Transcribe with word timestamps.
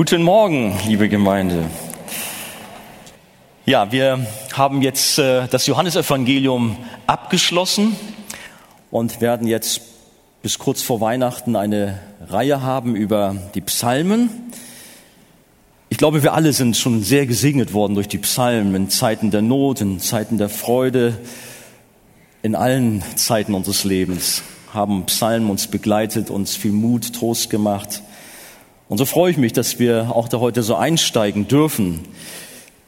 Guten 0.00 0.22
Morgen, 0.22 0.74
liebe 0.86 1.10
Gemeinde. 1.10 1.66
Ja, 3.66 3.92
wir 3.92 4.26
haben 4.54 4.80
jetzt 4.80 5.18
äh, 5.18 5.46
das 5.46 5.66
Johannesevangelium 5.66 6.78
abgeschlossen 7.06 7.94
und 8.90 9.20
werden 9.20 9.46
jetzt 9.46 9.82
bis 10.40 10.58
kurz 10.58 10.80
vor 10.80 11.02
Weihnachten 11.02 11.54
eine 11.54 12.00
Reihe 12.26 12.62
haben 12.62 12.96
über 12.96 13.36
die 13.54 13.60
Psalmen. 13.60 14.30
Ich 15.90 15.98
glaube, 15.98 16.22
wir 16.22 16.32
alle 16.32 16.54
sind 16.54 16.78
schon 16.78 17.02
sehr 17.02 17.26
gesegnet 17.26 17.74
worden 17.74 17.94
durch 17.94 18.08
die 18.08 18.16
Psalmen 18.16 18.74
in 18.74 18.88
Zeiten 18.88 19.30
der 19.30 19.42
Not, 19.42 19.82
in 19.82 20.00
Zeiten 20.00 20.38
der 20.38 20.48
Freude, 20.48 21.18
in 22.40 22.54
allen 22.54 23.04
Zeiten 23.16 23.52
unseres 23.52 23.84
Lebens 23.84 24.44
haben 24.72 25.04
Psalmen 25.04 25.50
uns 25.50 25.66
begleitet, 25.66 26.30
uns 26.30 26.56
viel 26.56 26.72
Mut, 26.72 27.12
Trost 27.12 27.50
gemacht. 27.50 28.02
Und 28.90 28.98
so 28.98 29.04
freue 29.04 29.30
ich 29.30 29.36
mich, 29.36 29.52
dass 29.52 29.78
wir 29.78 30.10
auch 30.16 30.26
da 30.26 30.40
heute 30.40 30.64
so 30.64 30.74
einsteigen 30.74 31.46
dürfen. 31.46 32.00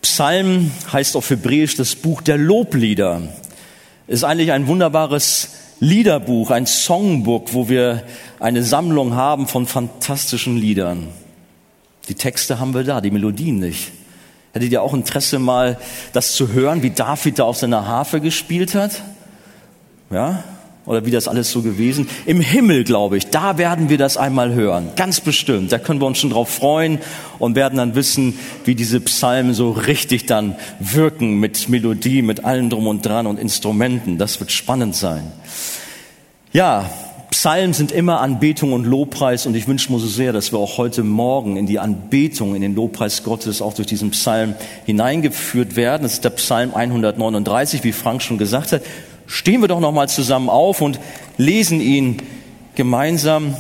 Psalm 0.03 0.73
heißt 0.93 1.17
auf 1.17 1.31
Hebräisch 1.31 1.77
das 1.77 1.95
Buch 1.95 2.23
der 2.23 2.39
Loblieder. 2.39 3.23
Ist 4.09 4.25
eigentlich 4.25 4.51
ein 4.51 4.67
wunderbares 4.67 5.51
Liederbuch, 5.79 6.51
ein 6.51 6.67
Songbook, 6.67 7.55
wo 7.55 7.69
wir 7.69 8.03
eine 8.41 8.65
Sammlung 8.65 9.15
haben 9.15 9.47
von 9.47 9.69
fantastischen 9.69 10.57
Liedern. 10.57 11.07
Die 12.09 12.17
Texte 12.17 12.59
haben 12.59 12.75
wir 12.75 12.83
da, 12.83 13.01
die 13.01 13.13
Melodien 13.13 13.61
nicht. 13.61 13.93
Hättet 14.53 14.73
ihr 14.73 14.83
auch 14.83 14.95
Interesse 14.95 15.39
mal, 15.39 15.79
das 16.13 16.35
zu 16.35 16.49
hören, 16.49 16.83
wie 16.83 16.91
David 16.91 17.39
da 17.39 17.45
auf 17.45 17.59
seiner 17.59 17.87
Harfe 17.87 18.21
gespielt 18.21 18.75
hat? 18.75 19.03
Ja? 20.11 20.43
Oder 20.87 21.07
wie 21.07 21.11
das 21.11 21.29
alles 21.29 21.51
so 21.51 21.63
gewesen. 21.63 22.09
Im 22.27 22.41
Himmel, 22.41 22.85
glaube 22.85 23.17
ich, 23.17 23.29
da 23.29 23.59
werden 23.59 23.89
wir 23.89 23.99
das 23.99 24.17
einmal 24.17 24.53
hören. 24.55 24.91
Ganz 24.97 25.21
bestimmt. 25.21 25.73
Da 25.73 25.79
können 25.79 26.01
wir 26.01 26.07
uns 26.07 26.19
schon 26.19 26.31
drauf 26.31 26.49
freuen 26.49 26.99
und 27.39 27.55
werden 27.55 27.77
dann 27.77 27.95
wissen, 27.95 28.39
wie 28.65 28.75
diese 28.75 29.01
Psalmen 29.01 29.55
so 29.55 29.71
richtig 29.71 30.27
dann 30.27 30.57
wirken 30.81 31.39
mit 31.39 31.69
Melodie, 31.69 32.23
mit 32.23 32.45
allem 32.45 32.71
drum 32.71 32.87
und 32.87 33.07
dran 33.07 33.27
und 33.27 33.39
Instrumenten. 33.39 34.19
Das 34.19 34.41
wird 34.41 34.51
spannend 34.51 34.97
sein. 34.97 35.31
Ja, 36.53 36.91
Psalmen 37.31 37.73
sind 37.73 37.93
immer 37.93 38.21
Anbetung 38.21 38.73
und 38.75 38.85
Lobpreis 38.85 39.47
und 39.47 39.55
ich 39.55 39.67
wünsche 39.67 39.91
mir 39.91 39.99
so 39.99 40.07
sehr, 40.07 40.33
dass 40.33 40.53
wir 40.53 40.59
auch 40.59 40.77
heute 40.77 41.03
Morgen 41.03 41.57
in 41.57 41.67
die 41.67 41.79
Anbetung, 41.79 42.55
in 42.55 42.61
den 42.61 42.75
Lobpreis 42.75 43.23
Gottes 43.23 43.63
auch 43.63 43.73
durch 43.73 43.89
diesen 43.89 44.11
Psalm 44.11 44.55
hineingeführt 44.85 45.75
werden. 45.75 46.03
Das 46.03 46.15
ist 46.15 46.25
der 46.25 46.31
Psalm 46.31 46.75
139, 46.75 47.85
wie 47.85 47.93
Frank 47.93 48.21
schon 48.23 48.37
gesagt 48.37 48.73
hat 48.73 48.83
stehen 49.33 49.63
wir 49.63 49.69
doch 49.69 49.81
noch 49.81 49.93
mal 49.93 50.11
zusammen 50.11 50.51
auf 50.51 50.83
und 50.83 51.01
lesen 51.39 51.81
ihn 51.81 52.19
gemeinsam 52.75 53.57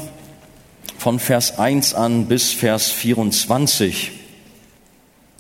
von 0.98 1.19
Vers 1.19 1.59
1 1.59 1.95
an 1.95 2.27
bis 2.27 2.53
Vers 2.53 2.91
24, 2.91 4.12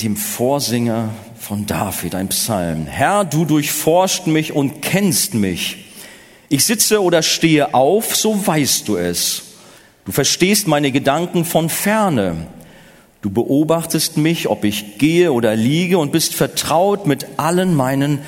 dem 0.00 0.16
Vorsinger 0.16 1.10
von 1.38 1.66
David, 1.66 2.14
ein 2.14 2.28
Psalm. 2.28 2.86
Herr, 2.86 3.26
du 3.26 3.44
durchforscht 3.44 4.26
mich 4.26 4.54
und 4.54 4.80
kennst 4.80 5.34
mich. 5.34 5.84
Ich 6.48 6.64
sitze 6.64 7.02
oder 7.02 7.22
stehe 7.22 7.74
auf, 7.74 8.16
so 8.16 8.46
weißt 8.46 8.88
du 8.88 8.96
es. 8.96 9.42
Du 10.06 10.12
verstehst 10.12 10.66
meine 10.66 10.92
Gedanken 10.92 11.44
von 11.44 11.68
ferne. 11.68 12.46
Du 13.20 13.28
beobachtest 13.28 14.16
mich, 14.16 14.48
ob 14.48 14.64
ich 14.64 14.96
gehe 14.96 15.30
oder 15.30 15.54
liege 15.56 15.98
und 15.98 16.10
bist 16.10 16.34
vertraut 16.34 17.06
mit 17.06 17.26
allen 17.36 17.74
meinen 17.74 18.20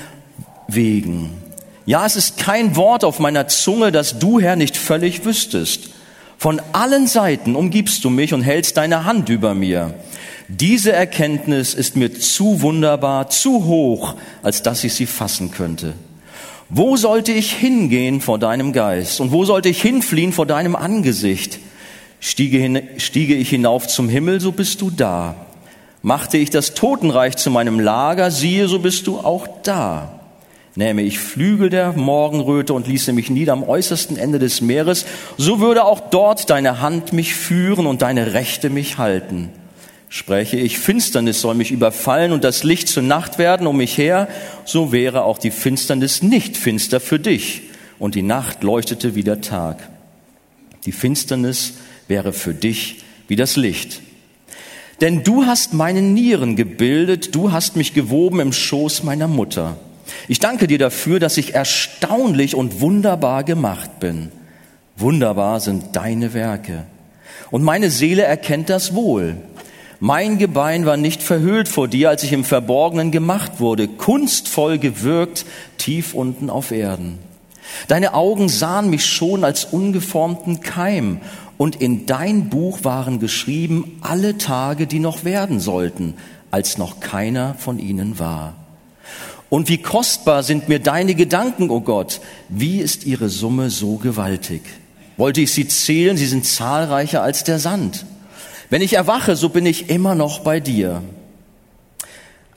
Wegen. 0.68 1.43
Ja, 1.86 2.06
es 2.06 2.16
ist 2.16 2.38
kein 2.38 2.76
Wort 2.76 3.04
auf 3.04 3.18
meiner 3.18 3.46
Zunge, 3.46 3.92
das 3.92 4.18
du, 4.18 4.40
Herr, 4.40 4.56
nicht 4.56 4.76
völlig 4.76 5.26
wüsstest. 5.26 5.90
Von 6.38 6.60
allen 6.72 7.06
Seiten 7.06 7.56
umgibst 7.56 8.04
du 8.04 8.10
mich 8.10 8.32
und 8.32 8.42
hältst 8.42 8.78
deine 8.78 9.04
Hand 9.04 9.28
über 9.28 9.54
mir. 9.54 9.94
Diese 10.48 10.92
Erkenntnis 10.92 11.74
ist 11.74 11.96
mir 11.96 12.12
zu 12.12 12.62
wunderbar, 12.62 13.28
zu 13.28 13.64
hoch, 13.64 14.14
als 14.42 14.62
dass 14.62 14.82
ich 14.84 14.94
sie 14.94 15.06
fassen 15.06 15.50
könnte. 15.50 15.92
Wo 16.70 16.96
sollte 16.96 17.32
ich 17.32 17.52
hingehen 17.52 18.22
vor 18.22 18.38
deinem 18.38 18.72
Geist? 18.72 19.20
Und 19.20 19.30
wo 19.30 19.44
sollte 19.44 19.68
ich 19.68 19.82
hinfliehen 19.82 20.32
vor 20.32 20.46
deinem 20.46 20.76
Angesicht? 20.76 21.58
Stiege, 22.18 22.56
hin, 22.56 22.82
stiege 22.96 23.34
ich 23.34 23.50
hinauf 23.50 23.86
zum 23.86 24.08
Himmel, 24.08 24.40
so 24.40 24.52
bist 24.52 24.80
du 24.80 24.90
da. 24.90 25.34
Machte 26.00 26.38
ich 26.38 26.48
das 26.48 26.72
Totenreich 26.72 27.36
zu 27.36 27.50
meinem 27.50 27.78
Lager, 27.78 28.30
siehe, 28.30 28.68
so 28.68 28.78
bist 28.78 29.06
du 29.06 29.18
auch 29.18 29.46
da 29.62 30.13
nähme 30.76 31.02
ich 31.02 31.18
Flügel 31.18 31.70
der 31.70 31.92
Morgenröte 31.92 32.74
und 32.74 32.88
ließe 32.88 33.12
mich 33.12 33.30
nieder 33.30 33.52
am 33.52 33.62
äußersten 33.62 34.16
Ende 34.16 34.38
des 34.38 34.60
Meeres, 34.60 35.06
so 35.36 35.60
würde 35.60 35.84
auch 35.84 36.10
dort 36.10 36.50
deine 36.50 36.80
Hand 36.80 37.12
mich 37.12 37.34
führen 37.34 37.86
und 37.86 38.02
deine 38.02 38.34
Rechte 38.34 38.70
mich 38.70 38.98
halten. 38.98 39.50
Spreche 40.08 40.56
ich, 40.56 40.78
Finsternis 40.78 41.40
soll 41.40 41.54
mich 41.54 41.70
überfallen 41.70 42.32
und 42.32 42.44
das 42.44 42.62
Licht 42.62 42.88
zur 42.88 43.02
Nacht 43.02 43.38
werden 43.38 43.66
um 43.66 43.76
mich 43.76 43.98
her, 43.98 44.28
so 44.64 44.92
wäre 44.92 45.24
auch 45.24 45.38
die 45.38 45.50
Finsternis 45.50 46.22
nicht 46.22 46.56
finster 46.56 47.00
für 47.00 47.18
dich 47.18 47.62
und 47.98 48.14
die 48.14 48.22
Nacht 48.22 48.62
leuchtete 48.62 49.14
wie 49.14 49.24
der 49.24 49.40
Tag. 49.40 49.88
Die 50.86 50.92
Finsternis 50.92 51.74
wäre 52.08 52.32
für 52.32 52.54
dich 52.54 53.02
wie 53.28 53.36
das 53.36 53.56
Licht. 53.56 54.00
Denn 55.00 55.24
du 55.24 55.46
hast 55.46 55.74
meine 55.74 56.02
Nieren 56.02 56.56
gebildet, 56.56 57.34
du 57.34 57.50
hast 57.50 57.76
mich 57.76 57.94
gewoben 57.94 58.40
im 58.40 58.52
Schoß 58.52 59.02
meiner 59.02 59.26
Mutter. 59.26 59.76
Ich 60.28 60.38
danke 60.38 60.66
dir 60.66 60.78
dafür, 60.78 61.20
dass 61.20 61.36
ich 61.36 61.54
erstaunlich 61.54 62.54
und 62.54 62.80
wunderbar 62.80 63.44
gemacht 63.44 64.00
bin. 64.00 64.30
Wunderbar 64.96 65.60
sind 65.60 65.96
deine 65.96 66.34
Werke. 66.34 66.84
Und 67.50 67.62
meine 67.62 67.90
Seele 67.90 68.22
erkennt 68.22 68.70
das 68.70 68.94
wohl. 68.94 69.36
Mein 70.00 70.38
Gebein 70.38 70.86
war 70.86 70.96
nicht 70.96 71.22
verhüllt 71.22 71.68
vor 71.68 71.88
dir, 71.88 72.10
als 72.10 72.22
ich 72.24 72.32
im 72.32 72.44
Verborgenen 72.44 73.10
gemacht 73.10 73.60
wurde, 73.60 73.88
kunstvoll 73.88 74.78
gewirkt, 74.78 75.46
tief 75.78 76.14
unten 76.14 76.50
auf 76.50 76.72
Erden. 76.72 77.18
Deine 77.88 78.14
Augen 78.14 78.48
sahen 78.48 78.90
mich 78.90 79.06
schon 79.06 79.44
als 79.44 79.64
ungeformten 79.64 80.60
Keim, 80.60 81.20
und 81.56 81.76
in 81.76 82.04
dein 82.06 82.48
Buch 82.48 82.80
waren 82.82 83.20
geschrieben 83.20 83.98
alle 84.00 84.38
Tage, 84.38 84.88
die 84.88 84.98
noch 84.98 85.24
werden 85.24 85.60
sollten, 85.60 86.14
als 86.50 86.78
noch 86.78 86.98
keiner 87.00 87.54
von 87.58 87.78
ihnen 87.78 88.18
war. 88.18 88.54
Und 89.50 89.68
wie 89.68 89.78
kostbar 89.78 90.42
sind 90.42 90.68
mir 90.68 90.78
deine 90.78 91.14
Gedanken, 91.14 91.70
o 91.70 91.76
oh 91.76 91.80
Gott. 91.80 92.20
Wie 92.48 92.78
ist 92.78 93.06
ihre 93.06 93.28
Summe 93.28 93.70
so 93.70 93.96
gewaltig? 93.96 94.62
Wollte 95.16 95.40
ich 95.40 95.52
sie 95.52 95.68
zählen, 95.68 96.16
sie 96.16 96.26
sind 96.26 96.44
zahlreicher 96.44 97.22
als 97.22 97.44
der 97.44 97.58
Sand. 97.58 98.04
Wenn 98.70 98.82
ich 98.82 98.94
erwache, 98.94 99.36
so 99.36 99.48
bin 99.48 99.66
ich 99.66 99.90
immer 99.90 100.14
noch 100.14 100.40
bei 100.40 100.58
dir. 100.58 101.02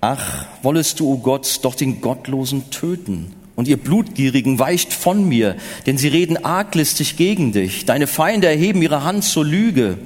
Ach, 0.01 0.45
wollest 0.63 0.99
du, 0.99 1.07
o 1.07 1.13
oh 1.13 1.17
Gott, 1.17 1.59
doch 1.63 1.75
den 1.75 2.01
Gottlosen 2.01 2.69
töten. 2.71 3.33
Und 3.55 3.67
ihr 3.67 3.77
Blutgierigen 3.77 4.59
weicht 4.59 4.93
von 4.93 5.27
mir, 5.27 5.55
denn 5.87 5.97
sie 5.97 6.07
reden 6.07 6.43
arglistig 6.45 7.17
gegen 7.17 7.51
dich. 7.51 7.85
Deine 7.85 8.05
Feinde 8.05 8.47
erheben 8.47 8.81
ihre 8.81 9.03
Hand 9.03 9.23
zur 9.23 9.45
Lüge. 9.45 9.97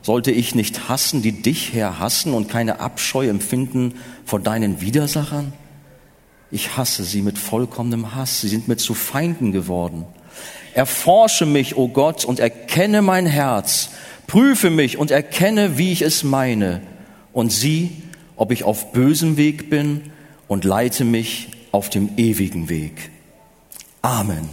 Sollte 0.00 0.30
ich 0.30 0.54
nicht 0.54 0.88
hassen, 0.88 1.20
die 1.20 1.42
dich 1.42 1.74
her 1.74 1.98
hassen 1.98 2.32
und 2.32 2.48
keine 2.48 2.80
Abscheu 2.80 3.28
empfinden 3.28 3.94
vor 4.24 4.40
deinen 4.40 4.80
Widersachern? 4.80 5.52
Ich 6.50 6.76
hasse 6.76 7.04
sie 7.04 7.22
mit 7.22 7.38
vollkommenem 7.38 8.14
Hass. 8.14 8.40
Sie 8.40 8.48
sind 8.48 8.68
mir 8.68 8.76
zu 8.76 8.94
Feinden 8.94 9.52
geworden. 9.52 10.04
Erforsche 10.74 11.46
mich, 11.46 11.76
o 11.76 11.84
oh 11.84 11.88
Gott, 11.88 12.24
und 12.24 12.38
erkenne 12.38 13.02
mein 13.02 13.26
Herz. 13.26 13.90
Prüfe 14.26 14.70
mich 14.70 14.98
und 14.98 15.10
erkenne, 15.10 15.78
wie 15.78 15.92
ich 15.92 16.02
es 16.02 16.22
meine. 16.22 16.82
Und 17.32 17.50
sieh, 17.50 18.02
ob 18.36 18.52
ich 18.52 18.64
auf 18.64 18.92
bösem 18.92 19.36
Weg 19.36 19.70
bin 19.70 20.10
und 20.48 20.64
leite 20.64 21.04
mich 21.04 21.48
auf 21.72 21.90
dem 21.90 22.10
ewigen 22.16 22.68
Weg. 22.68 23.10
Amen. 24.02 24.48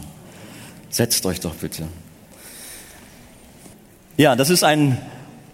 Setzt 0.90 1.26
euch 1.26 1.40
doch 1.40 1.56
bitte. 1.56 1.88
Ja, 4.18 4.36
das 4.36 4.50
ist 4.50 4.64
ein 4.64 4.98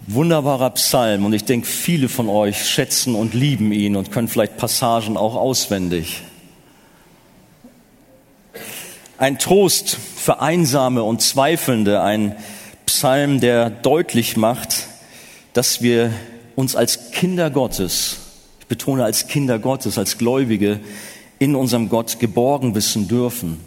wunderbarer 0.06 0.72
Psalm 0.72 1.26
und 1.26 1.34
ich 1.34 1.46
denke, 1.46 1.68
viele 1.68 2.10
von 2.10 2.30
euch 2.30 2.68
schätzen 2.68 3.16
und 3.16 3.34
lieben 3.34 3.72
ihn 3.72 3.96
und 3.96 4.12
können 4.12 4.28
vielleicht 4.28 4.58
Passagen 4.58 5.18
auch 5.18 5.36
auswendig. 5.36 6.24
Ein 9.20 9.38
Trost 9.38 9.98
für 10.16 10.40
Einsame 10.40 11.04
und 11.04 11.22
Zweifelnde, 11.22 12.02
ein 12.02 12.38
Psalm, 12.86 13.42
der 13.42 13.70
deutlich 13.70 14.38
macht, 14.38 14.88
dass 15.52 15.82
wir 15.82 16.14
uns 16.56 16.78
als 16.78 17.12
Kinder 17.12 17.50
Gottes, 17.50 18.20
ich 18.62 18.68
betone 18.68 19.04
als 19.04 19.28
Kinder 19.28 19.60
Gottes, 19.60 19.98
als 19.98 20.18
Gläubige, 20.18 20.80
in 21.38 21.56
unserem 21.56 21.90
Gott 21.90 22.22
geborgen 22.22 22.76
wissen 22.76 23.10
dürfen. 23.10 23.60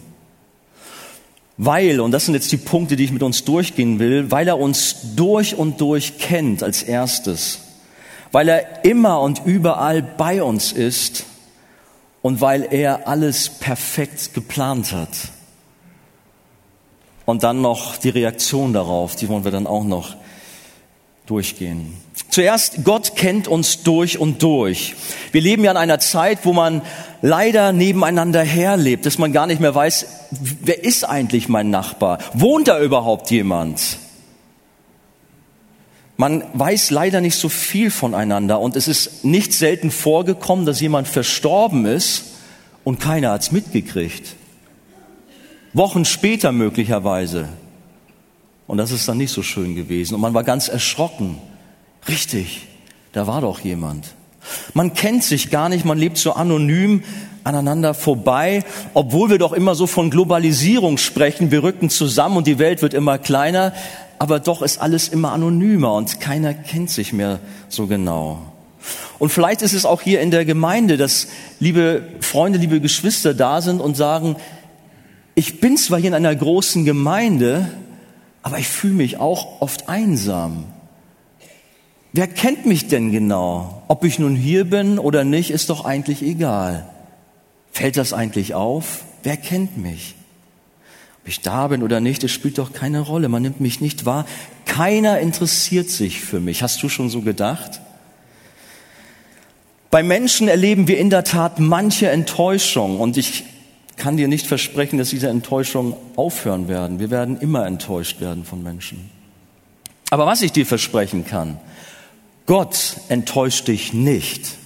Weil, 1.57 1.99
und 1.99 2.09
das 2.09 2.25
sind 2.25 2.33
jetzt 2.33 2.51
die 2.51 2.57
Punkte, 2.57 2.95
die 2.95 3.03
ich 3.03 3.11
mit 3.11 3.21
uns 3.21 3.43
durchgehen 3.43 3.99
will, 3.99 4.31
weil 4.31 4.47
er 4.47 4.57
uns 4.57 4.95
durch 5.15 5.55
und 5.55 5.79
durch 5.79 6.17
kennt 6.17 6.63
als 6.63 6.81
erstes, 6.81 7.59
weil 8.31 8.49
er 8.49 8.85
immer 8.85 9.21
und 9.21 9.43
überall 9.45 10.01
bei 10.01 10.41
uns 10.41 10.71
ist 10.71 11.25
und 12.23 12.41
weil 12.41 12.67
er 12.71 13.07
alles 13.07 13.49
perfekt 13.49 14.33
geplant 14.33 14.91
hat. 14.93 15.09
Und 17.25 17.43
dann 17.43 17.61
noch 17.61 17.97
die 17.97 18.09
Reaktion 18.09 18.73
darauf, 18.73 19.15
die 19.15 19.29
wollen 19.29 19.43
wir 19.43 19.51
dann 19.51 19.67
auch 19.67 19.83
noch 19.83 20.15
durchgehen. 21.25 21.93
Zuerst, 22.29 22.83
Gott 22.83 23.15
kennt 23.15 23.47
uns 23.47 23.83
durch 23.83 24.17
und 24.17 24.43
durch. 24.43 24.95
Wir 25.31 25.41
leben 25.41 25.63
ja 25.63 25.71
in 25.71 25.77
einer 25.77 25.99
Zeit, 25.99 26.39
wo 26.43 26.51
man 26.51 26.81
leider 27.21 27.71
nebeneinander 27.71 28.41
herlebt, 28.41 29.05
dass 29.05 29.17
man 29.17 29.31
gar 29.31 29.47
nicht 29.47 29.61
mehr 29.61 29.73
weiß, 29.73 30.05
wer 30.31 30.83
ist 30.83 31.05
eigentlich 31.05 31.47
mein 31.47 31.69
Nachbar? 31.69 32.19
Wohnt 32.33 32.67
da 32.67 32.81
überhaupt 32.81 33.31
jemand? 33.31 33.99
Man 36.17 36.43
weiß 36.53 36.91
leider 36.91 37.21
nicht 37.21 37.35
so 37.35 37.49
viel 37.49 37.89
voneinander 37.89 38.59
und 38.59 38.75
es 38.75 38.87
ist 38.87 39.23
nicht 39.23 39.53
selten 39.53 39.91
vorgekommen, 39.91 40.65
dass 40.65 40.79
jemand 40.79 41.07
verstorben 41.07 41.85
ist 41.85 42.25
und 42.83 42.99
keiner 42.99 43.31
hat's 43.31 43.51
mitgekriegt. 43.51 44.35
Wochen 45.73 46.05
später 46.05 46.51
möglicherweise. 46.51 47.49
Und 48.67 48.77
das 48.77 48.91
ist 48.91 49.07
dann 49.07 49.17
nicht 49.17 49.31
so 49.31 49.43
schön 49.43 49.75
gewesen. 49.75 50.15
Und 50.15 50.21
man 50.21 50.33
war 50.33 50.43
ganz 50.43 50.67
erschrocken. 50.67 51.37
Richtig, 52.07 52.67
da 53.11 53.27
war 53.27 53.41
doch 53.41 53.59
jemand. 53.59 54.13
Man 54.73 54.93
kennt 54.93 55.23
sich 55.23 55.49
gar 55.49 55.69
nicht, 55.69 55.85
man 55.85 55.97
lebt 55.97 56.17
so 56.17 56.33
anonym 56.33 57.03
aneinander 57.43 57.93
vorbei, 57.93 58.63
obwohl 58.93 59.29
wir 59.29 59.37
doch 59.37 59.53
immer 59.53 59.75
so 59.75 59.87
von 59.87 60.09
Globalisierung 60.09 60.97
sprechen. 60.97 61.51
Wir 61.51 61.63
rücken 61.63 61.89
zusammen 61.89 62.37
und 62.37 62.47
die 62.47 62.59
Welt 62.59 62.81
wird 62.81 62.93
immer 62.93 63.17
kleiner, 63.17 63.73
aber 64.19 64.39
doch 64.39 64.61
ist 64.61 64.79
alles 64.79 65.09
immer 65.09 65.31
anonymer 65.33 65.93
und 65.93 66.19
keiner 66.19 66.53
kennt 66.53 66.89
sich 66.89 67.13
mehr 67.13 67.39
so 67.67 67.87
genau. 67.87 68.39
Und 69.19 69.29
vielleicht 69.29 69.61
ist 69.61 69.73
es 69.73 69.85
auch 69.85 70.01
hier 70.01 70.21
in 70.21 70.31
der 70.31 70.45
Gemeinde, 70.45 70.97
dass 70.97 71.27
liebe 71.59 72.03
Freunde, 72.19 72.59
liebe 72.59 72.81
Geschwister 72.81 73.33
da 73.33 73.61
sind 73.61 73.79
und 73.79 73.95
sagen, 73.95 74.35
ich 75.35 75.59
bin 75.59 75.77
zwar 75.77 75.99
hier 75.99 76.09
in 76.09 76.13
einer 76.13 76.35
großen 76.35 76.85
Gemeinde, 76.85 77.71
aber 78.41 78.59
ich 78.59 78.67
fühle 78.67 78.93
mich 78.93 79.17
auch 79.17 79.61
oft 79.61 79.89
einsam. 79.89 80.65
Wer 82.11 82.27
kennt 82.27 82.65
mich 82.67 82.87
denn 82.87 83.11
genau? 83.11 83.83
Ob 83.87 84.03
ich 84.03 84.19
nun 84.19 84.35
hier 84.35 84.65
bin 84.65 84.99
oder 84.99 85.23
nicht, 85.23 85.49
ist 85.49 85.69
doch 85.69 85.85
eigentlich 85.85 86.21
egal. 86.21 86.87
Fällt 87.71 87.97
das 87.97 88.13
eigentlich 88.13 88.53
auf? 88.53 89.03
Wer 89.23 89.37
kennt 89.37 89.77
mich? 89.77 90.13
Ob 91.23 91.27
ich 91.27 91.41
da 91.41 91.69
bin 91.69 91.81
oder 91.81 91.99
nicht, 91.99 92.21
das 92.21 92.29
spielt 92.29 92.59
doch 92.59 92.71
keine 92.71 92.99
Rolle. 92.99 93.29
Man 93.29 93.41
nimmt 93.41 93.61
mich 93.61 93.81
nicht 93.81 94.05
wahr. 94.05 94.27
Keiner 94.65 95.19
interessiert 95.19 95.89
sich 95.89 96.19
für 96.19 96.39
mich. 96.39 96.61
Hast 96.61 96.83
du 96.83 96.89
schon 96.89 97.09
so 97.09 97.21
gedacht? 97.21 97.81
Bei 99.89 100.03
Menschen 100.03 100.47
erleben 100.47 100.87
wir 100.87 100.99
in 100.99 101.09
der 101.09 101.23
Tat 101.23 101.59
manche 101.59 102.09
Enttäuschung 102.09 102.99
und 102.99 103.17
ich 103.17 103.45
kann 104.03 104.17
dir 104.17 104.27
nicht 104.27 104.47
versprechen, 104.47 104.97
dass 104.97 105.11
diese 105.11 105.29
Enttäuschungen 105.29 105.93
aufhören 106.17 106.67
werden. 106.67 106.99
Wir 106.99 107.09
werden 107.09 107.39
immer 107.39 107.65
enttäuscht 107.65 108.19
werden 108.19 108.43
von 108.43 108.61
Menschen. 108.61 109.09
Aber 110.09 110.25
was 110.25 110.41
ich 110.41 110.51
dir 110.51 110.65
versprechen 110.65 111.25
kann, 111.25 111.57
Gott 112.45 112.97
enttäuscht 113.07 113.69
dich 113.69 113.93
nicht. 113.93 114.57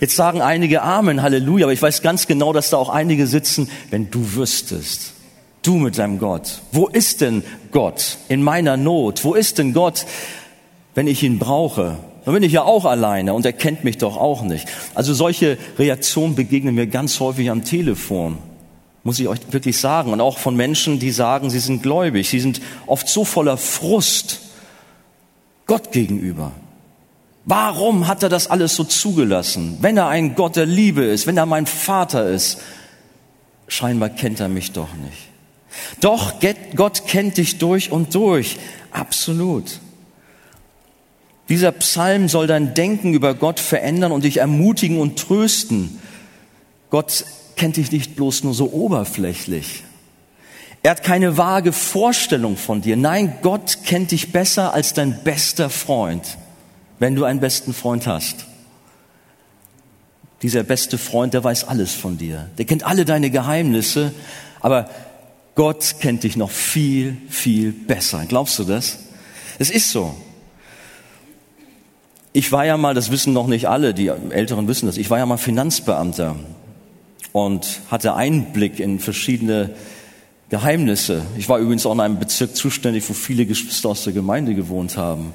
Jetzt 0.00 0.16
sagen 0.16 0.40
einige 0.40 0.80
Amen, 0.80 1.20
Halleluja, 1.20 1.66
aber 1.66 1.74
ich 1.74 1.82
weiß 1.82 2.00
ganz 2.00 2.26
genau, 2.26 2.54
dass 2.54 2.70
da 2.70 2.78
auch 2.78 2.88
einige 2.88 3.26
sitzen, 3.26 3.70
wenn 3.90 4.10
du 4.10 4.34
wüsstest, 4.34 5.12
du 5.60 5.74
mit 5.74 5.98
deinem 5.98 6.18
Gott, 6.18 6.62
wo 6.72 6.86
ist 6.88 7.20
denn 7.20 7.44
Gott 7.70 8.16
in 8.30 8.42
meiner 8.42 8.78
Not? 8.78 9.24
Wo 9.26 9.34
ist 9.34 9.58
denn 9.58 9.74
Gott, 9.74 10.06
wenn 10.94 11.06
ich 11.06 11.22
ihn 11.22 11.38
brauche? 11.38 11.98
Dann 12.24 12.34
bin 12.34 12.42
ich 12.42 12.52
ja 12.52 12.62
auch 12.62 12.84
alleine 12.84 13.32
und 13.34 13.46
er 13.46 13.52
kennt 13.52 13.84
mich 13.84 13.98
doch 13.98 14.16
auch 14.16 14.42
nicht. 14.42 14.68
Also 14.94 15.14
solche 15.14 15.56
Reaktionen 15.78 16.34
begegnen 16.34 16.74
mir 16.74 16.86
ganz 16.86 17.18
häufig 17.20 17.50
am 17.50 17.64
Telefon, 17.64 18.38
muss 19.02 19.18
ich 19.18 19.28
euch 19.28 19.40
wirklich 19.50 19.78
sagen. 19.78 20.12
Und 20.12 20.20
auch 20.20 20.38
von 20.38 20.54
Menschen, 20.54 20.98
die 20.98 21.10
sagen, 21.10 21.48
sie 21.48 21.60
sind 21.60 21.82
gläubig. 21.82 22.28
Sie 22.28 22.40
sind 22.40 22.60
oft 22.86 23.08
so 23.08 23.24
voller 23.24 23.56
Frust 23.56 24.40
Gott 25.66 25.92
gegenüber. 25.92 26.52
Warum 27.46 28.06
hat 28.06 28.22
er 28.22 28.28
das 28.28 28.48
alles 28.48 28.76
so 28.76 28.84
zugelassen? 28.84 29.78
Wenn 29.80 29.96
er 29.96 30.08
ein 30.08 30.34
Gott 30.34 30.56
der 30.56 30.66
Liebe 30.66 31.04
ist, 31.04 31.26
wenn 31.26 31.38
er 31.38 31.46
mein 31.46 31.66
Vater 31.66 32.28
ist, 32.28 32.58
scheinbar 33.66 34.10
kennt 34.10 34.40
er 34.40 34.48
mich 34.48 34.72
doch 34.72 34.92
nicht. 34.94 35.28
Doch 36.00 36.34
Gott 36.76 37.06
kennt 37.06 37.38
dich 37.38 37.58
durch 37.58 37.90
und 37.90 38.14
durch, 38.14 38.58
absolut. 38.90 39.80
Dieser 41.50 41.72
Psalm 41.72 42.28
soll 42.28 42.46
dein 42.46 42.74
Denken 42.74 43.12
über 43.12 43.34
Gott 43.34 43.58
verändern 43.58 44.12
und 44.12 44.22
dich 44.22 44.36
ermutigen 44.36 44.98
und 44.98 45.18
trösten. 45.18 45.98
Gott 46.90 47.24
kennt 47.56 47.76
dich 47.76 47.90
nicht 47.90 48.14
bloß 48.14 48.44
nur 48.44 48.54
so 48.54 48.72
oberflächlich. 48.72 49.82
Er 50.84 50.92
hat 50.92 51.02
keine 51.02 51.36
vage 51.36 51.72
Vorstellung 51.72 52.56
von 52.56 52.80
dir. 52.80 52.96
Nein, 52.96 53.34
Gott 53.42 53.78
kennt 53.84 54.12
dich 54.12 54.32
besser 54.32 54.72
als 54.72 54.94
dein 54.94 55.24
bester 55.24 55.68
Freund, 55.70 56.38
wenn 57.00 57.16
du 57.16 57.24
einen 57.24 57.40
besten 57.40 57.74
Freund 57.74 58.06
hast. 58.06 58.46
Dieser 60.42 60.62
beste 60.62 60.98
Freund, 60.98 61.34
der 61.34 61.44
weiß 61.44 61.64
alles 61.64 61.92
von 61.92 62.16
dir. 62.16 62.48
Der 62.58 62.64
kennt 62.64 62.84
alle 62.84 63.04
deine 63.04 63.28
Geheimnisse, 63.28 64.14
aber 64.60 64.88
Gott 65.56 65.96
kennt 66.00 66.22
dich 66.22 66.36
noch 66.36 66.50
viel, 66.50 67.16
viel 67.28 67.72
besser. 67.72 68.24
Glaubst 68.26 68.58
du 68.58 68.64
das? 68.64 69.00
Es 69.58 69.68
ist 69.68 69.90
so. 69.90 70.14
Ich 72.32 72.52
war 72.52 72.64
ja 72.64 72.76
mal, 72.76 72.94
das 72.94 73.10
wissen 73.10 73.32
noch 73.32 73.48
nicht 73.48 73.68
alle, 73.68 73.92
die 73.92 74.06
Älteren 74.06 74.68
wissen 74.68 74.86
das, 74.86 74.96
ich 74.96 75.10
war 75.10 75.18
ja 75.18 75.26
mal 75.26 75.36
Finanzbeamter 75.36 76.36
und 77.32 77.80
hatte 77.90 78.14
Einblick 78.14 78.78
in 78.78 79.00
verschiedene 79.00 79.70
Geheimnisse. 80.48 81.22
Ich 81.36 81.48
war 81.48 81.58
übrigens 81.58 81.86
auch 81.86 81.92
in 81.92 82.00
einem 82.00 82.18
Bezirk 82.18 82.54
zuständig, 82.54 83.08
wo 83.08 83.14
viele 83.14 83.46
Geschwister 83.46 83.88
aus 83.88 84.04
der 84.04 84.12
Gemeinde 84.12 84.54
gewohnt 84.54 84.96
haben. 84.96 85.32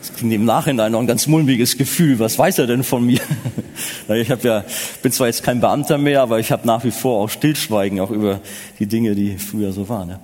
Das 0.00 0.12
klingt 0.12 0.34
im 0.34 0.44
Nachhinein 0.44 0.92
noch 0.92 1.00
ein 1.00 1.06
ganz 1.06 1.26
mulmiges 1.26 1.78
Gefühl. 1.78 2.18
Was 2.18 2.38
weiß 2.38 2.58
er 2.58 2.66
denn 2.66 2.84
von 2.84 3.06
mir? 3.06 3.20
ich 4.08 4.30
hab 4.30 4.44
ja, 4.44 4.64
bin 5.02 5.12
zwar 5.12 5.28
jetzt 5.28 5.42
kein 5.42 5.60
Beamter 5.60 5.96
mehr, 5.96 6.20
aber 6.20 6.40
ich 6.40 6.52
habe 6.52 6.66
nach 6.66 6.84
wie 6.84 6.90
vor 6.90 7.22
auch 7.22 7.30
Stillschweigen, 7.30 8.00
auch 8.00 8.10
über 8.10 8.40
die 8.78 8.86
Dinge, 8.86 9.14
die 9.14 9.38
früher 9.38 9.72
so 9.72 9.88
waren. 9.88 10.18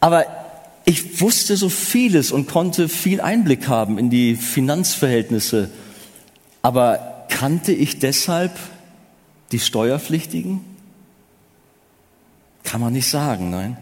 Aber 0.00 0.24
ich 0.84 1.20
wusste 1.20 1.56
so 1.56 1.68
vieles 1.68 2.30
und 2.30 2.48
konnte 2.48 2.88
viel 2.88 3.20
Einblick 3.20 3.68
haben 3.68 3.98
in 3.98 4.10
die 4.10 4.36
Finanzverhältnisse. 4.36 5.70
Aber 6.62 7.26
kannte 7.28 7.72
ich 7.72 7.98
deshalb 7.98 8.52
die 9.52 9.58
Steuerpflichtigen? 9.58 10.60
Kann 12.64 12.80
man 12.80 12.92
nicht 12.92 13.08
sagen, 13.08 13.50
nein. 13.50 13.76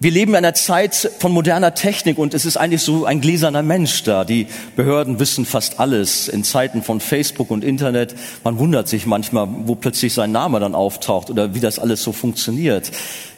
Wir 0.00 0.12
leben 0.12 0.30
in 0.32 0.36
einer 0.36 0.54
Zeit 0.54 0.94
von 1.18 1.32
moderner 1.32 1.74
Technik 1.74 2.18
und 2.18 2.32
es 2.32 2.44
ist 2.44 2.56
eigentlich 2.56 2.82
so 2.82 3.04
ein 3.04 3.20
gläserner 3.20 3.64
Mensch 3.64 4.04
da. 4.04 4.24
Die 4.24 4.46
Behörden 4.76 5.18
wissen 5.18 5.44
fast 5.44 5.80
alles 5.80 6.28
in 6.28 6.44
Zeiten 6.44 6.84
von 6.84 7.00
Facebook 7.00 7.50
und 7.50 7.64
Internet. 7.64 8.14
Man 8.44 8.58
wundert 8.58 8.86
sich 8.86 9.06
manchmal, 9.06 9.48
wo 9.64 9.74
plötzlich 9.74 10.14
sein 10.14 10.30
Name 10.30 10.60
dann 10.60 10.76
auftaucht 10.76 11.30
oder 11.30 11.54
wie 11.54 11.60
das 11.60 11.80
alles 11.80 12.04
so 12.04 12.12
funktioniert. 12.12 12.92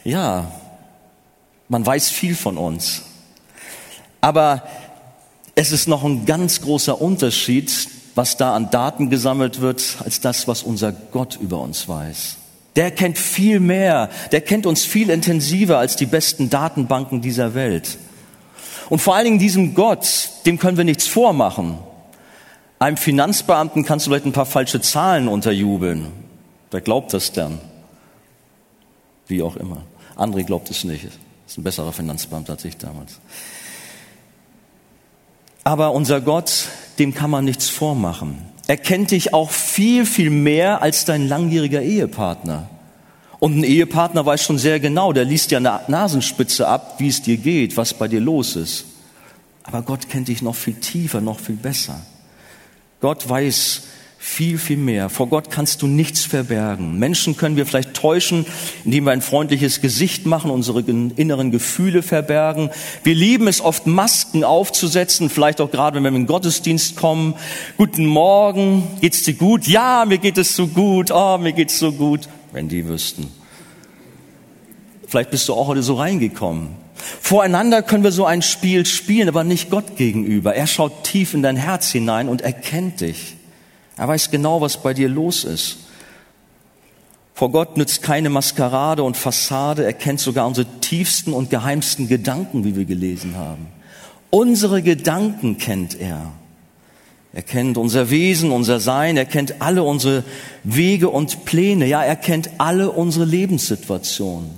Ja, 0.05 0.53
man 1.71 1.87
weiß 1.87 2.11
viel 2.11 2.35
von 2.35 2.59
uns. 2.59 3.03
Aber 4.21 4.65
es 5.55 5.73
ist 5.73 5.89
noch 5.89 6.05
ein 6.05 6.27
ganz 6.27 6.61
großer 6.61 7.01
Unterschied, 7.01 7.73
was 8.15 8.37
da 8.37 8.55
an 8.55 8.71
Daten 8.71 9.09
gesammelt 9.09 9.61
wird, 9.61 9.97
als 10.05 10.21
das, 10.21 10.49
was 10.49 10.63
unser 10.63 10.93
Gott 10.93 11.39
über 11.41 11.61
uns 11.61 11.89
weiß. 11.89 12.37
Der 12.77 12.91
kennt 12.91 13.19
viel 13.19 13.61
mehr, 13.61 14.11
der 14.33 14.41
kennt 14.41 14.67
uns 14.67 14.85
viel 14.85 15.11
intensiver 15.11 15.79
als 15.79 15.97
die 15.97 16.07
besten 16.07 16.51
Datenbanken 16.51 17.23
dieser 17.23 17.55
Welt. 17.55 17.99
Und 18.89 18.99
vor 19.01 19.15
allen 19.15 19.25
Dingen 19.25 19.39
diesem 19.39 19.75
Gott, 19.75 20.31
dem 20.47 20.59
können 20.59 20.77
wir 20.77 20.85
nichts 20.85 21.07
vormachen. 21.07 21.79
Einem 22.81 22.97
Finanzbeamten 22.97 23.85
kannst 23.85 24.07
du 24.07 24.11
vielleicht 24.11 24.27
ein 24.27 24.33
paar 24.33 24.47
falsche 24.47 24.81
Zahlen 24.81 25.29
unterjubeln. 25.29 26.07
Wer 26.73 26.81
glaubt 26.81 27.13
das 27.13 27.31
dann? 27.33 27.61
Wie 29.29 29.43
auch 29.43 29.55
immer. 29.57 29.83
André 30.17 30.43
glaubt 30.45 30.71
es 30.71 30.83
nicht. 30.83 31.07
Ist 31.51 31.59
ein 31.59 31.65
besserer 31.65 31.93
Finanzbeamter 31.93 32.53
als 32.53 32.65
ich 32.65 32.77
damals. 32.77 33.19
Aber 35.65 35.91
unser 35.95 36.21
Gott, 36.21 36.69
dem 37.01 37.13
kann 37.13 37.29
man 37.29 37.45
nichts 37.45 37.69
vormachen. 37.69 38.39
Er 38.69 38.77
kennt 38.77 39.11
dich 39.11 39.35
auch 39.35 39.51
viel, 39.51 40.07
viel 40.07 40.31
mehr 40.31 40.81
als 40.81 41.07
dein 41.07 41.27
langjähriger 41.27 41.83
Ehepartner. 41.83 42.71
Und 43.41 43.59
ein 43.59 43.65
Ehepartner 43.65 44.25
weiß 44.25 44.45
schon 44.45 44.59
sehr 44.59 44.79
genau, 44.79 45.13
der 45.13 45.25
liest 45.25 45.51
ja 45.51 45.59
eine 45.59 45.81
Nasenspitze 45.89 46.69
ab, 46.69 46.95
wie 46.99 47.09
es 47.09 47.21
dir 47.21 47.37
geht, 47.37 47.77
was 47.77 47.95
bei 47.95 48.07
dir 48.07 48.21
los 48.21 48.55
ist. 48.55 48.85
Aber 49.65 49.83
Gott 49.83 50.09
kennt 50.09 50.29
dich 50.29 50.43
noch 50.43 50.55
viel 50.55 50.75
tiefer, 50.75 51.21
noch 51.21 51.41
viel 51.41 51.57
besser. 51.57 52.01
Gott 53.01 53.29
weiß, 53.29 53.83
viel, 54.23 54.59
viel 54.59 54.77
mehr. 54.77 55.09
Vor 55.09 55.29
Gott 55.29 55.51
kannst 55.51 55.81
du 55.81 55.87
nichts 55.87 56.27
verbergen. 56.27 56.99
Menschen 56.99 57.39
können 57.39 57.57
wir 57.57 57.65
vielleicht 57.65 57.95
täuschen, 57.95 58.45
indem 58.85 59.05
wir 59.05 59.13
ein 59.13 59.23
freundliches 59.23 59.81
Gesicht 59.81 60.27
machen, 60.27 60.51
unsere 60.51 60.81
inneren 60.83 61.51
Gefühle 61.51 62.03
verbergen. 62.03 62.69
Wir 63.03 63.15
lieben 63.15 63.49
es 63.49 63.63
oft, 63.63 63.87
Masken 63.87 64.45
aufzusetzen, 64.45 65.31
vielleicht 65.31 65.63
auch 65.63 65.71
gerade, 65.71 65.97
wenn 65.97 66.03
wir 66.03 66.09
in 66.09 66.15
den 66.17 66.27
Gottesdienst 66.27 66.97
kommen. 66.97 67.35
Guten 67.79 68.05
Morgen, 68.05 68.87
geht's 69.01 69.23
dir 69.23 69.33
gut? 69.33 69.67
Ja, 69.67 70.05
mir 70.07 70.19
geht 70.19 70.37
es 70.37 70.55
so 70.55 70.67
gut. 70.67 71.11
Oh, 71.11 71.39
mir 71.39 71.55
geht's 71.55 71.79
so 71.79 71.91
gut. 71.91 72.29
Wenn 72.53 72.69
die 72.69 72.87
wüssten. 72.87 73.27
Vielleicht 75.07 75.31
bist 75.31 75.49
du 75.49 75.55
auch 75.55 75.67
heute 75.67 75.83
so 75.83 75.95
reingekommen. 75.95 76.69
Voreinander 76.95 77.81
können 77.81 78.05
wir 78.05 78.13
so 78.13 78.27
ein 78.27 78.43
Spiel 78.43 78.85
spielen, 78.85 79.29
aber 79.29 79.45
nicht 79.45 79.71
Gott 79.71 79.97
gegenüber. 79.97 80.55
Er 80.55 80.67
schaut 80.67 81.05
tief 81.05 81.33
in 81.33 81.43
dein 81.43 81.57
Herz 81.57 81.91
hinein 81.91 82.29
und 82.29 82.43
erkennt 82.43 83.01
dich. 83.01 83.40
Er 84.01 84.09
weiß 84.09 84.31
genau, 84.31 84.63
was 84.63 84.79
bei 84.79 84.95
dir 84.95 85.11
los 85.11 85.45
ist. 85.45 85.77
Vor 87.35 87.53
Gott 87.53 87.77
nützt 87.77 88.01
keine 88.01 88.31
Maskerade 88.31 89.03
und 89.03 89.15
Fassade. 89.15 89.85
Er 89.85 89.93
kennt 89.93 90.21
sogar 90.21 90.47
unsere 90.47 90.67
tiefsten 90.81 91.35
und 91.35 91.51
geheimsten 91.51 92.09
Gedanken, 92.09 92.65
wie 92.65 92.75
wir 92.77 92.87
gelesen 92.87 93.37
haben. 93.37 93.67
Unsere 94.31 94.81
Gedanken 94.81 95.59
kennt 95.59 96.01
er. 96.01 96.33
Er 97.35 97.43
kennt 97.43 97.77
unser 97.77 98.09
Wesen, 98.09 98.53
unser 98.53 98.81
Sein, 98.81 99.19
er 99.19 99.27
kennt 99.27 99.61
alle 99.61 99.83
unsere 99.83 100.25
Wege 100.65 101.11
und 101.11 101.45
Pläne. 101.45 101.85
Ja, 101.85 102.03
er 102.03 102.17
kennt 102.17 102.49
alle 102.57 102.91
unsere 102.91 103.27
Lebenssituationen. 103.27 104.49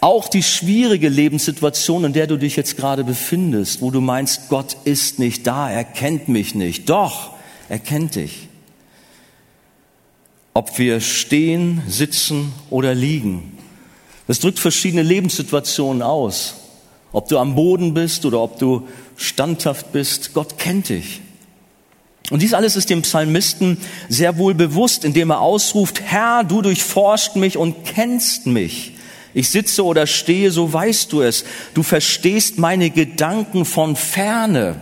Auch 0.00 0.28
die 0.28 0.44
schwierige 0.44 1.08
Lebenssituation, 1.08 2.04
in 2.04 2.12
der 2.12 2.28
du 2.28 2.36
dich 2.36 2.54
jetzt 2.54 2.76
gerade 2.76 3.02
befindest, 3.02 3.82
wo 3.82 3.90
du 3.90 4.00
meinst, 4.00 4.48
Gott 4.48 4.76
ist 4.84 5.18
nicht 5.18 5.44
da, 5.44 5.68
er 5.68 5.82
kennt 5.82 6.28
mich 6.28 6.54
nicht. 6.54 6.88
Doch, 6.88 7.32
er 7.68 7.80
kennt 7.80 8.14
dich. 8.14 8.45
Ob 10.56 10.78
wir 10.78 11.02
stehen, 11.02 11.82
sitzen 11.86 12.50
oder 12.70 12.94
liegen. 12.94 13.58
Das 14.26 14.40
drückt 14.40 14.58
verschiedene 14.58 15.02
Lebenssituationen 15.02 16.00
aus. 16.00 16.54
Ob 17.12 17.28
du 17.28 17.36
am 17.36 17.54
Boden 17.54 17.92
bist 17.92 18.24
oder 18.24 18.40
ob 18.40 18.58
du 18.58 18.88
standhaft 19.18 19.92
bist, 19.92 20.32
Gott 20.32 20.56
kennt 20.56 20.88
dich. 20.88 21.20
Und 22.30 22.40
dies 22.40 22.54
alles 22.54 22.74
ist 22.74 22.88
dem 22.88 23.02
Psalmisten 23.02 23.76
sehr 24.08 24.38
wohl 24.38 24.54
bewusst, 24.54 25.04
indem 25.04 25.28
er 25.28 25.42
ausruft, 25.42 26.00
Herr, 26.00 26.42
du 26.42 26.62
durchforscht 26.62 27.36
mich 27.36 27.58
und 27.58 27.84
kennst 27.84 28.46
mich. 28.46 28.92
Ich 29.34 29.50
sitze 29.50 29.84
oder 29.84 30.06
stehe, 30.06 30.50
so 30.50 30.72
weißt 30.72 31.12
du 31.12 31.20
es. 31.20 31.44
Du 31.74 31.82
verstehst 31.82 32.56
meine 32.56 32.88
Gedanken 32.88 33.66
von 33.66 33.94
ferne. 33.94 34.80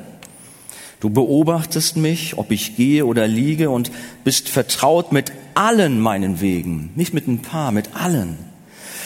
Du 1.05 1.11
beobachtest 1.11 1.99
mich, 1.99 2.39
ob 2.39 2.51
ich 2.51 2.77
gehe 2.77 3.05
oder 3.05 3.29
liege 3.29 3.69
und 3.69 3.91
bist 4.25 4.49
vertraut 4.49 5.13
mit 5.13 5.33
allen 5.53 6.01
meinen 6.01 6.41
Wegen. 6.41 6.93
Nicht 6.95 7.13
mit 7.13 7.29
ein 7.29 7.43
paar, 7.43 7.73
mit 7.73 7.95
allen. 7.95 8.39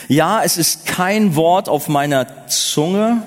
Ja, 0.06 0.44
es 0.44 0.58
ist 0.58 0.86
kein 0.86 1.34
Wort 1.34 1.68
auf 1.68 1.88
meiner 1.88 2.46
Zunge, 2.46 3.24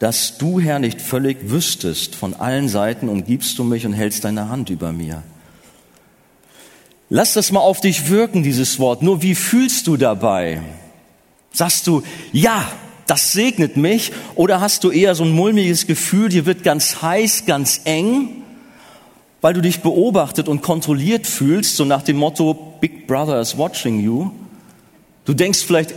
dass 0.00 0.38
du, 0.38 0.58
Herr, 0.58 0.80
nicht 0.80 1.00
völlig 1.00 1.52
wüsstest. 1.52 2.16
Von 2.16 2.34
allen 2.34 2.68
Seiten 2.68 3.08
umgibst 3.08 3.56
du 3.60 3.62
mich 3.62 3.86
und 3.86 3.92
hältst 3.92 4.24
deine 4.24 4.48
Hand 4.48 4.70
über 4.70 4.90
mir. 4.90 5.22
Lass 7.08 7.32
das 7.34 7.52
mal 7.52 7.60
auf 7.60 7.80
dich 7.80 8.10
wirken, 8.10 8.42
dieses 8.42 8.80
Wort. 8.80 9.02
Nur 9.02 9.22
wie 9.22 9.36
fühlst 9.36 9.86
du 9.86 9.96
dabei? 9.96 10.62
Sagst 11.52 11.86
du, 11.86 12.02
ja, 12.32 12.66
das 13.08 13.32
segnet 13.32 13.76
mich? 13.76 14.12
Oder 14.36 14.60
hast 14.60 14.84
du 14.84 14.90
eher 14.90 15.16
so 15.16 15.24
ein 15.24 15.32
mulmiges 15.32 15.86
Gefühl, 15.86 16.28
dir 16.28 16.46
wird 16.46 16.62
ganz 16.62 17.02
heiß, 17.02 17.46
ganz 17.46 17.80
eng, 17.84 18.44
weil 19.40 19.54
du 19.54 19.60
dich 19.60 19.80
beobachtet 19.80 20.48
und 20.48 20.62
kontrolliert 20.62 21.26
fühlst, 21.26 21.76
so 21.76 21.84
nach 21.84 22.02
dem 22.02 22.18
Motto, 22.18 22.54
Big 22.80 23.06
Brother 23.06 23.40
is 23.40 23.58
watching 23.58 23.98
you? 23.98 24.30
Du 25.24 25.34
denkst 25.34 25.60
vielleicht 25.60 25.94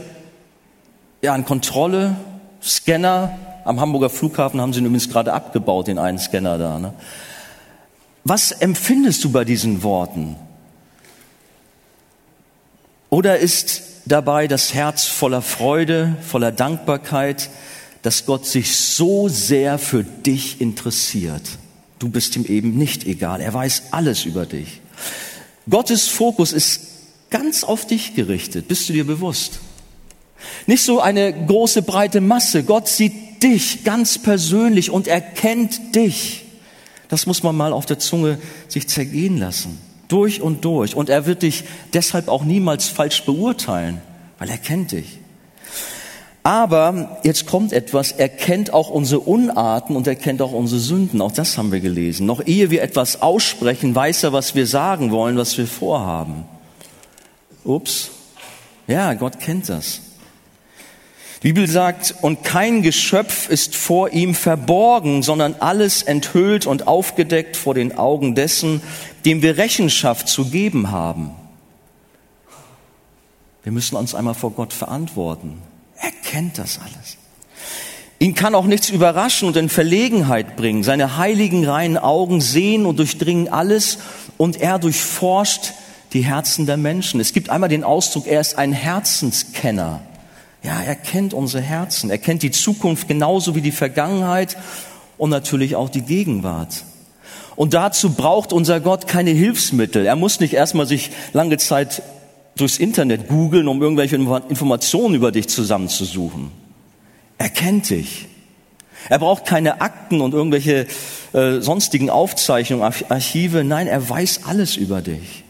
ja, 1.21 1.33
an 1.33 1.45
Kontrolle, 1.45 2.15
Scanner, 2.63 3.37
am 3.65 3.79
Hamburger 3.79 4.09
Flughafen 4.09 4.59
haben 4.59 4.73
sie 4.73 4.79
übrigens 4.79 5.09
gerade 5.09 5.33
abgebaut, 5.33 5.87
den 5.87 5.99
einen 5.99 6.17
Scanner 6.17 6.57
da. 6.57 6.79
Ne? 6.79 6.93
Was 8.23 8.51
empfindest 8.51 9.23
du 9.23 9.31
bei 9.31 9.45
diesen 9.45 9.83
Worten? 9.83 10.35
Oder 13.09 13.39
ist 13.39 13.83
dabei 14.05 14.47
das 14.47 14.73
Herz 14.73 15.05
voller 15.05 15.41
Freude, 15.41 16.15
voller 16.21 16.51
Dankbarkeit, 16.51 17.49
dass 18.01 18.25
Gott 18.25 18.45
sich 18.45 18.75
so 18.75 19.27
sehr 19.27 19.77
für 19.77 20.03
dich 20.03 20.61
interessiert? 20.61 21.43
Du 21.99 22.09
bist 22.09 22.35
ihm 22.35 22.45
eben 22.45 22.77
nicht 22.77 23.05
egal. 23.05 23.41
Er 23.41 23.53
weiß 23.53 23.83
alles 23.91 24.25
über 24.25 24.45
dich. 24.45 24.81
Gottes 25.69 26.07
Fokus 26.07 26.51
ist 26.51 26.81
ganz 27.29 27.63
auf 27.63 27.85
dich 27.85 28.15
gerichtet. 28.15 28.67
Bist 28.67 28.89
du 28.89 28.93
dir 28.93 29.05
bewusst? 29.05 29.59
Nicht 30.65 30.83
so 30.83 30.99
eine 30.99 31.33
große 31.45 31.83
breite 31.83 32.21
Masse. 32.21 32.63
Gott 32.63 32.87
sieht 32.87 33.41
dich 33.43 33.83
ganz 33.83 34.17
persönlich 34.17 34.89
und 34.89 35.07
erkennt 35.07 35.95
dich. 35.95 36.45
Das 37.07 37.25
muss 37.25 37.43
man 37.43 37.55
mal 37.55 37.73
auf 37.73 37.85
der 37.85 37.99
Zunge 37.99 38.39
sich 38.67 38.87
zergehen 38.87 39.37
lassen. 39.37 39.77
Durch 40.11 40.41
und 40.41 40.65
durch. 40.65 40.95
Und 40.95 41.09
er 41.09 41.25
wird 41.25 41.43
dich 41.43 41.63
deshalb 41.93 42.27
auch 42.27 42.43
niemals 42.43 42.87
falsch 42.87 43.23
beurteilen, 43.23 44.01
weil 44.39 44.49
er 44.49 44.57
kennt 44.57 44.91
dich. 44.91 45.19
Aber 46.43 47.19
jetzt 47.23 47.45
kommt 47.45 47.71
etwas, 47.71 48.11
er 48.11 48.27
kennt 48.27 48.73
auch 48.73 48.89
unsere 48.89 49.21
Unarten 49.21 49.95
und 49.95 50.07
er 50.07 50.15
kennt 50.15 50.41
auch 50.41 50.53
unsere 50.53 50.81
Sünden. 50.81 51.21
Auch 51.21 51.31
das 51.31 51.57
haben 51.57 51.71
wir 51.71 51.79
gelesen. 51.79 52.25
Noch 52.25 52.45
ehe 52.45 52.71
wir 52.71 52.81
etwas 52.81 53.21
aussprechen, 53.21 53.93
weiß 53.93 54.23
er, 54.23 54.33
was 54.33 54.55
wir 54.55 54.65
sagen 54.65 55.11
wollen, 55.11 55.37
was 55.37 55.57
wir 55.57 55.67
vorhaben. 55.67 56.45
Ups. 57.63 58.09
Ja, 58.87 59.13
Gott 59.13 59.39
kennt 59.39 59.69
das. 59.69 60.01
Die 61.43 61.53
Bibel 61.53 61.67
sagt, 61.67 62.13
und 62.21 62.43
kein 62.43 62.83
Geschöpf 62.83 63.49
ist 63.49 63.75
vor 63.75 64.11
ihm 64.11 64.35
verborgen, 64.35 65.23
sondern 65.23 65.55
alles 65.59 66.03
enthüllt 66.03 66.67
und 66.67 66.85
aufgedeckt 66.85 67.57
vor 67.57 67.73
den 67.73 67.97
Augen 67.97 68.35
dessen, 68.35 68.83
dem 69.25 69.41
wir 69.41 69.57
Rechenschaft 69.57 70.27
zu 70.27 70.45
geben 70.45 70.91
haben. 70.91 71.31
Wir 73.63 73.71
müssen 73.71 73.95
uns 73.95 74.13
einmal 74.13 74.35
vor 74.35 74.51
Gott 74.51 74.71
verantworten. 74.71 75.57
Er 75.97 76.11
kennt 76.23 76.59
das 76.59 76.79
alles. 76.79 77.17
Ihn 78.19 78.35
kann 78.35 78.53
auch 78.53 78.65
nichts 78.65 78.91
überraschen 78.91 79.47
und 79.47 79.57
in 79.57 79.69
Verlegenheit 79.69 80.55
bringen. 80.55 80.83
Seine 80.83 81.17
heiligen 81.17 81.65
reinen 81.67 81.97
Augen 81.97 82.39
sehen 82.39 82.85
und 82.85 82.99
durchdringen 82.99 83.49
alles 83.49 83.97
und 84.37 84.61
er 84.61 84.77
durchforscht 84.77 85.73
die 86.13 86.21
Herzen 86.21 86.67
der 86.67 86.77
Menschen. 86.77 87.19
Es 87.19 87.33
gibt 87.33 87.49
einmal 87.49 87.69
den 87.69 87.83
Ausdruck, 87.83 88.27
er 88.27 88.41
ist 88.41 88.59
ein 88.59 88.73
Herzenskenner. 88.73 90.01
Ja, 90.63 90.81
er 90.81 90.95
kennt 90.95 91.33
unsere 91.33 91.63
Herzen. 91.63 92.09
Er 92.09 92.17
kennt 92.17 92.43
die 92.43 92.51
Zukunft 92.51 93.07
genauso 93.07 93.55
wie 93.55 93.61
die 93.61 93.71
Vergangenheit 93.71 94.57
und 95.17 95.29
natürlich 95.29 95.75
auch 95.75 95.89
die 95.89 96.03
Gegenwart. 96.03 96.83
Und 97.55 97.73
dazu 97.73 98.13
braucht 98.13 98.53
unser 98.53 98.79
Gott 98.79 99.07
keine 99.07 99.31
Hilfsmittel. 99.31 100.05
Er 100.05 100.15
muss 100.15 100.39
nicht 100.39 100.53
erstmal 100.53 100.85
sich 100.85 101.11
lange 101.33 101.57
Zeit 101.57 102.01
durchs 102.55 102.77
Internet 102.77 103.27
googeln, 103.27 103.67
um 103.67 103.81
irgendwelche 103.81 104.15
Informationen 104.15 105.15
über 105.15 105.31
dich 105.31 105.47
zusammenzusuchen. 105.47 106.51
Er 107.37 107.49
kennt 107.49 107.89
dich. 107.89 108.27
Er 109.09 109.17
braucht 109.17 109.45
keine 109.45 109.81
Akten 109.81 110.21
und 110.21 110.33
irgendwelche 110.33 110.85
äh, 111.33 111.59
sonstigen 111.59 112.11
Aufzeichnungen, 112.11 112.83
Archive. 113.09 113.63
Nein, 113.63 113.87
er 113.87 114.07
weiß 114.07 114.41
alles 114.45 114.75
über 114.77 115.01
dich. 115.01 115.43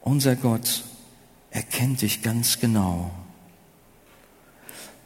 Unser 0.00 0.34
Gott 0.36 0.82
er 1.54 1.62
kennt 1.62 2.02
dich 2.02 2.20
ganz 2.20 2.58
genau. 2.58 3.12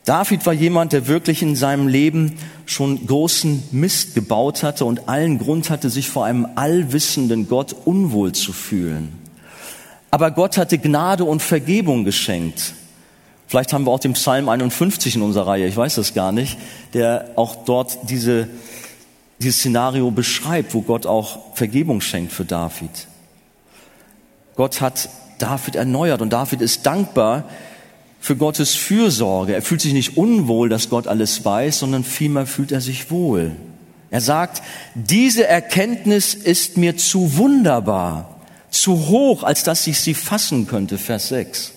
David 0.07 0.47
war 0.47 0.55
jemand, 0.55 0.95
der 0.95 1.07
wirklich 1.07 1.43
in 1.43 1.55
seinem 1.55 1.87
Leben 1.87 2.39
schon 2.65 3.07
großen 3.07 3.65
Mist 3.71 4.15
gebaut 4.15 4.63
hatte 4.63 4.87
und 4.87 5.11
allen 5.11 5.39
Grund 5.39 5.69
hatte, 5.69 5.91
sich 5.91 6.09
vor 6.09 6.25
einem 6.25 6.49
allwissenden 6.55 7.49
Gott 7.49 7.77
unwohl 7.85 8.33
zu 8.33 8.55
fühlen. 8.55 9.13
Aber 10.11 10.31
Gott 10.31 10.57
hatte 10.57 10.79
Gnade 10.79 11.25
und 11.25 11.43
Vergebung 11.43 12.05
geschenkt. 12.05 12.73
Vielleicht 13.47 13.75
haben 13.75 13.85
wir 13.85 13.91
auch 13.91 14.01
den 14.01 14.15
Psalm 14.15 14.49
51 14.49 15.17
in 15.17 15.23
unserer 15.23 15.49
Reihe, 15.49 15.67
ich 15.67 15.77
weiß 15.77 15.97
das 15.97 16.15
gar 16.15 16.33
nicht, 16.33 16.57
der 16.95 17.33
auch 17.37 17.65
dort 17.67 17.99
diese, 18.09 18.49
dieses 19.39 19.59
Szenario 19.59 20.11
beschreibt, 20.11 20.73
wo 20.73 20.81
Gott 20.81 21.05
auch 21.05 21.55
Vergebung 21.55 22.01
schenkt 22.01 22.33
für 22.33 22.47
David. 22.47 23.07
Gott 24.57 24.81
hat 24.81 25.11
David 25.39 25.77
erneuert 25.77 26.21
und 26.23 26.33
David 26.33 26.61
ist 26.61 26.85
dankbar 26.87 27.45
für 28.21 28.37
Gottes 28.37 28.75
Fürsorge. 28.75 29.55
Er 29.55 29.63
fühlt 29.63 29.81
sich 29.81 29.93
nicht 29.93 30.17
unwohl, 30.17 30.69
dass 30.69 30.91
Gott 30.91 31.07
alles 31.07 31.45
weiß, 31.45 31.79
sondern 31.79 32.05
vielmehr 32.05 32.47
fühlt 32.47 32.73
er 32.73 32.81
sich 32.81 33.11
wohl. 33.11 33.53
Er 34.11 34.21
sagt, 34.21 34.63
diese 34.95 35.47
Erkenntnis 35.47 36.35
ist 36.35 36.77
mir 36.77 36.97
zu 36.97 37.37
wunderbar, 37.37 38.41
zu 38.71 39.09
hoch, 39.09 39.43
als 39.43 39.65
dass 39.65 39.87
ich 39.87 40.01
sie 40.01 40.15
fassen 40.15 40.67
könnte. 40.67 40.99
Vers 40.99 41.29
6. 41.29 41.73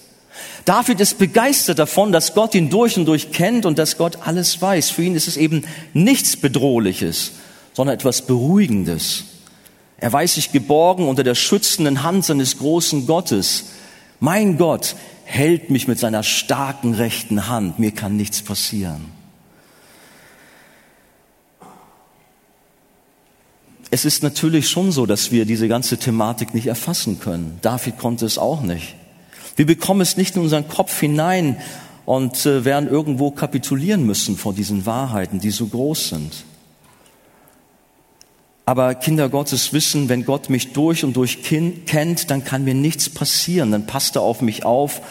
David 0.65 0.99
ist 0.99 1.17
begeistert 1.17 1.79
davon, 1.79 2.11
dass 2.11 2.33
Gott 2.33 2.55
ihn 2.55 2.69
durch 2.69 2.97
und 2.97 3.05
durch 3.05 3.31
kennt 3.31 3.65
und 3.65 3.79
dass 3.79 3.97
Gott 3.97 4.19
alles 4.25 4.61
weiß. 4.61 4.91
Für 4.91 5.03
ihn 5.03 5.15
ist 5.15 5.27
es 5.27 5.37
eben 5.37 5.63
nichts 5.93 6.37
Bedrohliches, 6.37 7.31
sondern 7.73 7.95
etwas 7.95 8.23
Beruhigendes. 8.23 9.25
Er 10.01 10.11
weiß 10.11 10.33
sich 10.33 10.51
geborgen 10.51 11.07
unter 11.07 11.23
der 11.23 11.35
schützenden 11.35 12.03
Hand 12.03 12.25
seines 12.25 12.57
großen 12.57 13.07
Gottes. 13.07 13.65
Mein 14.19 14.57
Gott 14.57 14.95
hält 15.23 15.69
mich 15.69 15.87
mit 15.87 15.99
seiner 15.99 16.23
starken 16.23 16.93
rechten 16.93 17.47
Hand. 17.47 17.79
Mir 17.79 17.91
kann 17.91 18.17
nichts 18.17 18.41
passieren. 18.41 19.05
Es 23.89 24.03
ist 24.03 24.23
natürlich 24.23 24.69
schon 24.69 24.91
so, 24.91 25.05
dass 25.05 25.31
wir 25.31 25.45
diese 25.45 25.69
ganze 25.69 25.97
Thematik 25.97 26.53
nicht 26.53 26.67
erfassen 26.67 27.19
können. 27.21 27.59
David 27.61 27.97
konnte 27.97 28.25
es 28.25 28.37
auch 28.37 28.61
nicht. 28.61 28.95
Wir 29.55 29.65
bekommen 29.65 30.01
es 30.01 30.17
nicht 30.17 30.35
in 30.35 30.41
unseren 30.41 30.67
Kopf 30.67 30.99
hinein, 30.99 31.57
und 32.05 32.45
äh, 32.45 32.65
werden 32.65 32.89
irgendwo 32.89 33.31
kapitulieren 33.31 34.05
müssen 34.05 34.37
vor 34.37 34.53
diesen 34.53 34.85
Wahrheiten, 34.85 35.39
die 35.39 35.51
so 35.51 35.67
groß 35.67 36.09
sind. 36.09 36.43
Aber 38.71 38.95
Kinder 38.95 39.27
Gottes 39.27 39.73
wissen, 39.73 40.07
wenn 40.07 40.23
Gott 40.23 40.49
mich 40.49 40.71
durch 40.71 41.03
und 41.03 41.17
durch 41.17 41.43
kennt, 41.43 42.31
dann 42.31 42.45
kann 42.45 42.63
mir 42.63 42.73
nichts 42.73 43.09
passieren. 43.09 43.69
Dann 43.73 43.85
passt 43.85 44.15
er 44.15 44.21
auf 44.21 44.41
mich 44.41 44.63
auf 44.63 45.01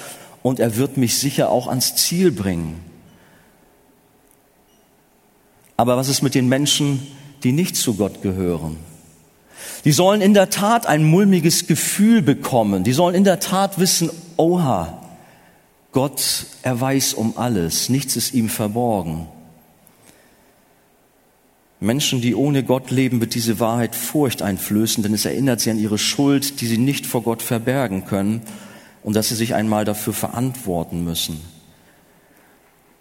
und 0.42 0.60
er 0.60 0.76
wird 0.76 0.96
mich 0.96 1.18
sicher 1.18 1.50
auch 1.50 1.68
ans 1.68 1.94
Ziel 1.94 2.32
bringen. 2.32 2.80
Aber 5.76 5.98
was 5.98 6.08
ist 6.08 6.22
mit 6.22 6.34
den 6.34 6.48
Menschen, 6.48 7.06
die 7.42 7.52
nicht 7.52 7.76
zu 7.76 7.96
Gott 7.96 8.22
gehören? 8.22 8.78
Die 9.84 9.92
sollen 9.92 10.22
in 10.22 10.32
der 10.32 10.48
Tat 10.48 10.86
ein 10.86 11.04
mulmiges 11.04 11.66
Gefühl 11.66 12.22
bekommen. 12.22 12.82
Die 12.82 12.94
sollen 12.94 13.14
in 13.14 13.24
der 13.24 13.40
Tat 13.40 13.78
wissen, 13.78 14.10
oha, 14.38 15.02
Gott, 15.92 16.46
er 16.62 16.80
weiß 16.80 17.12
um 17.12 17.36
alles, 17.36 17.90
nichts 17.90 18.16
ist 18.16 18.32
ihm 18.32 18.48
verborgen. 18.48 19.28
Menschen, 21.82 22.20
die 22.20 22.34
ohne 22.34 22.62
Gott 22.62 22.90
leben, 22.90 23.20
wird 23.20 23.34
diese 23.34 23.58
Wahrheit 23.58 23.94
Furcht 23.94 24.42
einflößen, 24.42 25.02
denn 25.02 25.14
es 25.14 25.24
erinnert 25.24 25.60
sie 25.60 25.70
an 25.70 25.78
ihre 25.78 25.96
Schuld, 25.96 26.60
die 26.60 26.66
sie 26.66 26.76
nicht 26.76 27.06
vor 27.06 27.22
Gott 27.22 27.42
verbergen 27.42 28.04
können 28.04 28.42
und 29.02 29.16
dass 29.16 29.30
sie 29.30 29.34
sich 29.34 29.54
einmal 29.54 29.86
dafür 29.86 30.12
verantworten 30.12 31.04
müssen. 31.04 31.40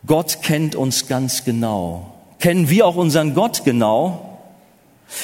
Gott 0.05 0.41
kennt 0.41 0.75
uns 0.75 1.07
ganz 1.07 1.43
genau. 1.43 2.13
Kennen 2.39 2.69
wir 2.69 2.85
auch 2.85 2.95
unseren 2.95 3.33
Gott 3.33 3.65
genau? 3.65 4.39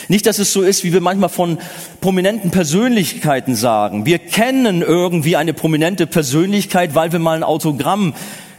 Nicht, 0.09 0.25
dass 0.25 0.39
es 0.39 0.51
so 0.51 0.61
ist, 0.61 0.83
wie 0.83 0.91
wir 0.91 0.99
manchmal 0.99 1.29
von 1.29 1.57
prominenten 2.01 2.51
Persönlichkeiten 2.51 3.55
sagen. 3.55 4.05
Wir 4.05 4.19
kennen 4.19 4.81
irgendwie 4.81 5.37
eine 5.37 5.53
prominente 5.53 6.07
Persönlichkeit, 6.07 6.93
weil 6.93 7.13
wir 7.13 7.19
mal 7.19 7.37
ein 7.37 7.43
Autogramm 7.43 8.15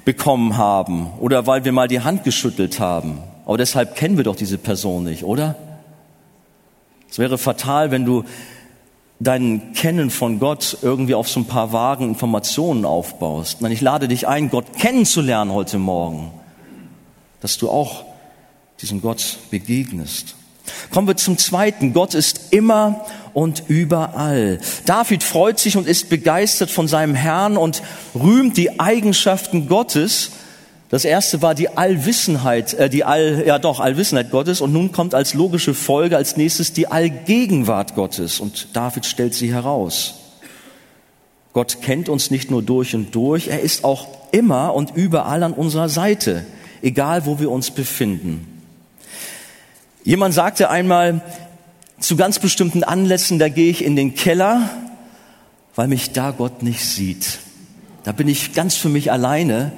bekommen 0.06 0.56
haben 0.56 1.10
oder 1.18 1.46
weil 1.46 1.66
wir 1.66 1.72
mal 1.72 1.88
die 1.88 2.00
Hand 2.00 2.24
geschüttelt 2.24 2.80
haben. 2.80 3.18
Aber 3.46 3.56
deshalb 3.56 3.94
kennen 3.94 4.16
wir 4.16 4.24
doch 4.24 4.36
diese 4.36 4.58
Person 4.58 5.04
nicht, 5.04 5.24
oder? 5.24 5.54
Es 7.08 7.18
wäre 7.18 7.38
fatal, 7.38 7.90
wenn 7.90 8.04
du 8.04 8.24
dein 9.20 9.72
Kennen 9.72 10.10
von 10.10 10.38
Gott 10.38 10.76
irgendwie 10.82 11.14
auf 11.14 11.28
so 11.28 11.40
ein 11.40 11.46
paar 11.46 11.72
vagen 11.72 12.08
Informationen 12.08 12.84
aufbaust. 12.84 13.62
Nein, 13.62 13.72
ich 13.72 13.80
lade 13.80 14.08
dich 14.08 14.28
ein, 14.28 14.50
Gott 14.50 14.74
kennenzulernen 14.78 15.52
heute 15.52 15.78
Morgen, 15.78 16.32
dass 17.40 17.56
du 17.56 17.70
auch 17.70 18.04
diesem 18.82 19.00
Gott 19.00 19.38
begegnest. 19.50 20.34
Kommen 20.90 21.06
wir 21.06 21.16
zum 21.16 21.38
zweiten. 21.38 21.92
Gott 21.92 22.14
ist 22.14 22.52
immer 22.52 23.06
und 23.32 23.62
überall. 23.68 24.58
David 24.84 25.22
freut 25.22 25.60
sich 25.60 25.76
und 25.76 25.86
ist 25.86 26.08
begeistert 26.10 26.70
von 26.70 26.88
seinem 26.88 27.14
Herrn 27.14 27.56
und 27.56 27.82
rühmt 28.14 28.56
die 28.56 28.80
Eigenschaften 28.80 29.68
Gottes. 29.68 30.32
Das 30.88 31.04
erste 31.04 31.42
war 31.42 31.54
die 31.54 31.76
Allwissenheit, 31.76 32.74
äh, 32.74 32.88
die 32.88 33.04
All, 33.04 33.44
ja 33.46 33.58
doch, 33.58 33.80
Allwissenheit 33.80 34.30
Gottes 34.30 34.60
und 34.60 34.72
nun 34.72 34.92
kommt 34.92 35.14
als 35.14 35.34
logische 35.34 35.74
Folge 35.74 36.16
als 36.16 36.36
nächstes 36.36 36.72
die 36.72 36.86
Allgegenwart 36.86 37.94
Gottes 37.94 38.38
und 38.38 38.68
David 38.74 39.04
stellt 39.04 39.34
sie 39.34 39.52
heraus. 39.52 40.14
Gott 41.52 41.78
kennt 41.82 42.08
uns 42.08 42.30
nicht 42.30 42.50
nur 42.50 42.62
durch 42.62 42.94
und 42.94 43.14
durch, 43.14 43.48
er 43.48 43.60
ist 43.60 43.82
auch 43.82 44.06
immer 44.30 44.74
und 44.74 44.94
überall 44.94 45.42
an 45.42 45.54
unserer 45.54 45.88
Seite, 45.88 46.44
egal 46.82 47.26
wo 47.26 47.40
wir 47.40 47.50
uns 47.50 47.70
befinden. 47.70 48.62
Jemand 50.04 50.34
sagte 50.34 50.70
einmal, 50.70 51.22
zu 51.98 52.16
ganz 52.16 52.38
bestimmten 52.38 52.84
Anlässen, 52.84 53.38
da 53.38 53.48
gehe 53.48 53.70
ich 53.70 53.82
in 53.82 53.96
den 53.96 54.14
Keller, 54.14 54.70
weil 55.74 55.88
mich 55.88 56.12
da 56.12 56.30
Gott 56.30 56.62
nicht 56.62 56.84
sieht. 56.84 57.38
Da 58.04 58.12
bin 58.12 58.28
ich 58.28 58.52
ganz 58.52 58.76
für 58.76 58.88
mich 58.88 59.10
alleine 59.10 59.72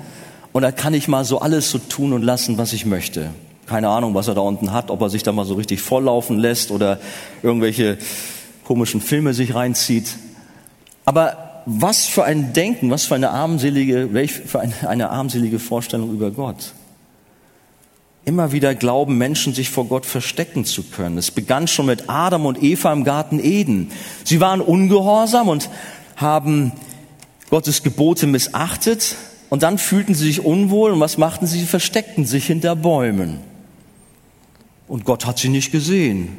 und 0.59 0.62
da 0.62 0.73
kann 0.73 0.93
ich 0.93 1.07
mal 1.07 1.25
so 1.25 1.38
alles 1.38 1.71
so 1.71 1.79
tun 1.79 2.12
und 2.12 2.23
lassen, 2.23 2.59
was 2.59 2.73
ich 2.73 2.85
möchte. 2.85 3.31
Keine 3.67 3.91
Ahnung, 3.91 4.15
was 4.15 4.27
er 4.27 4.35
da 4.35 4.41
unten 4.41 4.73
hat, 4.73 4.91
ob 4.91 5.00
er 5.03 5.09
sich 5.09 5.23
da 5.23 5.31
mal 5.31 5.45
so 5.45 5.55
richtig 5.55 5.81
volllaufen 5.81 6.37
lässt 6.37 6.73
oder 6.73 6.99
irgendwelche 7.45 7.97
komischen 8.65 9.00
Filme 9.00 9.35
sich 9.35 9.55
reinzieht. 9.55 10.16
Aber 11.05 11.62
was 11.64 12.07
für 12.07 12.25
ein 12.25 12.55
Denken, 12.55 12.90
was 12.90 13.05
für 13.05 13.14
eine 13.14 13.31
armselige, 13.31 14.12
welch 14.14 14.33
für 14.33 14.59
eine, 14.59 14.75
eine 14.88 15.11
armselige 15.11 15.61
Vorstellung 15.61 16.11
über 16.11 16.33
Gott. 16.33 16.73
Immer 18.25 18.51
wieder 18.51 18.75
glauben 18.75 19.16
Menschen, 19.16 19.55
sich 19.55 19.71
vor 19.71 19.85
Gott 19.85 20.07
verstecken 20.07 20.64
zu 20.64 20.83
können. 20.83 21.18
Es 21.18 21.31
begann 21.31 21.68
schon 21.68 21.87
mit 21.87 22.11
Adam 22.11 22.47
und 22.47 22.61
Eva 22.61 22.92
im 22.92 23.05
Garten 23.05 23.38
Eden. 23.38 23.92
Sie 24.25 24.40
waren 24.40 24.61
ungehorsam 24.61 25.49
und 25.49 25.71
haben 26.16 26.73
Gottes 27.49 27.85
Gebote 27.85 28.27
missachtet 28.27 29.14
und 29.50 29.62
dann 29.62 29.78
fühlten 29.78 30.14
sie 30.14 30.26
sich 30.26 30.44
unwohl 30.44 30.92
und 30.92 31.00
was 31.00 31.18
machten 31.18 31.46
sie? 31.46 31.61
Sie 31.61 31.66
versteckten 31.66 32.26
sich 32.26 32.46
hinter 32.46 32.76
Bäumen. 32.76 33.38
Und 34.87 35.04
Gott 35.04 35.26
hat 35.26 35.38
sie 35.38 35.48
nicht 35.48 35.72
gesehen. 35.72 36.37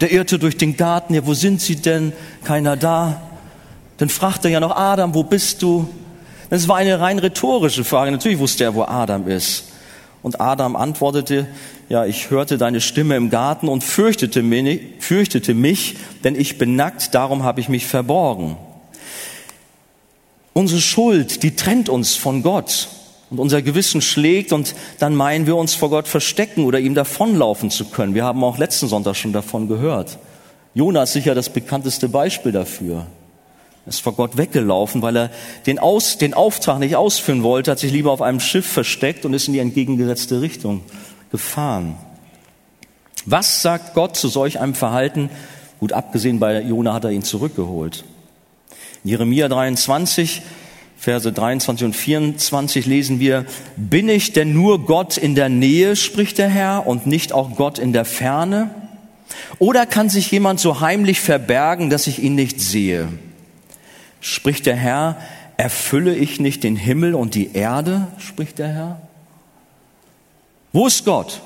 Der 0.00 0.12
irrte 0.12 0.38
durch 0.38 0.56
den 0.56 0.76
Garten, 0.76 1.14
ja, 1.14 1.26
wo 1.26 1.34
sind 1.34 1.60
sie 1.60 1.76
denn? 1.76 2.12
Keiner 2.44 2.76
da. 2.76 3.22
Dann 3.98 4.08
fragte 4.08 4.48
er 4.48 4.54
ja 4.54 4.60
noch 4.60 4.76
Adam, 4.76 5.14
wo 5.14 5.22
bist 5.22 5.62
du? 5.62 5.88
Das 6.50 6.66
war 6.68 6.76
eine 6.76 7.00
rein 7.00 7.18
rhetorische 7.18 7.84
Frage. 7.84 8.10
Natürlich 8.10 8.38
wusste 8.38 8.64
er, 8.64 8.74
wo 8.74 8.82
Adam 8.82 9.28
ist. 9.28 9.64
Und 10.22 10.40
Adam 10.40 10.76
antwortete, 10.76 11.46
ja, 11.88 12.04
ich 12.04 12.30
hörte 12.30 12.58
deine 12.58 12.80
Stimme 12.80 13.16
im 13.16 13.30
Garten 13.30 13.68
und 13.68 13.82
fürchtete 13.82 14.42
mich, 14.42 14.80
fürchtete 14.98 15.54
mich 15.54 15.96
denn 16.24 16.38
ich 16.38 16.58
bin 16.58 16.76
nackt, 16.76 17.14
darum 17.14 17.42
habe 17.42 17.60
ich 17.60 17.68
mich 17.68 17.86
verborgen. 17.86 18.56
Unsere 20.54 20.80
Schuld, 20.80 21.42
die 21.42 21.56
trennt 21.56 21.88
uns 21.88 22.14
von 22.14 22.42
Gott. 22.42 22.88
Und 23.30 23.38
unser 23.38 23.62
Gewissen 23.62 24.02
schlägt 24.02 24.52
und 24.52 24.74
dann 24.98 25.14
meinen 25.14 25.46
wir 25.46 25.56
uns 25.56 25.74
vor 25.74 25.88
Gott 25.88 26.06
verstecken 26.06 26.66
oder 26.66 26.78
ihm 26.78 26.94
davonlaufen 26.94 27.70
zu 27.70 27.86
können. 27.86 28.14
Wir 28.14 28.24
haben 28.24 28.44
auch 28.44 28.58
letzten 28.58 28.88
Sonntag 28.88 29.16
schon 29.16 29.32
davon 29.32 29.68
gehört. 29.68 30.18
Jonas 30.74 31.10
ist 31.10 31.12
sicher 31.14 31.34
das 31.34 31.48
bekannteste 31.48 32.10
Beispiel 32.10 32.52
dafür. 32.52 33.06
Er 33.86 33.88
ist 33.88 34.00
vor 34.00 34.12
Gott 34.12 34.36
weggelaufen, 34.36 35.00
weil 35.00 35.16
er 35.16 35.30
den, 35.66 35.78
Aus, 35.78 36.18
den 36.18 36.34
Auftrag 36.34 36.78
nicht 36.78 36.94
ausführen 36.94 37.42
wollte, 37.42 37.70
hat 37.70 37.78
sich 37.78 37.90
lieber 37.90 38.12
auf 38.12 38.20
einem 38.22 38.38
Schiff 38.38 38.66
versteckt 38.66 39.24
und 39.24 39.32
ist 39.32 39.48
in 39.48 39.54
die 39.54 39.60
entgegengesetzte 39.60 40.42
Richtung 40.42 40.82
gefahren. 41.30 41.96
Was 43.24 43.62
sagt 43.62 43.94
Gott 43.94 44.16
zu 44.16 44.28
solch 44.28 44.60
einem 44.60 44.74
Verhalten? 44.74 45.30
Gut, 45.80 45.92
abgesehen 45.92 46.38
bei 46.38 46.60
Jona 46.60 46.92
hat 46.92 47.04
er 47.04 47.10
ihn 47.10 47.22
zurückgeholt. 47.22 48.04
Jeremia 49.04 49.48
23, 49.48 50.42
Verse 50.96 51.32
23 51.32 51.86
und 51.86 51.96
24 51.96 52.86
lesen 52.86 53.18
wir, 53.18 53.44
bin 53.76 54.08
ich 54.08 54.32
denn 54.32 54.52
nur 54.52 54.84
Gott 54.86 55.16
in 55.16 55.34
der 55.34 55.48
Nähe, 55.48 55.96
spricht 55.96 56.38
der 56.38 56.48
Herr, 56.48 56.86
und 56.86 57.06
nicht 57.06 57.32
auch 57.32 57.56
Gott 57.56 57.78
in 57.78 57.92
der 57.92 58.04
Ferne? 58.04 58.70
Oder 59.58 59.86
kann 59.86 60.08
sich 60.08 60.30
jemand 60.30 60.60
so 60.60 60.80
heimlich 60.80 61.20
verbergen, 61.20 61.90
dass 61.90 62.06
ich 62.06 62.22
ihn 62.22 62.34
nicht 62.36 62.60
sehe? 62.60 63.08
spricht 64.22 64.64
der 64.66 64.76
Herr, 64.76 65.16
erfülle 65.58 66.14
ich 66.14 66.40
nicht 66.40 66.64
den 66.64 66.76
Himmel 66.76 67.14
und 67.14 67.34
die 67.34 67.52
Erde, 67.52 68.06
spricht 68.16 68.58
der 68.58 68.68
Herr? 68.68 69.02
Wo 70.72 70.86
ist 70.86 71.04
Gott? 71.04 71.42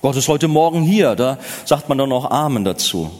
Gott 0.00 0.14
ist 0.14 0.28
heute 0.28 0.46
Morgen 0.46 0.82
hier, 0.82 1.16
da 1.16 1.38
sagt 1.64 1.88
man 1.88 1.98
dann 1.98 2.10
noch 2.10 2.30
Amen 2.30 2.64
dazu. 2.64 3.10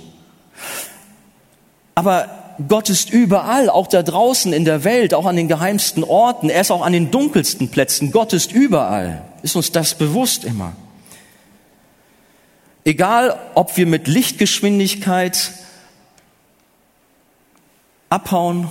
Aber 1.96 2.35
Gott 2.68 2.88
ist 2.88 3.10
überall, 3.10 3.68
auch 3.68 3.86
da 3.86 4.02
draußen 4.02 4.52
in 4.52 4.64
der 4.64 4.84
Welt, 4.84 5.12
auch 5.14 5.26
an 5.26 5.36
den 5.36 5.48
geheimsten 5.48 6.04
Orten, 6.04 6.48
er 6.48 6.62
ist 6.62 6.70
auch 6.70 6.84
an 6.84 6.92
den 6.92 7.10
dunkelsten 7.10 7.70
Plätzen. 7.70 8.12
Gott 8.12 8.32
ist 8.32 8.52
überall. 8.52 9.22
Ist 9.42 9.56
uns 9.56 9.72
das 9.72 9.94
bewusst 9.94 10.44
immer? 10.44 10.72
Egal, 12.84 13.38
ob 13.54 13.76
wir 13.76 13.86
mit 13.86 14.06
Lichtgeschwindigkeit 14.06 15.52
abhauen, 18.08 18.68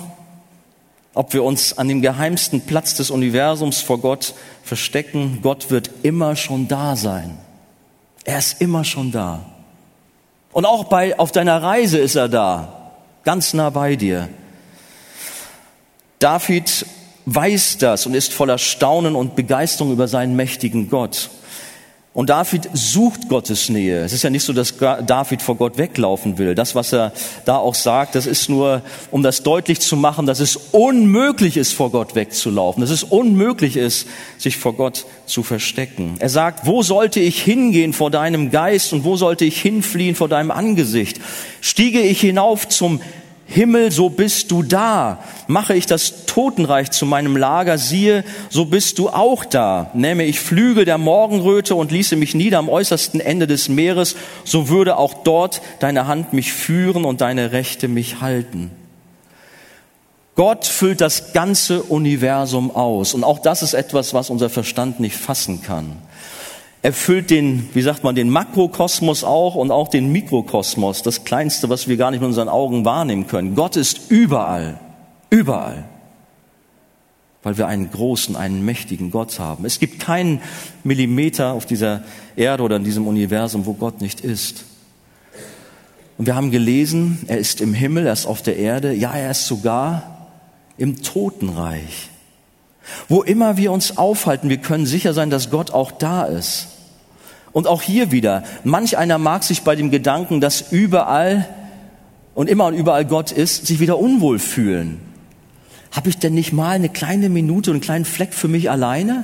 ob 1.13 1.33
wir 1.33 1.43
uns 1.43 1.77
an 1.77 1.87
dem 1.87 2.01
geheimsten 2.01 2.61
Platz 2.61 2.95
des 2.95 3.11
Universums 3.11 3.81
vor 3.81 3.99
Gott 3.99 4.33
verstecken, 4.63 5.39
Gott 5.41 5.69
wird 5.69 5.91
immer 6.03 6.35
schon 6.35 6.67
da 6.67 6.95
sein. 6.95 7.37
Er 8.23 8.39
ist 8.39 8.61
immer 8.61 8.83
schon 8.83 9.11
da. 9.11 9.45
Und 10.51 10.65
auch 10.65 10.85
bei, 10.85 11.19
auf 11.19 11.31
deiner 11.31 11.61
Reise 11.61 11.99
ist 11.99 12.15
er 12.15 12.29
da, 12.29 12.84
ganz 13.25 13.53
nah 13.53 13.69
bei 13.69 13.97
dir. 13.97 14.29
David 16.19 16.85
weiß 17.25 17.79
das 17.79 18.05
und 18.05 18.13
ist 18.13 18.31
voller 18.31 18.57
Staunen 18.57 19.15
und 19.15 19.35
Begeisterung 19.35 19.91
über 19.91 20.07
seinen 20.07 20.35
mächtigen 20.35 20.89
Gott. 20.89 21.29
Und 22.15 22.29
David 22.29 22.69
sucht 22.71 23.27
Gottes 23.27 23.67
Nähe. 23.67 23.99
Es 24.05 24.13
ist 24.13 24.23
ja 24.23 24.29
nicht 24.29 24.45
so, 24.45 24.53
dass 24.53 24.77
David 24.77 25.41
vor 25.41 25.55
Gott 25.57 25.77
weglaufen 25.77 26.37
will. 26.37 26.55
Das, 26.55 26.73
was 26.73 26.93
er 26.93 27.11
da 27.43 27.57
auch 27.57 27.75
sagt, 27.75 28.15
das 28.15 28.25
ist 28.25 28.47
nur, 28.47 28.83
um 29.11 29.21
das 29.21 29.43
deutlich 29.43 29.81
zu 29.81 29.97
machen, 29.97 30.25
dass 30.25 30.39
es 30.39 30.55
unmöglich 30.55 31.57
ist, 31.57 31.73
vor 31.73 31.91
Gott 31.91 32.15
wegzulaufen. 32.15 32.79
Dass 32.79 32.89
es 32.89 33.03
unmöglich 33.03 33.75
ist, 33.75 34.07
sich 34.37 34.55
vor 34.55 34.75
Gott 34.75 35.05
zu 35.25 35.43
verstecken. 35.43 36.15
Er 36.19 36.29
sagt, 36.29 36.65
wo 36.65 36.83
sollte 36.83 37.19
ich 37.19 37.41
hingehen 37.41 37.91
vor 37.91 38.11
deinem 38.11 38.49
Geist 38.49 38.93
und 38.93 39.03
wo 39.03 39.17
sollte 39.17 39.43
ich 39.43 39.61
hinfliehen 39.61 40.15
vor 40.15 40.29
deinem 40.29 40.51
Angesicht? 40.51 41.19
Stiege 41.59 41.99
ich 41.99 42.21
hinauf 42.21 42.69
zum 42.69 43.01
Himmel, 43.47 43.91
so 43.91 44.09
bist 44.09 44.49
du 44.51 44.63
da. 44.63 45.23
Mache 45.47 45.75
ich 45.75 45.85
das 45.85 46.25
Totenreich 46.25 46.89
zu 46.91 47.05
meinem 47.05 47.37
Lager, 47.37 47.77
siehe, 47.77 48.23
so 48.49 48.65
bist 48.65 48.97
du 48.97 49.09
auch 49.09 49.45
da. 49.45 49.91
Nähme 49.93 50.23
ich 50.23 50.39
Flügel 50.39 50.83
der 50.85 50.97
Morgenröte 50.97 51.75
und 51.75 51.91
ließe 51.91 52.15
mich 52.15 52.33
nieder 52.33 52.57
am 52.57 52.69
äußersten 52.69 53.19
Ende 53.19 53.45
des 53.45 53.69
Meeres, 53.69 54.15
so 54.43 54.69
würde 54.69 54.97
auch 54.97 55.13
dort 55.23 55.61
deine 55.79 56.07
Hand 56.07 56.33
mich 56.33 56.53
führen 56.53 57.05
und 57.05 57.21
deine 57.21 57.51
Rechte 57.51 57.87
mich 57.87 58.19
halten. 58.21 58.71
Gott 60.35 60.65
füllt 60.65 60.99
das 60.99 61.31
ganze 61.31 61.83
Universum 61.83 62.75
aus. 62.75 63.13
Und 63.13 63.23
auch 63.23 63.39
das 63.39 63.63
ist 63.63 63.73
etwas, 63.73 64.13
was 64.13 64.29
unser 64.29 64.49
Verstand 64.49 64.99
nicht 64.99 65.15
fassen 65.15 65.61
kann. 65.61 65.93
Er 66.85 66.93
füllt 66.93 67.31
den, 67.31 67.67
wie 67.73 67.81
sagt 67.81 68.03
man, 68.03 68.13
den 68.13 68.29
Makrokosmos 68.29 69.23
auch 69.23 69.55
und 69.55 69.71
auch 69.71 69.87
den 69.87 70.11
Mikrokosmos, 70.11 71.01
das 71.01 71.23
Kleinste, 71.23 71.67
was 71.67 71.87
wir 71.87 71.97
gar 71.97 72.11
nicht 72.11 72.19
mit 72.19 72.27
unseren 72.27 72.47
Augen 72.47 72.85
wahrnehmen 72.85 73.25
können. 73.25 73.55
Gott 73.55 73.75
ist 73.75 74.11
überall, 74.11 74.79
überall, 75.31 75.85
weil 77.41 77.57
wir 77.57 77.65
einen 77.65 77.89
großen, 77.89 78.35
einen 78.35 78.63
mächtigen 78.63 79.09
Gott 79.09 79.39
haben. 79.39 79.65
Es 79.65 79.79
gibt 79.79 79.99
keinen 79.99 80.41
Millimeter 80.83 81.53
auf 81.53 81.65
dieser 81.65 82.03
Erde 82.35 82.61
oder 82.61 82.75
in 82.75 82.83
diesem 82.83 83.07
Universum, 83.07 83.65
wo 83.65 83.73
Gott 83.73 83.99
nicht 83.99 84.21
ist. 84.21 84.65
Und 86.19 86.27
wir 86.27 86.35
haben 86.35 86.51
gelesen, 86.51 87.17
er 87.25 87.39
ist 87.39 87.61
im 87.61 87.73
Himmel, 87.73 88.05
er 88.05 88.13
ist 88.13 88.27
auf 88.27 88.43
der 88.43 88.57
Erde, 88.57 88.93
ja, 88.93 89.11
er 89.11 89.31
ist 89.31 89.47
sogar 89.47 90.27
im 90.77 91.01
Totenreich. 91.01 92.11
Wo 93.09 93.23
immer 93.23 93.57
wir 93.57 93.71
uns 93.71 93.97
aufhalten, 93.97 94.49
wir 94.49 94.57
können 94.57 94.85
sicher 94.85 95.15
sein, 95.15 95.31
dass 95.31 95.49
Gott 95.49 95.71
auch 95.71 95.91
da 95.91 96.25
ist. 96.25 96.67
Und 97.55 97.67
auch 97.67 97.81
hier 97.81 98.11
wieder, 98.11 98.43
manch 98.65 98.97
einer 98.97 99.17
mag 99.17 99.45
sich 99.45 99.61
bei 99.61 99.77
dem 99.77 99.89
Gedanken, 99.89 100.41
dass 100.41 100.73
überall 100.73 101.47
und 102.33 102.49
immer 102.49 102.65
und 102.65 102.73
überall 102.73 103.05
Gott 103.05 103.31
ist, 103.31 103.65
sich 103.65 103.79
wieder 103.79 103.97
unwohl 103.97 104.39
fühlen. 104.39 104.99
Habe 105.93 106.09
ich 106.09 106.17
denn 106.17 106.33
nicht 106.33 106.51
mal 106.51 106.71
eine 106.71 106.89
kleine 106.89 107.29
Minute 107.29 107.71
und 107.71 107.75
einen 107.75 107.81
kleinen 107.81 108.03
Fleck 108.03 108.33
für 108.33 108.49
mich 108.49 108.69
alleine? 108.69 109.23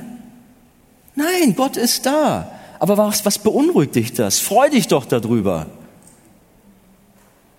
Nein, 1.14 1.54
Gott 1.54 1.76
ist 1.76 2.06
da. 2.06 2.50
Aber 2.78 2.96
was, 2.96 3.26
was 3.26 3.38
beunruhigt 3.38 3.96
dich 3.96 4.14
das? 4.14 4.38
Freu 4.40 4.70
dich 4.70 4.88
doch 4.88 5.04
darüber. 5.04 5.66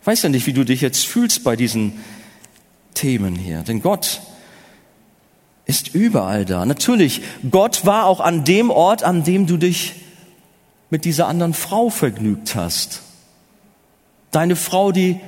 Ich 0.02 0.08
weiß 0.08 0.24
ja 0.24 0.30
nicht, 0.30 0.48
wie 0.48 0.54
du 0.54 0.64
dich 0.64 0.82
jetzt 0.82 1.06
fühlst 1.06 1.44
bei 1.44 1.56
diesen 1.56 1.94
Themen 2.96 3.36
hier. 3.36 3.62
Denn 3.62 3.84
Gott 3.84 4.22
ist 5.68 5.94
überall 5.94 6.46
da. 6.46 6.66
Natürlich, 6.66 7.22
Gott 7.52 7.86
war 7.86 8.08
auch 8.08 8.22
an 8.22 8.44
dem 8.44 8.72
Ort, 8.72 9.04
an 9.04 9.24
dem 9.24 9.46
du 9.46 9.58
dich 9.58 9.98
mit 10.94 11.06
dieser 11.06 11.26
anderen 11.28 11.56
Frau 11.56 11.90
vergnügt 11.90 12.54
hast. 12.54 13.02
Deine 14.30 14.56
Frau, 14.56 14.92
die 14.92 15.20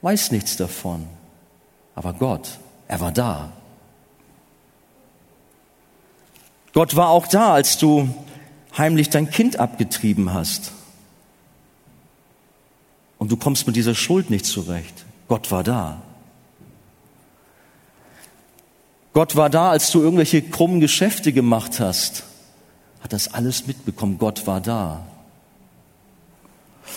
weiß 0.00 0.30
nichts 0.30 0.56
davon. 0.56 1.06
Aber 1.94 2.14
Gott, 2.14 2.58
er 2.88 3.00
war 3.00 3.12
da. 3.12 3.52
Gott 6.72 6.96
war 6.96 7.10
auch 7.10 7.26
da, 7.26 7.52
als 7.52 7.76
du 7.76 8.08
heimlich 8.78 9.10
dein 9.10 9.30
Kind 9.30 9.58
abgetrieben 9.58 10.32
hast. 10.32 10.72
Und 13.18 13.30
du 13.30 13.36
kommst 13.36 13.66
mit 13.66 13.76
dieser 13.76 13.94
Schuld 13.94 14.30
nicht 14.30 14.46
zurecht. 14.46 15.04
Gott 15.28 15.50
war 15.50 15.64
da. 15.64 16.00
Gott 19.12 19.36
war 19.36 19.50
da, 19.50 19.68
als 19.68 19.90
du 19.90 20.00
irgendwelche 20.00 20.40
krummen 20.40 20.80
Geschäfte 20.80 21.34
gemacht 21.34 21.78
hast 21.78 22.24
hat 23.00 23.12
das 23.12 23.32
alles 23.34 23.66
mitbekommen. 23.66 24.18
Gott 24.18 24.46
war 24.46 24.60
da. 24.60 25.06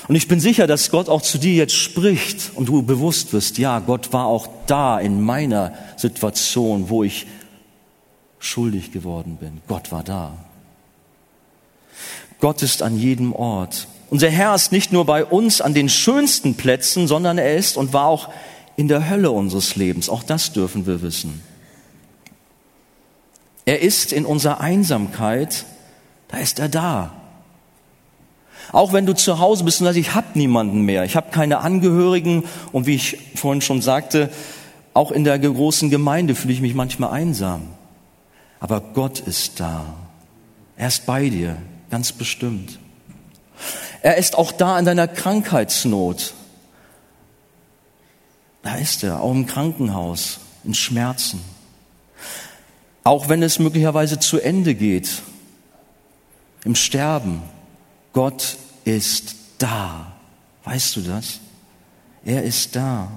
Und 0.07 0.15
ich 0.15 0.27
bin 0.27 0.39
sicher, 0.39 0.67
dass 0.67 0.91
Gott 0.91 1.09
auch 1.09 1.21
zu 1.21 1.37
dir 1.37 1.53
jetzt 1.53 1.75
spricht 1.75 2.51
und 2.55 2.67
du 2.67 2.81
bewusst 2.83 3.33
wirst, 3.33 3.57
ja, 3.57 3.79
Gott 3.79 4.13
war 4.13 4.25
auch 4.25 4.47
da 4.67 4.99
in 4.99 5.21
meiner 5.21 5.73
Situation, 5.97 6.89
wo 6.89 7.03
ich 7.03 7.27
schuldig 8.39 8.91
geworden 8.91 9.37
bin. 9.39 9.61
Gott 9.67 9.91
war 9.91 10.03
da. 10.03 10.33
Gott 12.39 12.61
ist 12.63 12.81
an 12.81 12.97
jedem 12.97 13.33
Ort. 13.33 13.87
Unser 14.09 14.29
Herr 14.29 14.55
ist 14.55 14.71
nicht 14.71 14.91
nur 14.91 15.05
bei 15.05 15.25
uns 15.25 15.61
an 15.61 15.73
den 15.73 15.89
schönsten 15.89 16.55
Plätzen, 16.55 17.07
sondern 17.07 17.37
er 17.37 17.55
ist 17.55 17.77
und 17.77 17.93
war 17.93 18.05
auch 18.05 18.29
in 18.75 18.87
der 18.87 19.09
Hölle 19.09 19.31
unseres 19.31 19.75
Lebens. 19.75 20.09
Auch 20.09 20.23
das 20.23 20.53
dürfen 20.53 20.87
wir 20.87 21.01
wissen. 21.01 21.43
Er 23.65 23.81
ist 23.81 24.13
in 24.13 24.25
unserer 24.25 24.61
Einsamkeit 24.61 25.65
da 26.29 26.37
ist 26.37 26.59
er 26.59 26.69
da. 26.69 27.11
Auch 28.71 28.93
wenn 28.93 29.05
du 29.05 29.15
zu 29.15 29.39
Hause 29.39 29.63
bist 29.63 29.81
und 29.81 29.85
sagst, 29.85 29.99
ich 29.99 30.13
habe 30.13 30.27
niemanden 30.37 30.81
mehr, 30.81 31.03
ich 31.03 31.15
habe 31.15 31.31
keine 31.31 31.59
Angehörigen 31.59 32.45
und 32.71 32.85
wie 32.85 32.95
ich 32.95 33.17
vorhin 33.35 33.61
schon 33.61 33.81
sagte, 33.81 34.29
auch 34.93 35.11
in 35.11 35.23
der 35.23 35.39
großen 35.39 35.89
Gemeinde 35.89 36.35
fühle 36.35 36.53
ich 36.53 36.61
mich 36.61 36.75
manchmal 36.75 37.11
einsam. 37.11 37.69
Aber 38.59 38.81
Gott 38.81 39.19
ist 39.19 39.59
da. 39.59 39.85
Er 40.77 40.87
ist 40.87 41.05
bei 41.05 41.29
dir, 41.29 41.57
ganz 41.89 42.11
bestimmt. 42.11 42.77
Er 44.01 44.17
ist 44.17 44.37
auch 44.37 44.51
da 44.51 44.77
in 44.77 44.85
deiner 44.85 45.07
Krankheitsnot. 45.07 46.33
Da 48.61 48.75
ist 48.75 49.03
er, 49.03 49.21
auch 49.21 49.31
im 49.31 49.45
Krankenhaus, 49.45 50.39
in 50.63 50.73
Schmerzen. 50.73 51.41
Auch 53.03 53.29
wenn 53.29 53.41
es 53.41 53.57
möglicherweise 53.57 54.19
zu 54.19 54.39
Ende 54.39 54.75
geht 54.75 55.23
im 56.63 56.75
Sterben. 56.75 57.41
Gott 58.13 58.57
ist 58.85 59.35
da. 59.57 60.13
Weißt 60.63 60.95
du 60.95 61.01
das? 61.01 61.39
Er 62.25 62.43
ist 62.43 62.75
da. 62.75 63.09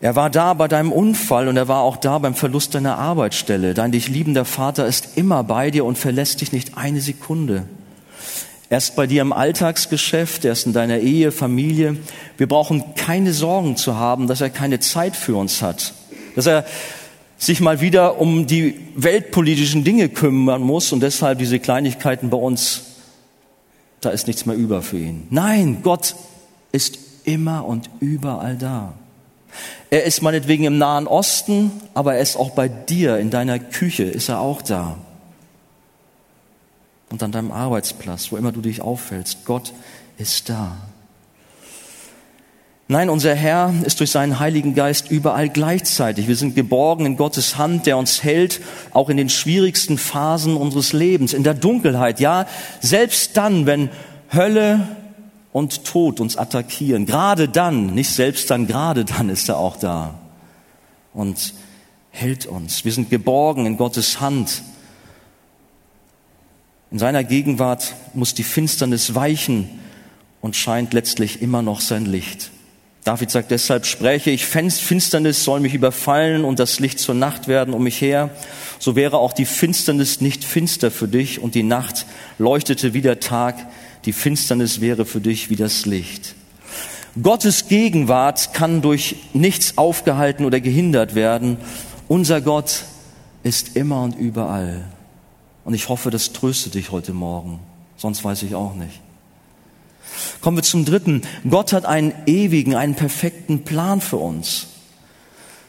Er 0.00 0.16
war 0.16 0.28
da 0.28 0.52
bei 0.52 0.68
deinem 0.68 0.92
Unfall 0.92 1.48
und 1.48 1.56
er 1.56 1.68
war 1.68 1.80
auch 1.80 1.96
da 1.96 2.18
beim 2.18 2.34
Verlust 2.34 2.74
deiner 2.74 2.98
Arbeitsstelle. 2.98 3.72
Dein 3.72 3.90
dich 3.90 4.08
liebender 4.08 4.44
Vater 4.44 4.86
ist 4.86 5.16
immer 5.16 5.44
bei 5.44 5.70
dir 5.70 5.86
und 5.86 5.96
verlässt 5.96 6.42
dich 6.42 6.52
nicht 6.52 6.76
eine 6.76 7.00
Sekunde. 7.00 7.66
Er 8.68 8.78
ist 8.78 8.96
bei 8.96 9.06
dir 9.06 9.22
im 9.22 9.32
Alltagsgeschäft, 9.32 10.44
er 10.44 10.52
ist 10.52 10.66
in 10.66 10.72
deiner 10.72 10.98
Ehe, 10.98 11.32
Familie. 11.32 11.96
Wir 12.36 12.48
brauchen 12.48 12.94
keine 12.96 13.32
Sorgen 13.32 13.76
zu 13.76 13.96
haben, 13.96 14.26
dass 14.26 14.40
er 14.40 14.50
keine 14.50 14.80
Zeit 14.80 15.16
für 15.16 15.36
uns 15.36 15.62
hat, 15.62 15.94
dass 16.34 16.46
er 16.46 16.66
sich 17.44 17.60
mal 17.60 17.80
wieder 17.80 18.20
um 18.20 18.46
die 18.46 18.80
weltpolitischen 18.96 19.84
Dinge 19.84 20.08
kümmern 20.08 20.62
muss 20.62 20.92
und 20.92 21.00
deshalb 21.00 21.38
diese 21.38 21.58
Kleinigkeiten 21.58 22.30
bei 22.30 22.36
uns, 22.36 22.82
da 24.00 24.10
ist 24.10 24.26
nichts 24.26 24.46
mehr 24.46 24.56
über 24.56 24.82
für 24.82 24.98
ihn. 24.98 25.26
Nein, 25.30 25.78
Gott 25.82 26.14
ist 26.72 26.98
immer 27.24 27.66
und 27.66 27.90
überall 28.00 28.56
da. 28.56 28.94
Er 29.90 30.04
ist 30.04 30.22
meinetwegen 30.22 30.64
im 30.64 30.78
Nahen 30.78 31.06
Osten, 31.06 31.70
aber 31.92 32.14
er 32.14 32.20
ist 32.20 32.36
auch 32.36 32.50
bei 32.50 32.68
dir, 32.68 33.18
in 33.18 33.30
deiner 33.30 33.58
Küche 33.58 34.04
ist 34.04 34.28
er 34.28 34.40
auch 34.40 34.62
da. 34.62 34.96
Und 37.10 37.22
an 37.22 37.30
deinem 37.30 37.52
Arbeitsplatz, 37.52 38.32
wo 38.32 38.36
immer 38.36 38.52
du 38.52 38.60
dich 38.60 38.80
auffällst, 38.80 39.44
Gott 39.44 39.72
ist 40.18 40.48
da. 40.48 40.76
Nein, 42.86 43.08
unser 43.08 43.34
Herr 43.34 43.72
ist 43.84 44.00
durch 44.00 44.10
seinen 44.10 44.40
Heiligen 44.40 44.74
Geist 44.74 45.10
überall 45.10 45.48
gleichzeitig. 45.48 46.28
Wir 46.28 46.36
sind 46.36 46.54
geborgen 46.54 47.06
in 47.06 47.16
Gottes 47.16 47.56
Hand, 47.56 47.86
der 47.86 47.96
uns 47.96 48.22
hält, 48.22 48.60
auch 48.92 49.08
in 49.08 49.16
den 49.16 49.30
schwierigsten 49.30 49.96
Phasen 49.96 50.54
unseres 50.54 50.92
Lebens, 50.92 51.32
in 51.32 51.44
der 51.44 51.54
Dunkelheit. 51.54 52.20
Ja, 52.20 52.46
selbst 52.80 53.38
dann, 53.38 53.64
wenn 53.64 53.88
Hölle 54.30 54.86
und 55.50 55.84
Tod 55.84 56.20
uns 56.20 56.36
attackieren, 56.36 57.06
gerade 57.06 57.48
dann, 57.48 57.94
nicht 57.94 58.10
selbst 58.10 58.50
dann, 58.50 58.66
gerade 58.66 59.06
dann 59.06 59.30
ist 59.30 59.48
er 59.48 59.56
auch 59.56 59.78
da 59.78 60.18
und 61.14 61.54
hält 62.10 62.44
uns. 62.44 62.84
Wir 62.84 62.92
sind 62.92 63.08
geborgen 63.08 63.64
in 63.64 63.78
Gottes 63.78 64.20
Hand. 64.20 64.62
In 66.90 66.98
seiner 66.98 67.24
Gegenwart 67.24 67.94
muss 68.12 68.34
die 68.34 68.42
Finsternis 68.42 69.14
weichen 69.14 69.70
und 70.42 70.54
scheint 70.54 70.92
letztlich 70.92 71.40
immer 71.40 71.62
noch 71.62 71.80
sein 71.80 72.04
Licht. 72.04 72.50
David 73.04 73.30
sagt 73.30 73.50
deshalb, 73.50 73.84
spräche 73.84 74.30
ich, 74.30 74.46
Finsternis 74.46 75.44
soll 75.44 75.60
mich 75.60 75.74
überfallen 75.74 76.42
und 76.46 76.58
das 76.58 76.80
Licht 76.80 76.98
zur 76.98 77.14
Nacht 77.14 77.48
werden 77.48 77.74
um 77.74 77.82
mich 77.82 78.00
her. 78.00 78.30
So 78.78 78.96
wäre 78.96 79.18
auch 79.18 79.34
die 79.34 79.44
Finsternis 79.44 80.22
nicht 80.22 80.42
finster 80.42 80.90
für 80.90 81.06
dich 81.06 81.38
und 81.38 81.54
die 81.54 81.62
Nacht 81.62 82.06
leuchtete 82.38 82.94
wie 82.94 83.02
der 83.02 83.20
Tag. 83.20 83.56
Die 84.06 84.14
Finsternis 84.14 84.80
wäre 84.80 85.04
für 85.04 85.20
dich 85.20 85.50
wie 85.50 85.56
das 85.56 85.84
Licht. 85.84 86.34
Gottes 87.22 87.68
Gegenwart 87.68 88.54
kann 88.54 88.80
durch 88.80 89.16
nichts 89.34 89.76
aufgehalten 89.76 90.46
oder 90.46 90.60
gehindert 90.60 91.14
werden. 91.14 91.58
Unser 92.08 92.40
Gott 92.40 92.84
ist 93.42 93.76
immer 93.76 94.02
und 94.02 94.16
überall. 94.18 94.86
Und 95.66 95.74
ich 95.74 95.90
hoffe, 95.90 96.10
das 96.10 96.32
tröstet 96.32 96.74
dich 96.74 96.90
heute 96.90 97.12
Morgen. 97.12 97.60
Sonst 97.98 98.24
weiß 98.24 98.42
ich 98.44 98.54
auch 98.54 98.74
nicht. 98.74 99.03
Kommen 100.44 100.58
wir 100.58 100.62
zum 100.62 100.84
dritten. 100.84 101.22
Gott 101.48 101.72
hat 101.72 101.86
einen 101.86 102.12
ewigen, 102.26 102.74
einen 102.74 102.96
perfekten 102.96 103.64
Plan 103.64 104.02
für 104.02 104.18
uns. 104.18 104.66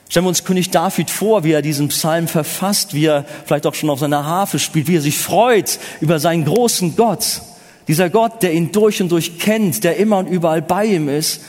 Stellen 0.09 0.25
wir 0.25 0.27
uns 0.27 0.43
König 0.43 0.69
David 0.69 1.09
vor, 1.09 1.45
wie 1.45 1.53
er 1.53 1.61
diesen 1.61 1.87
Psalm 1.87 2.27
verfasst, 2.27 2.93
wie 2.93 3.05
er 3.05 3.23
vielleicht 3.45 3.67
auch 3.67 3.73
schon 3.73 3.89
auf 3.89 3.99
seiner 3.99 4.25
Harfe 4.25 4.59
spielt, 4.59 4.89
wie 4.89 4.97
er 4.97 5.01
sich 5.01 5.17
freut 5.17 5.79
über 6.01 6.19
seinen 6.19 6.43
großen 6.43 6.97
Gott, 6.97 7.41
Dieser 7.87 8.09
Gott, 8.09 8.43
der 8.43 8.51
ihn 8.53 8.73
durch 8.73 9.01
und 9.01 9.13
durch 9.13 9.39
kennt, 9.39 9.85
der 9.85 9.95
immer 9.95 10.17
und 10.17 10.27
überall 10.27 10.61
bei 10.61 10.83
ihm 10.87 11.07
ist 11.07 11.43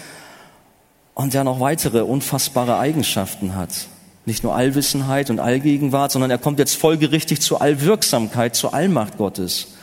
und 1.15 1.35
der 1.35 1.43
noch 1.43 1.59
weitere 1.59 2.03
unfassbare 2.03 2.79
Eigenschaften 2.79 3.57
hat. 3.57 3.89
Nicht 4.25 4.45
nur 4.45 4.55
Allwissenheit 4.55 5.31
und 5.31 5.41
Allgegenwart, 5.41 6.13
sondern 6.13 6.31
er 6.31 6.39
kommt 6.39 6.61
jetzt 6.61 6.77
folgerichtig 6.77 7.41
zur 7.41 7.61
Allwirksamkeit, 7.61 8.55
zur 8.55 8.73
Allmacht 8.73 9.19
Gottes. 9.19 9.75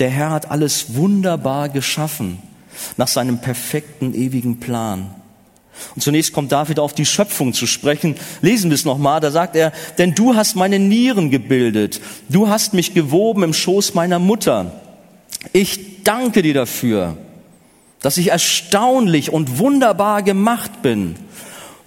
Der 0.00 0.10
Herr 0.10 0.30
hat 0.30 0.50
alles 0.50 0.96
wunderbar 0.96 1.68
geschaffen, 1.68 2.49
nach 2.96 3.08
seinem 3.08 3.38
perfekten, 3.38 4.14
ewigen 4.14 4.60
Plan. 4.60 5.14
Und 5.94 6.02
zunächst 6.02 6.32
kommt 6.32 6.52
David 6.52 6.78
auf 6.78 6.92
die 6.92 7.06
Schöpfung 7.06 7.52
zu 7.52 7.66
sprechen. 7.66 8.16
Lesen 8.42 8.70
wir 8.70 8.74
es 8.74 8.84
nochmal. 8.84 9.20
Da 9.20 9.30
sagt 9.30 9.56
er, 9.56 9.72
denn 9.98 10.14
du 10.14 10.34
hast 10.34 10.56
meine 10.56 10.78
Nieren 10.78 11.30
gebildet. 11.30 12.00
Du 12.28 12.48
hast 12.48 12.74
mich 12.74 12.94
gewoben 12.94 13.42
im 13.42 13.54
Schoß 13.54 13.94
meiner 13.94 14.18
Mutter. 14.18 14.72
Ich 15.52 16.04
danke 16.04 16.42
dir 16.42 16.54
dafür, 16.54 17.16
dass 18.02 18.18
ich 18.18 18.28
erstaunlich 18.28 19.32
und 19.32 19.58
wunderbar 19.58 20.22
gemacht 20.22 20.82
bin. 20.82 21.16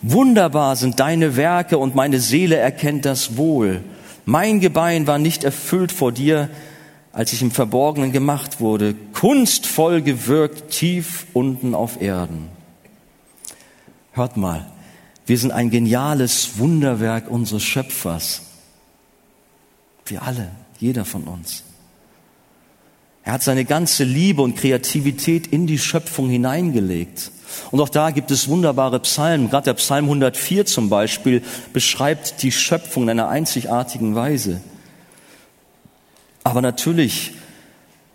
Wunderbar 0.01 0.75
sind 0.75 0.99
deine 0.99 1.37
Werke 1.37 1.77
und 1.77 1.95
meine 1.95 2.19
Seele 2.19 2.57
erkennt 2.57 3.05
das 3.05 3.37
wohl. 3.37 3.81
Mein 4.25 4.59
Gebein 4.59 5.07
war 5.07 5.17
nicht 5.17 5.43
erfüllt 5.43 5.91
vor 5.91 6.11
dir, 6.11 6.49
als 7.13 7.31
ich 7.31 7.43
im 7.43 7.51
Verborgenen 7.51 8.11
gemacht 8.11 8.59
wurde, 8.59 8.95
kunstvoll 9.13 10.01
gewirkt 10.01 10.71
tief 10.71 11.27
unten 11.33 11.75
auf 11.75 12.01
Erden. 12.01 12.49
Hört 14.11 14.35
mal, 14.35 14.65
wir 15.27 15.37
sind 15.37 15.51
ein 15.51 15.69
geniales 15.69 16.57
Wunderwerk 16.57 17.29
unseres 17.29 17.63
Schöpfers. 17.63 18.41
Wir 20.05 20.23
alle, 20.23 20.51
jeder 20.79 21.05
von 21.05 21.23
uns. 21.23 21.63
Er 23.23 23.33
hat 23.33 23.43
seine 23.43 23.63
ganze 23.63 24.03
Liebe 24.03 24.41
und 24.41 24.57
Kreativität 24.57 25.47
in 25.47 25.65
die 25.65 25.79
Schöpfung 25.79 26.29
hineingelegt. 26.29 27.31
Und 27.71 27.79
auch 27.79 27.89
da 27.89 28.09
gibt 28.09 28.31
es 28.31 28.49
wunderbare 28.49 28.99
Psalmen. 28.99 29.49
Gerade 29.49 29.65
der 29.65 29.73
Psalm 29.75 30.05
104 30.05 30.65
zum 30.65 30.89
Beispiel 30.89 31.41
beschreibt 31.71 32.41
die 32.41 32.51
Schöpfung 32.51 33.03
in 33.03 33.11
einer 33.11 33.29
einzigartigen 33.29 34.15
Weise. 34.15 34.61
Aber 36.43 36.61
natürlich 36.61 37.31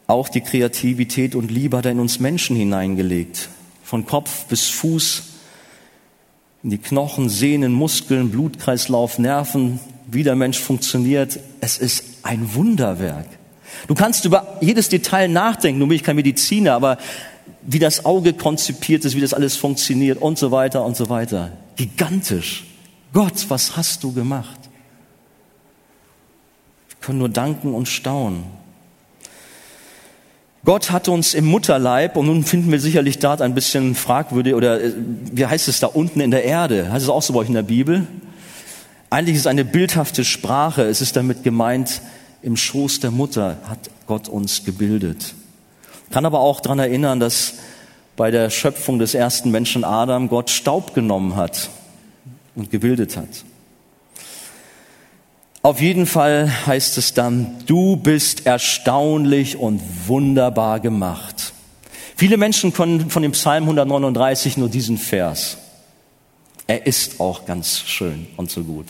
auch 0.07 0.29
die 0.29 0.41
Kreativität 0.41 1.35
und 1.35 1.51
Liebe 1.51 1.77
hat 1.77 1.87
er 1.87 1.93
in 1.93 2.01
uns 2.01 2.19
Menschen 2.19 2.57
hineingelegt. 2.57 3.49
Von 3.83 4.07
Kopf 4.07 4.47
bis 4.47 4.69
Fuß, 4.69 5.23
in 6.63 6.71
die 6.71 6.79
Knochen, 6.79 7.29
Sehnen, 7.29 7.73
Muskeln, 7.73 8.31
Blutkreislauf, 8.31 9.19
Nerven, 9.19 9.81
wie 10.07 10.23
der 10.23 10.35
Mensch 10.35 10.59
funktioniert. 10.59 11.39
Es 11.61 11.79
ist 11.79 12.05
ein 12.23 12.55
Wunderwerk. 12.55 13.27
Du 13.87 13.95
kannst 13.95 14.25
über 14.25 14.59
jedes 14.61 14.89
Detail 14.89 15.29
nachdenken, 15.29 15.79
nun 15.79 15.89
bin 15.89 15.97
ich 15.97 16.03
kein 16.03 16.17
Mediziner, 16.17 16.75
aber 16.75 16.99
wie 17.63 17.79
das 17.79 18.05
Auge 18.05 18.33
konzipiert 18.33 19.05
ist, 19.05 19.15
wie 19.15 19.21
das 19.21 19.35
alles 19.35 19.57
funktioniert 19.57 20.21
und 20.21 20.39
so 20.39 20.51
weiter 20.51 20.85
und 20.85 20.97
so 20.97 21.09
weiter. 21.09 21.53
Gigantisch. 21.77 22.65
Gott, 23.13 23.47
was 23.49 23.77
hast 23.77 24.03
du 24.05 24.13
gemacht? 24.13 24.58
Können 27.01 27.19
nur 27.19 27.29
danken 27.29 27.75
und 27.75 27.87
staunen. 27.87 28.45
Gott 30.65 30.91
hat 30.91 31.09
uns 31.09 31.35
im 31.35 31.47
Mutterleib, 31.47 32.17
und 32.17 32.27
nun 32.27 32.45
finden 32.45 32.71
wir 32.71 32.81
sicherlich 32.81 33.19
dort 33.19 33.41
ein 33.41 33.55
bisschen 33.55 33.95
fragwürdig, 33.95 34.55
oder 34.55 34.83
äh, 34.83 34.93
wie 35.33 35.47
heißt 35.47 35.69
es 35.69 35.81
da 35.81 35.87
unten 35.87 36.21
in 36.21 36.31
der 36.31 36.45
Erde? 36.45 36.93
Heißt 36.93 37.05
es 37.05 37.09
auch 37.09 37.23
so 37.23 37.33
bei 37.33 37.41
euch 37.41 37.49
in 37.49 37.55
der 37.55 37.63
Bibel? 37.63 38.07
Eigentlich 39.11 39.37
ist 39.37 39.43
es 39.43 39.47
eine 39.47 39.65
bildhafte 39.65 40.25
Sprache. 40.25 40.83
Es 40.83 41.01
ist 41.01 41.17
damit 41.17 41.43
gemeint, 41.43 42.03
im 42.43 42.57
Schoß 42.57 43.01
der 43.01 43.11
Mutter 43.11 43.57
hat 43.65 43.79
Gott 44.07 44.29
uns 44.29 44.65
gebildet. 44.65 45.35
Kann 46.11 46.27
aber 46.27 46.41
auch 46.41 46.61
daran 46.61 46.79
erinnern, 46.79 47.19
dass 47.19 47.55
bei 48.17 48.31
der 48.31 48.51
Schöpfung 48.51 48.99
des 48.99 49.15
ersten 49.15 49.51
Menschen 49.51 49.85
Adam 49.85 50.29
Gott 50.29 50.51
Staub 50.51 50.95
genommen 50.95 51.37
hat 51.37 51.71
und 52.55 52.71
gebildet 52.71 53.17
hat. 53.17 53.45
Auf 55.69 55.83
jeden 55.83 56.07
Fall 56.07 56.51
heißt 56.67 56.97
es 56.97 57.13
dann, 57.13 57.55
du 57.67 57.97
bist 57.97 58.47
erstaunlich 58.47 59.59
und 59.59 59.83
wunderbar 60.07 60.81
gemacht. 60.81 61.53
Viele 62.17 62.39
Menschen 62.39 62.73
können 62.73 63.11
von 63.11 63.23
dem 63.23 63.33
Psalm 63.33 63.65
139 63.65 64.57
nur 64.57 64.71
diesen 64.71 64.97
Vers. 64.97 65.59
Er 66.67 66.87
ist 66.87 67.21
auch 67.21 67.45
ganz 67.45 67.81
schön 67.81 68.29
und 68.39 68.51
so 68.51 68.65
gut. 68.65 68.87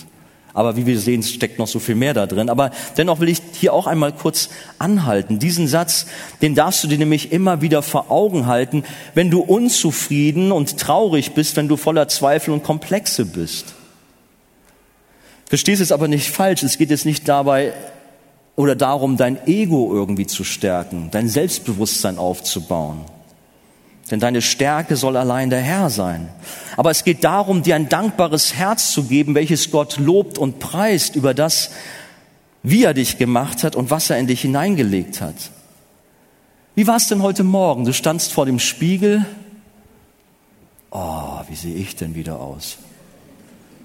Aber 0.54 0.76
wie 0.76 0.86
wir 0.86 1.00
sehen, 1.00 1.24
steckt 1.24 1.58
noch 1.58 1.66
so 1.66 1.80
viel 1.80 1.96
mehr 1.96 2.14
da 2.14 2.28
drin. 2.28 2.48
Aber 2.48 2.70
dennoch 2.96 3.18
will 3.18 3.28
ich 3.28 3.42
hier 3.54 3.72
auch 3.72 3.88
einmal 3.88 4.12
kurz 4.12 4.48
anhalten. 4.78 5.40
Diesen 5.40 5.66
Satz, 5.66 6.06
den 6.42 6.54
darfst 6.54 6.84
du 6.84 6.86
dir 6.86 6.98
nämlich 6.98 7.32
immer 7.32 7.60
wieder 7.60 7.82
vor 7.82 8.12
Augen 8.12 8.46
halten, 8.46 8.84
wenn 9.14 9.32
du 9.32 9.40
unzufrieden 9.40 10.52
und 10.52 10.78
traurig 10.78 11.34
bist, 11.34 11.56
wenn 11.56 11.66
du 11.66 11.76
voller 11.76 12.06
Zweifel 12.06 12.54
und 12.54 12.62
Komplexe 12.62 13.24
bist. 13.24 13.74
Verstehst 15.48 15.80
es 15.80 15.92
aber 15.92 16.08
nicht 16.08 16.30
falsch. 16.30 16.62
Es 16.62 16.78
geht 16.78 16.90
jetzt 16.90 17.06
nicht 17.06 17.26
dabei 17.26 17.72
oder 18.54 18.76
darum, 18.76 19.16
dein 19.16 19.46
Ego 19.46 19.92
irgendwie 19.94 20.26
zu 20.26 20.44
stärken, 20.44 21.08
dein 21.10 21.28
Selbstbewusstsein 21.28 22.18
aufzubauen. 22.18 23.00
Denn 24.10 24.20
deine 24.20 24.42
Stärke 24.42 24.96
soll 24.96 25.16
allein 25.16 25.50
der 25.50 25.60
Herr 25.60 25.90
sein. 25.90 26.28
Aber 26.76 26.90
es 26.90 27.04
geht 27.04 27.24
darum, 27.24 27.62
dir 27.62 27.76
ein 27.76 27.88
dankbares 27.88 28.54
Herz 28.54 28.90
zu 28.90 29.04
geben, 29.04 29.34
welches 29.34 29.70
Gott 29.70 29.98
lobt 29.98 30.38
und 30.38 30.58
preist 30.58 31.14
über 31.14 31.34
das, 31.34 31.70
wie 32.62 32.84
er 32.84 32.94
dich 32.94 33.18
gemacht 33.18 33.64
hat 33.64 33.76
und 33.76 33.90
was 33.90 34.10
er 34.10 34.18
in 34.18 34.26
dich 34.26 34.42
hineingelegt 34.42 35.20
hat. 35.20 35.36
Wie 36.74 36.86
war 36.86 36.96
es 36.96 37.08
denn 37.08 37.22
heute 37.22 37.44
Morgen? 37.44 37.84
Du 37.84 37.92
standst 37.92 38.32
vor 38.32 38.46
dem 38.46 38.58
Spiegel. 38.58 39.24
Oh, 40.90 41.40
wie 41.48 41.54
sehe 41.54 41.74
ich 41.74 41.96
denn 41.96 42.14
wieder 42.14 42.40
aus? 42.40 42.78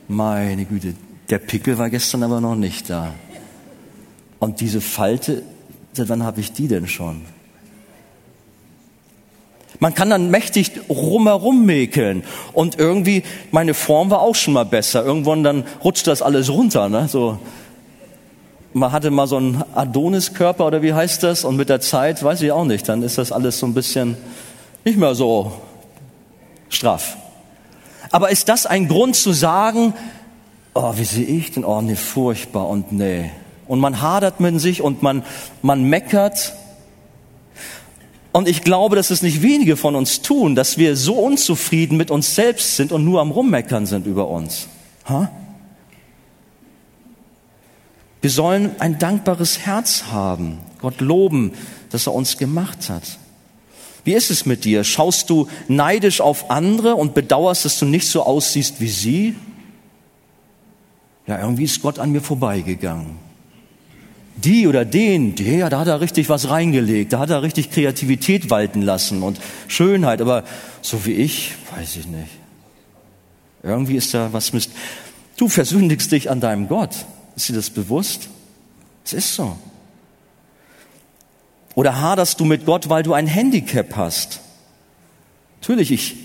Meine 0.08 0.65
Güte, 0.65 0.95
der 1.34 1.39
Pickel 1.39 1.80
war 1.80 1.89
gestern 1.89 2.22
aber 2.22 2.39
noch 2.39 2.54
nicht 2.54 2.91
da. 2.91 3.12
Und 4.38 4.62
diese 4.62 4.82
Falte, 4.82 5.41
seit 5.93 6.08
wann 6.08 6.22
habe 6.22 6.39
ich 6.39 6.54
die 6.54 6.67
denn 6.67 6.88
schon? 6.88 7.24
Man 9.80 9.96
kann 9.96 10.12
dann 10.12 10.30
mächtig 10.30 10.74
rumherum 10.89 11.65
mäkeln. 11.65 12.24
Und 12.52 12.78
irgendwie, 12.78 13.24
meine 13.50 13.74
Form 13.74 14.12
war 14.12 14.22
auch 14.22 14.36
schon 14.36 14.54
mal 14.54 14.65
besser. 14.65 15.04
Irgendwann 15.04 15.43
dann 15.43 15.63
rutscht 15.84 16.06
das 16.06 16.22
alles 16.22 16.52
runter. 16.52 16.88
Ne? 16.88 17.08
So, 17.08 17.39
man 18.74 18.91
hatte 18.91 19.10
mal 19.10 19.26
so 19.26 19.38
einen 19.38 19.63
Adoniskörper 19.74 20.67
oder 20.67 20.84
wie 20.84 20.93
heißt 20.93 21.24
das? 21.24 21.46
Und 21.46 21.56
mit 21.56 21.67
der 21.67 21.82
Zeit, 21.82 22.24
weiß 22.24 22.43
ich 22.43 22.52
auch 22.52 22.65
nicht, 22.65 22.88
dann 22.88 23.02
ist 23.02 23.17
das 23.17 23.32
alles 23.32 23.58
so 23.58 23.65
ein 23.65 23.74
bisschen 23.74 24.17
nicht 24.86 25.00
mehr 25.00 25.15
so 25.15 25.52
straff. 26.69 27.17
Aber 28.12 28.30
ist 28.30 28.50
das 28.50 28.67
ein 28.67 28.88
Grund 28.88 29.15
zu 29.15 29.34
sagen, 29.34 29.96
oh, 30.74 30.94
wie 30.96 31.04
sehe 31.04 31.26
ich 31.26 31.52
denn? 31.52 31.64
Oh, 31.66 31.82
nee, 31.82 31.96
furchtbar 31.96 32.68
und 32.68 32.92
nee. 32.92 33.32
Und 33.68 33.80
man 33.80 34.02
hadert 34.02 34.40
mit 34.40 34.60
sich 34.60 34.82
und 34.82 35.02
man, 35.02 35.24
man 35.62 35.84
meckert 35.84 36.54
und 38.34 38.48
ich 38.48 38.64
glaube, 38.64 38.96
dass 38.96 39.12
es 39.12 39.22
nicht 39.22 39.44
wenige 39.44 39.78
von 39.78 39.96
uns 39.96 40.24
tun, 40.24 40.56
dass 40.56 40.80
wir 40.80 40.98
so 40.98 41.14
unzufrieden 41.14 41.98
mit 41.98 42.10
uns 42.10 42.34
selbst 42.34 42.76
sind 42.76 42.92
und 42.92 43.06
nur 43.06 43.22
am 43.22 43.30
Rummeckern 43.30 43.86
sind 43.86 44.08
über 44.08 44.28
uns. 44.28 44.68
Ha? 45.08 45.32
Wir 48.22 48.32
sollen 48.32 48.72
ein 48.80 48.98
dankbares 48.98 49.60
Herz 49.60 50.06
haben, 50.12 50.58
Gott 50.82 51.00
loben, 51.00 51.54
dass 51.92 52.08
er 52.08 52.16
uns 52.16 52.38
gemacht 52.40 52.90
hat. 52.90 53.04
Wie 54.04 54.14
ist 54.14 54.32
es 54.32 54.48
mit 54.48 54.66
dir? 54.66 54.84
Schaust 54.84 55.30
du 55.30 55.48
neidisch 55.68 56.20
auf 56.20 56.50
andere 56.50 56.96
und 56.96 57.14
bedauerst, 57.14 57.66
dass 57.66 57.78
du 57.78 57.86
nicht 57.86 58.08
so 58.08 58.24
aussiehst 58.24 58.82
wie 58.82 58.90
sie? 58.90 59.36
Ja, 61.28 61.40
irgendwie 61.40 61.64
ist 61.64 61.82
Gott 61.82 62.00
an 62.00 62.12
mir 62.12 62.22
vorbeigegangen 62.22 63.18
die 64.36 64.68
oder 64.68 64.86
den, 64.86 65.36
der, 65.36 65.70
da 65.70 65.80
hat 65.80 65.88
er 65.88 66.02
richtig 66.02 66.30
was 66.30 66.50
reingelegt, 66.50 67.14
da 67.14 67.20
hat 67.20 67.30
er 67.30 67.42
richtig 67.44 67.72
Kreativität 67.72 68.50
walten 68.50 68.82
lassen 68.82 69.24
und 69.24 69.40
Schönheit, 69.68 70.22
aber 70.22 70.44
so 70.82 71.06
wie 71.06 71.14
ich, 71.14 71.54
weiß 71.76 71.96
ich 71.98 72.08
nicht. 72.08 72.30
Irgendwie 73.62 73.96
ist 73.96 74.14
da 74.14 74.34
was 74.34 74.52
Mist. 74.54 74.72
Du 75.38 75.48
versündigst 75.48 76.12
dich 76.12 76.30
an 76.30 76.42
deinem 76.42 76.68
Gott. 76.68 77.06
Ist 77.36 77.50
dir 77.50 77.54
das 77.54 77.70
bewusst? 77.70 78.30
Es 79.06 79.14
ist 79.14 79.36
so. 79.36 79.58
Oder 81.76 82.02
haderst 82.02 82.40
du 82.40 82.46
mit 82.46 82.66
Gott, 82.66 82.90
weil 82.90 83.04
du 83.04 83.14
ein 83.14 83.26
Handicap 83.26 83.96
hast? 83.96 84.42
Natürlich, 85.62 85.92
ich 85.92 86.16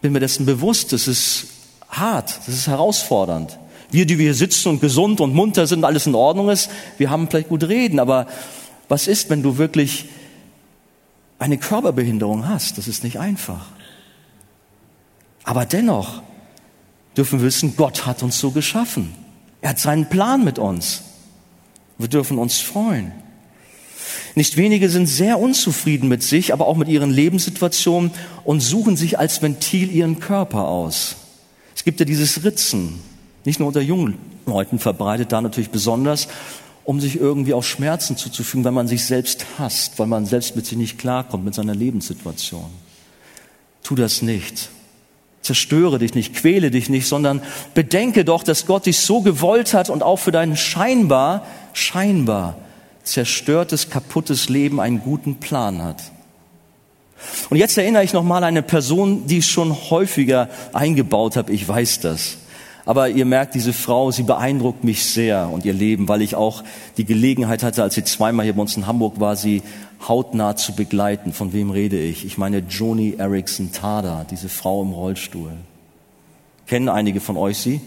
bin 0.00 0.12
mir 0.12 0.20
dessen 0.20 0.44
bewusst, 0.44 0.92
das 0.92 1.06
ist 1.06 1.46
hart, 1.88 2.36
das 2.46 2.48
ist 2.48 2.66
herausfordernd. 2.66 3.58
Wir, 3.92 4.06
die 4.06 4.18
wir 4.18 4.24
hier 4.24 4.34
sitzen 4.34 4.68
und 4.70 4.80
gesund 4.80 5.20
und 5.20 5.34
munter 5.34 5.66
sind, 5.66 5.84
alles 5.84 6.06
in 6.06 6.14
Ordnung 6.14 6.48
ist, 6.48 6.70
wir 6.98 7.10
haben 7.10 7.28
vielleicht 7.28 7.50
gut 7.50 7.64
reden, 7.64 8.00
aber 8.00 8.26
was 8.88 9.06
ist, 9.06 9.30
wenn 9.30 9.42
du 9.42 9.58
wirklich 9.58 10.06
eine 11.38 11.58
Körperbehinderung 11.58 12.48
hast? 12.48 12.78
Das 12.78 12.88
ist 12.88 13.04
nicht 13.04 13.18
einfach. 13.20 13.66
Aber 15.44 15.66
dennoch 15.66 16.22
dürfen 17.16 17.40
wir 17.40 17.46
wissen, 17.46 17.76
Gott 17.76 18.06
hat 18.06 18.22
uns 18.22 18.38
so 18.38 18.50
geschaffen. 18.50 19.14
Er 19.60 19.70
hat 19.70 19.78
seinen 19.78 20.08
Plan 20.08 20.44
mit 20.44 20.58
uns. 20.58 21.02
Wir 21.98 22.08
dürfen 22.08 22.38
uns 22.38 22.58
freuen. 22.60 23.12
Nicht 24.34 24.56
wenige 24.56 24.88
sind 24.88 25.06
sehr 25.06 25.38
unzufrieden 25.38 26.08
mit 26.08 26.22
sich, 26.22 26.52
aber 26.52 26.66
auch 26.66 26.76
mit 26.76 26.88
ihren 26.88 27.10
Lebenssituationen 27.10 28.10
und 28.44 28.60
suchen 28.60 28.96
sich 28.96 29.18
als 29.18 29.42
Ventil 29.42 29.90
ihren 29.90 30.18
Körper 30.20 30.66
aus. 30.68 31.16
Es 31.76 31.84
gibt 31.84 32.00
ja 32.00 32.06
dieses 32.06 32.44
Ritzen, 32.44 33.00
nicht 33.44 33.58
nur 33.58 33.68
unter 33.68 33.80
jungen 33.80 34.18
Leuten 34.46 34.78
verbreitet, 34.78 35.32
da 35.32 35.40
natürlich 35.40 35.70
besonders, 35.70 36.28
um 36.84 37.00
sich 37.00 37.18
irgendwie 37.18 37.54
auch 37.54 37.62
Schmerzen 37.62 38.16
zuzufügen, 38.16 38.64
weil 38.64 38.72
man 38.72 38.88
sich 38.88 39.04
selbst 39.04 39.46
hasst, 39.58 39.98
weil 39.98 40.06
man 40.06 40.26
selbst 40.26 40.56
mit 40.56 40.66
sich 40.66 40.76
nicht 40.76 40.98
klarkommt, 40.98 41.44
mit 41.44 41.54
seiner 41.54 41.74
Lebenssituation. 41.74 42.70
Tu 43.82 43.94
das 43.94 44.22
nicht. 44.22 44.70
Zerstöre 45.42 45.98
dich 45.98 46.14
nicht, 46.14 46.34
quäle 46.34 46.70
dich 46.70 46.88
nicht, 46.88 47.06
sondern 47.06 47.42
bedenke 47.74 48.24
doch, 48.24 48.44
dass 48.44 48.66
Gott 48.66 48.86
dich 48.86 48.98
so 48.98 49.22
gewollt 49.22 49.74
hat 49.74 49.90
und 49.90 50.02
auch 50.02 50.16
für 50.16 50.30
dein 50.30 50.56
scheinbar, 50.56 51.46
scheinbar 51.72 52.56
zerstörtes, 53.02 53.90
kaputtes 53.90 54.48
Leben 54.48 54.80
einen 54.80 55.00
guten 55.00 55.36
Plan 55.36 55.82
hat. 55.82 56.12
Und 57.50 57.56
jetzt 57.56 57.76
erinnere 57.78 58.04
ich 58.04 58.12
nochmal 58.12 58.38
an 58.38 58.44
eine 58.44 58.62
Person, 58.62 59.26
die 59.26 59.38
ich 59.38 59.46
schon 59.46 59.72
häufiger 59.90 60.48
eingebaut 60.72 61.36
habe. 61.36 61.52
Ich 61.52 61.66
weiß 61.66 62.00
das. 62.00 62.38
Aber 62.84 63.08
ihr 63.08 63.24
merkt, 63.24 63.54
diese 63.54 63.72
Frau, 63.72 64.10
sie 64.10 64.24
beeindruckt 64.24 64.82
mich 64.82 65.04
sehr 65.04 65.48
und 65.50 65.64
ihr 65.64 65.72
Leben, 65.72 66.08
weil 66.08 66.20
ich 66.20 66.34
auch 66.34 66.64
die 66.96 67.04
Gelegenheit 67.04 67.62
hatte, 67.62 67.82
als 67.82 67.94
sie 67.94 68.04
zweimal 68.04 68.44
hier 68.44 68.54
bei 68.54 68.62
uns 68.62 68.76
in 68.76 68.86
Hamburg 68.86 69.20
war, 69.20 69.36
sie 69.36 69.62
hautnah 70.08 70.56
zu 70.56 70.74
begleiten. 70.74 71.32
Von 71.32 71.52
wem 71.52 71.70
rede 71.70 71.98
ich? 71.98 72.24
Ich 72.24 72.38
meine 72.38 72.58
Joni 72.58 73.14
Erickson 73.18 73.70
Tada, 73.72 74.26
diese 74.28 74.48
Frau 74.48 74.82
im 74.82 74.92
Rollstuhl. 74.92 75.52
Kennen 76.66 76.88
einige 76.88 77.20
von 77.20 77.36
euch 77.36 77.58
sie? 77.58 77.80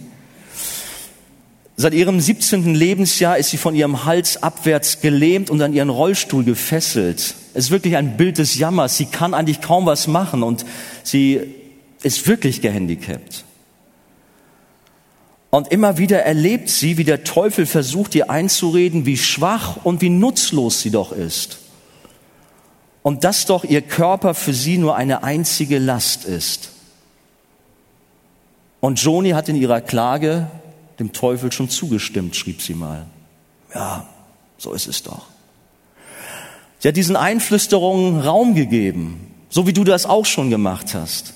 Seit 1.78 1.94
ihrem 1.94 2.22
17. 2.22 2.74
Lebensjahr 2.74 3.38
ist 3.38 3.50
sie 3.50 3.58
von 3.58 3.76
ihrem 3.76 4.06
Hals 4.06 4.42
abwärts 4.42 5.02
gelähmt 5.02 5.50
und 5.50 5.62
an 5.62 5.74
ihren 5.74 5.90
Rollstuhl 5.90 6.46
gefesselt. 6.46 7.36
Es 7.54 7.66
ist 7.66 7.72
wirklich 7.72 7.98
ein 7.98 8.16
Bild 8.16 8.38
des 8.38 8.58
Jammers. 8.58 8.96
Sie 8.96 9.08
kann 9.08 9.34
eigentlich 9.34 9.60
kaum 9.60 9.86
was 9.86 10.08
machen 10.08 10.42
und 10.42 10.66
sie 11.04 11.42
ist 12.02 12.28
wirklich 12.28 12.62
gehandicapt. 12.62 13.45
Und 15.56 15.70
immer 15.70 15.98
wieder 15.98 16.22
erlebt 16.24 16.68
sie, 16.68 16.98
wie 16.98 17.06
der 17.06 17.24
Teufel 17.24 17.66
versucht, 17.66 18.14
ihr 18.14 18.30
einzureden, 18.30 19.06
wie 19.06 19.16
schwach 19.16 19.78
und 19.86 20.02
wie 20.02 20.10
nutzlos 20.10 20.82
sie 20.82 20.92
doch 20.92 21.14
ist. 21.14 21.60
Und 23.04 23.24
dass 23.24 23.46
doch 23.46 23.64
ihr 23.64 23.82
Körper 23.82 24.34
für 24.34 24.54
sie 24.54 24.78
nur 24.78 24.98
eine 24.98 25.24
einzige 25.24 25.80
Last 25.80 26.26
ist. 26.26 26.72
Und 28.82 29.02
Joni 29.02 29.30
hat 29.30 29.48
in 29.48 29.56
ihrer 29.56 29.80
Klage 29.80 30.48
dem 31.00 31.14
Teufel 31.14 31.54
schon 31.54 31.70
zugestimmt, 31.70 32.36
schrieb 32.36 32.62
sie 32.62 32.74
mal. 32.74 33.06
Ja, 33.74 34.06
so 34.58 34.74
ist 34.74 34.88
es 34.88 35.04
doch. 35.04 35.28
Sie 36.80 36.90
hat 36.90 36.98
diesen 36.98 37.16
Einflüsterungen 37.16 38.20
Raum 38.20 38.56
gegeben, 38.56 39.32
so 39.48 39.66
wie 39.66 39.72
du 39.72 39.86
das 39.86 40.06
auch 40.06 40.26
schon 40.26 40.50
gemacht 40.50 40.94
hast. 40.94 41.35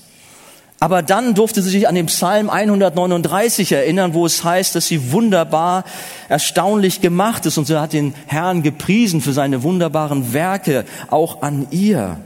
Aber 0.82 1.02
dann 1.02 1.34
durfte 1.34 1.60
sie 1.60 1.68
sich 1.68 1.88
an 1.88 1.94
den 1.94 2.06
Psalm 2.06 2.48
139 2.48 3.70
erinnern, 3.70 4.14
wo 4.14 4.24
es 4.24 4.42
heißt, 4.42 4.74
dass 4.74 4.86
sie 4.88 5.12
wunderbar, 5.12 5.84
erstaunlich 6.30 7.02
gemacht 7.02 7.44
ist. 7.44 7.58
Und 7.58 7.66
sie 7.66 7.78
hat 7.78 7.92
den 7.92 8.14
Herrn 8.26 8.62
gepriesen 8.62 9.20
für 9.20 9.34
seine 9.34 9.62
wunderbaren 9.62 10.32
Werke, 10.32 10.86
auch 11.10 11.42
an 11.42 11.66
ihr. 11.70 12.18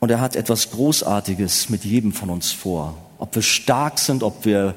Und 0.00 0.10
er 0.10 0.20
hat 0.20 0.34
etwas 0.34 0.70
Großartiges 0.70 1.68
mit 1.68 1.84
jedem 1.84 2.12
von 2.12 2.30
uns 2.30 2.50
vor. 2.50 2.96
Ob 3.18 3.34
wir 3.34 3.42
stark 3.42 3.98
sind, 3.98 4.22
ob 4.22 4.46
wir 4.46 4.74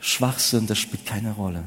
schwach 0.00 0.40
sind, 0.40 0.70
das 0.70 0.78
spielt 0.78 1.06
keine 1.06 1.32
Rolle. 1.32 1.62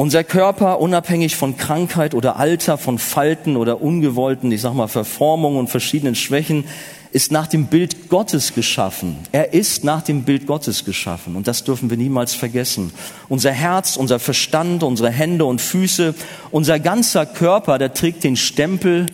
Unser 0.00 0.22
Körper, 0.22 0.78
unabhängig 0.78 1.34
von 1.34 1.56
Krankheit 1.56 2.14
oder 2.14 2.36
Alter, 2.36 2.78
von 2.78 3.00
Falten 3.00 3.56
oder 3.56 3.82
ungewollten, 3.82 4.52
ich 4.52 4.60
sag 4.60 4.72
mal, 4.72 4.86
Verformungen 4.86 5.58
und 5.58 5.70
verschiedenen 5.70 6.14
Schwächen, 6.14 6.66
ist 7.10 7.32
nach 7.32 7.48
dem 7.48 7.66
Bild 7.66 8.08
Gottes 8.08 8.54
geschaffen. 8.54 9.16
Er 9.32 9.54
ist 9.54 9.82
nach 9.82 10.02
dem 10.02 10.22
Bild 10.22 10.46
Gottes 10.46 10.84
geschaffen. 10.84 11.34
Und 11.34 11.48
das 11.48 11.64
dürfen 11.64 11.90
wir 11.90 11.96
niemals 11.96 12.32
vergessen. 12.32 12.92
Unser 13.28 13.50
Herz, 13.50 13.96
unser 13.96 14.20
Verstand, 14.20 14.84
unsere 14.84 15.10
Hände 15.10 15.46
und 15.46 15.60
Füße, 15.60 16.14
unser 16.52 16.78
ganzer 16.78 17.26
Körper, 17.26 17.78
der 17.78 17.92
trägt 17.92 18.22
den 18.22 18.36
Stempel 18.36 19.06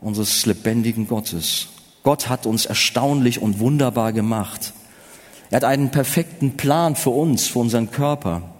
unseres 0.00 0.46
lebendigen 0.46 1.06
Gottes. 1.06 1.68
Gott 2.02 2.28
hat 2.28 2.46
uns 2.46 2.66
erstaunlich 2.66 3.40
und 3.40 3.60
wunderbar 3.60 4.12
gemacht. 4.12 4.72
Er 5.50 5.58
hat 5.58 5.64
einen 5.64 5.92
perfekten 5.92 6.56
Plan 6.56 6.96
für 6.96 7.10
uns, 7.10 7.46
für 7.46 7.60
unseren 7.60 7.92
Körper. 7.92 8.53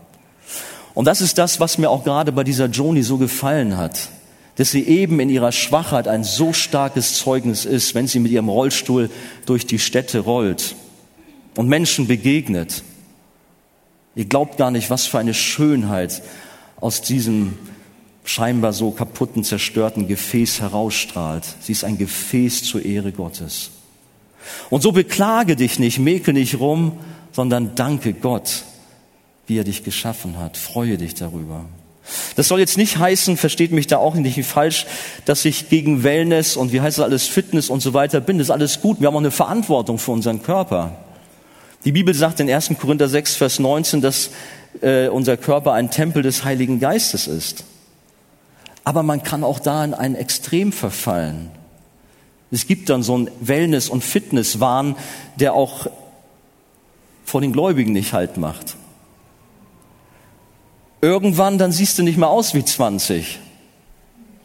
Und 0.95 1.07
das 1.07 1.21
ist 1.21 1.39
das, 1.39 1.61
was 1.61 1.77
mir 1.77 1.91
auch 1.91 2.05
gerade 2.05 2.33
bei 2.33 2.45
dieser 2.45 2.67
Joni 2.67 3.03
so 3.03 3.19
gefallen 3.19 3.77
hat, 3.77 4.09
dass 4.57 4.71
sie 4.71 4.87
eben 4.87 5.19
in 5.19 5.29
ihrer 5.29 5.51
Schwachheit 5.51 6.07
ein 6.07 6.23
so 6.23 6.53
starkes 6.53 7.19
Zeugnis 7.19 7.65
ist, 7.65 7.95
wenn 7.95 8.07
sie 8.07 8.21
mit 8.21 8.31
ihrem 8.31 8.49
Rollstuhl 8.49 9.11
durch 9.47 9.67
die 9.67 9.81
Städte 9.81 10.21
rollt 10.21 10.77
und 11.57 11.69
Menschen 11.69 12.07
begegnet. 12.07 12.85
Ihr 14.15 14.27
glaubt 14.27 14.57
gar 14.57 14.71
nicht, 14.71 14.91
was 14.91 15.07
für 15.07 15.19
eine 15.19 15.35
Schönheit 15.35 16.23
aus 16.81 17.03
diesem 17.03 17.59
scheinbar 18.23 18.73
so 18.73 18.93
kaputten, 18.93 19.43
zerstörten 19.45 20.07
Gefäß 20.07 20.61
herausstrahlt. 20.61 21.45
Sie 21.61 21.73
ist 21.73 21.85
ein 21.85 21.99
Gefäß 21.99 22.63
zur 22.63 22.85
Ehre 22.85 23.13
Gottes. 23.13 23.71
Und 24.71 24.83
so 24.83 24.93
beklage 24.93 25.57
dich 25.57 25.79
nicht, 25.79 25.99
mäkel 25.99 26.35
nicht 26.35 26.61
rum, 26.61 26.99
sondern 27.33 27.75
danke 27.75 28.13
Gott, 28.13 28.65
wie 29.47 29.59
er 29.59 29.65
dich 29.65 29.85
geschaffen 29.85 30.39
hat. 30.39 30.57
Freue 30.57 30.99
dich 30.99 31.15
darüber. 31.15 31.65
Das 32.37 32.49
soll 32.49 32.61
jetzt 32.61 32.77
nicht 32.77 32.99
heißen, 32.99 33.37
versteht 33.37 33.73
mich 33.73 33.87
da 33.87 33.97
auch 33.97 34.15
nicht 34.15 34.45
falsch, 34.45 34.87
dass 35.25 35.45
ich 35.45 35.71
gegen 35.71 36.03
Wellness 36.03 36.57
und 36.57 36.73
wie 36.73 36.81
heißt 36.81 36.99
es 36.99 37.05
alles, 37.05 37.27
Fitness 37.27 37.71
und 37.71 37.81
so 37.81 37.95
weiter 37.95 38.21
bin. 38.21 38.39
Das 38.39 38.49
ist 38.49 38.51
alles 38.51 38.81
gut. 38.81 39.01
Wir 39.01 39.09
haben 39.09 39.15
auch 39.15 39.21
eine 39.21 39.31
Verantwortung 39.31 39.99
für 39.99 40.13
unseren 40.13 40.43
Körper. 40.43 40.97
Die 41.85 41.93
Bibel 41.93 42.15
sagt 42.15 42.41
in 42.41 42.51
1. 42.51 42.73
Korinther 42.81 43.09
6, 43.09 43.37
Vers 43.37 43.59
19, 43.59 44.01
dass 44.01 44.31
äh, 44.81 45.09
unser 45.09 45.37
Körper 45.37 45.73
ein 45.73 45.91
Tempel 45.91 46.23
des 46.23 46.45
Heiligen 46.45 46.81
Geistes 46.81 47.27
ist. 47.27 47.65
Aber 48.85 49.03
man 49.03 49.23
kann 49.23 49.45
auch 49.45 49.59
da 49.59 49.85
in 49.85 49.95
ein 49.95 50.15
Extrem 50.15 50.73
verfallen. 50.73 51.51
Es 52.51 52.67
gibt 52.67 52.91
dann 52.91 53.03
so 53.03 53.15
einen 53.15 53.31
Wellness- 53.41 53.89
und 53.89 54.05
Fitnesswahn, 54.05 54.97
der 55.37 55.55
auch 55.55 55.87
vor 57.25 57.41
den 57.41 57.53
Gläubigen 57.53 57.93
nicht 57.93 58.13
halt 58.13 58.37
macht. 58.37 58.77
Irgendwann, 61.05 61.59
dann 61.59 61.71
siehst 61.71 61.99
du 61.99 62.03
nicht 62.03 62.17
mehr 62.17 62.31
aus 62.31 62.55
wie 62.55 62.65
20. 62.65 63.39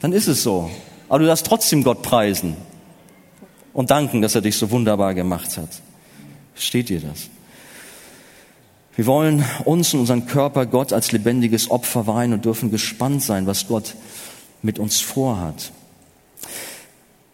Dann 0.01 0.11
ist 0.11 0.27
es 0.27 0.43
so. 0.43 0.69
Aber 1.07 1.19
du 1.19 1.25
darfst 1.25 1.45
trotzdem 1.45 1.85
Gott 1.85 2.01
preisen 2.01 2.57
und 3.71 3.91
danken, 3.91 4.21
dass 4.21 4.35
er 4.35 4.41
dich 4.41 4.57
so 4.57 4.69
wunderbar 4.69 5.13
gemacht 5.13 5.57
hat. 5.57 5.69
Steht 6.55 6.89
dir 6.89 6.99
das? 6.99 7.29
Wir 8.97 9.05
wollen 9.05 9.45
uns 9.63 9.93
und 9.93 10.01
unseren 10.01 10.27
Körper 10.27 10.65
Gott 10.65 10.91
als 10.91 11.13
lebendiges 11.13 11.71
Opfer 11.71 12.07
weihen 12.07 12.33
und 12.33 12.43
dürfen 12.43 12.71
gespannt 12.71 13.23
sein, 13.23 13.47
was 13.47 13.69
Gott 13.69 13.95
mit 14.61 14.79
uns 14.79 14.99
vorhat. 14.99 15.71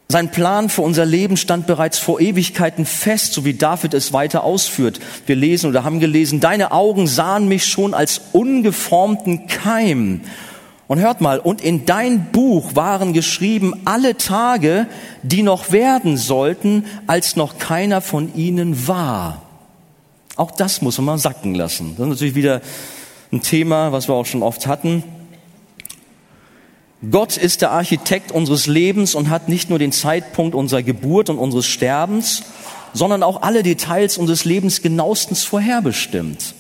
Sein 0.08 0.30
Plan 0.30 0.70
für 0.70 0.84
unser 0.84 1.06
Leben 1.06 1.36
stand 1.36 1.66
bereits 1.66 1.98
vor 1.98 2.22
Ewigkeiten 2.22 2.86
fest, 2.86 3.34
so 3.34 3.44
wie 3.44 3.56
David 3.56 3.96
es 3.96 4.14
weiter 4.14 4.44
ausführt. 4.44 5.00
Wir 5.26 5.36
lesen 5.36 5.70
oder 5.70 5.84
haben 5.84 6.00
gelesen, 6.00 6.40
deine 6.40 6.72
Augen 6.72 7.08
sahen 7.08 7.48
mich 7.48 7.66
schon 7.66 7.96
als 7.96 8.22
ungeformten 8.32 9.48
Keim. 9.48 10.22
Und 10.88 11.00
hört 11.00 11.22
mal, 11.22 11.40
und 11.40 11.62
in 11.62 11.88
dein 11.88 12.26
Buch 12.32 12.76
waren 12.76 13.14
geschrieben 13.14 13.82
alle 13.86 14.18
Tage, 14.18 14.86
die 15.24 15.42
noch 15.42 15.72
werden 15.72 16.18
sollten, 16.18 16.86
als 17.08 17.36
noch 17.36 17.58
keiner 17.58 18.02
von 18.02 18.36
ihnen 18.36 18.88
war. 18.88 19.42
Auch 20.36 20.52
das 20.52 20.84
muss 20.84 20.98
man 21.00 21.06
mal 21.06 21.18
sacken 21.18 21.56
lassen. 21.56 21.96
Das 21.98 22.06
ist 22.06 22.12
natürlich 22.12 22.36
wieder 22.36 22.62
ein 23.32 23.42
Thema, 23.42 23.92
was 23.92 24.08
wir 24.08 24.14
auch 24.14 24.28
schon 24.28 24.44
oft 24.44 24.68
hatten. 24.68 25.04
Gott 27.12 27.38
ist 27.38 27.62
der 27.62 27.72
Architekt 27.72 28.32
unseres 28.32 28.68
Lebens 28.68 29.16
und 29.16 29.30
hat 29.30 29.50
nicht 29.50 29.70
nur 29.70 29.80
den 29.80 29.92
Zeitpunkt 29.92 30.56
unserer 30.56 30.84
Geburt 30.84 31.30
und 31.30 31.38
unseres 31.40 31.66
Sterbens, 31.66 32.44
sondern 32.94 33.24
auch 33.24 33.42
alle 33.42 33.64
Details 33.64 34.18
unseres 34.18 34.46
Lebens 34.46 34.82
genauestens 34.82 35.44
vorherbestimmt. 35.44 36.56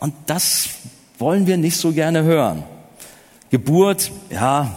Und 0.00 0.14
das 0.26 0.68
wollen 1.18 1.46
wir 1.46 1.56
nicht 1.56 1.76
so 1.76 1.92
gerne 1.92 2.24
hören. 2.24 2.64
Geburt, 3.50 4.10
ja, 4.30 4.74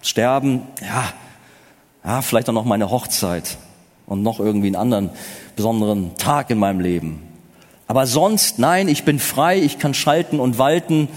Sterben, 0.00 0.62
ja, 0.80 1.04
ja, 2.04 2.22
vielleicht 2.22 2.48
auch 2.48 2.54
noch 2.54 2.64
meine 2.64 2.90
Hochzeit 2.90 3.58
und 4.06 4.22
noch 4.22 4.40
irgendwie 4.40 4.68
einen 4.68 4.76
anderen 4.76 5.10
besonderen 5.56 6.16
Tag 6.16 6.50
in 6.50 6.58
meinem 6.58 6.80
Leben. 6.80 7.22
Aber 7.88 8.06
sonst, 8.06 8.58
nein, 8.58 8.88
ich 8.88 9.04
bin 9.04 9.18
frei, 9.18 9.58
ich 9.60 9.78
kann 9.78 9.94
schalten 9.94 10.40
und 10.40 10.58
walten 10.58 11.08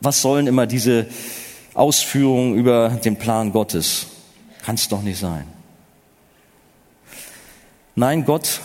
was 0.00 0.22
sollen 0.22 0.46
immer 0.46 0.66
diese 0.66 1.06
Ausführungen 1.74 2.54
über 2.54 2.90
den 2.90 3.16
Plan 3.16 3.52
Gottes? 3.52 4.06
Kann 4.64 4.74
es 4.74 4.88
doch 4.88 5.02
nicht 5.02 5.18
sein. 5.18 5.44
Nein, 7.94 8.24
Gott 8.24 8.60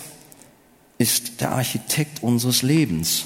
ist 0.98 1.40
der 1.40 1.52
Architekt 1.52 2.22
unseres 2.22 2.62
Lebens. 2.62 3.24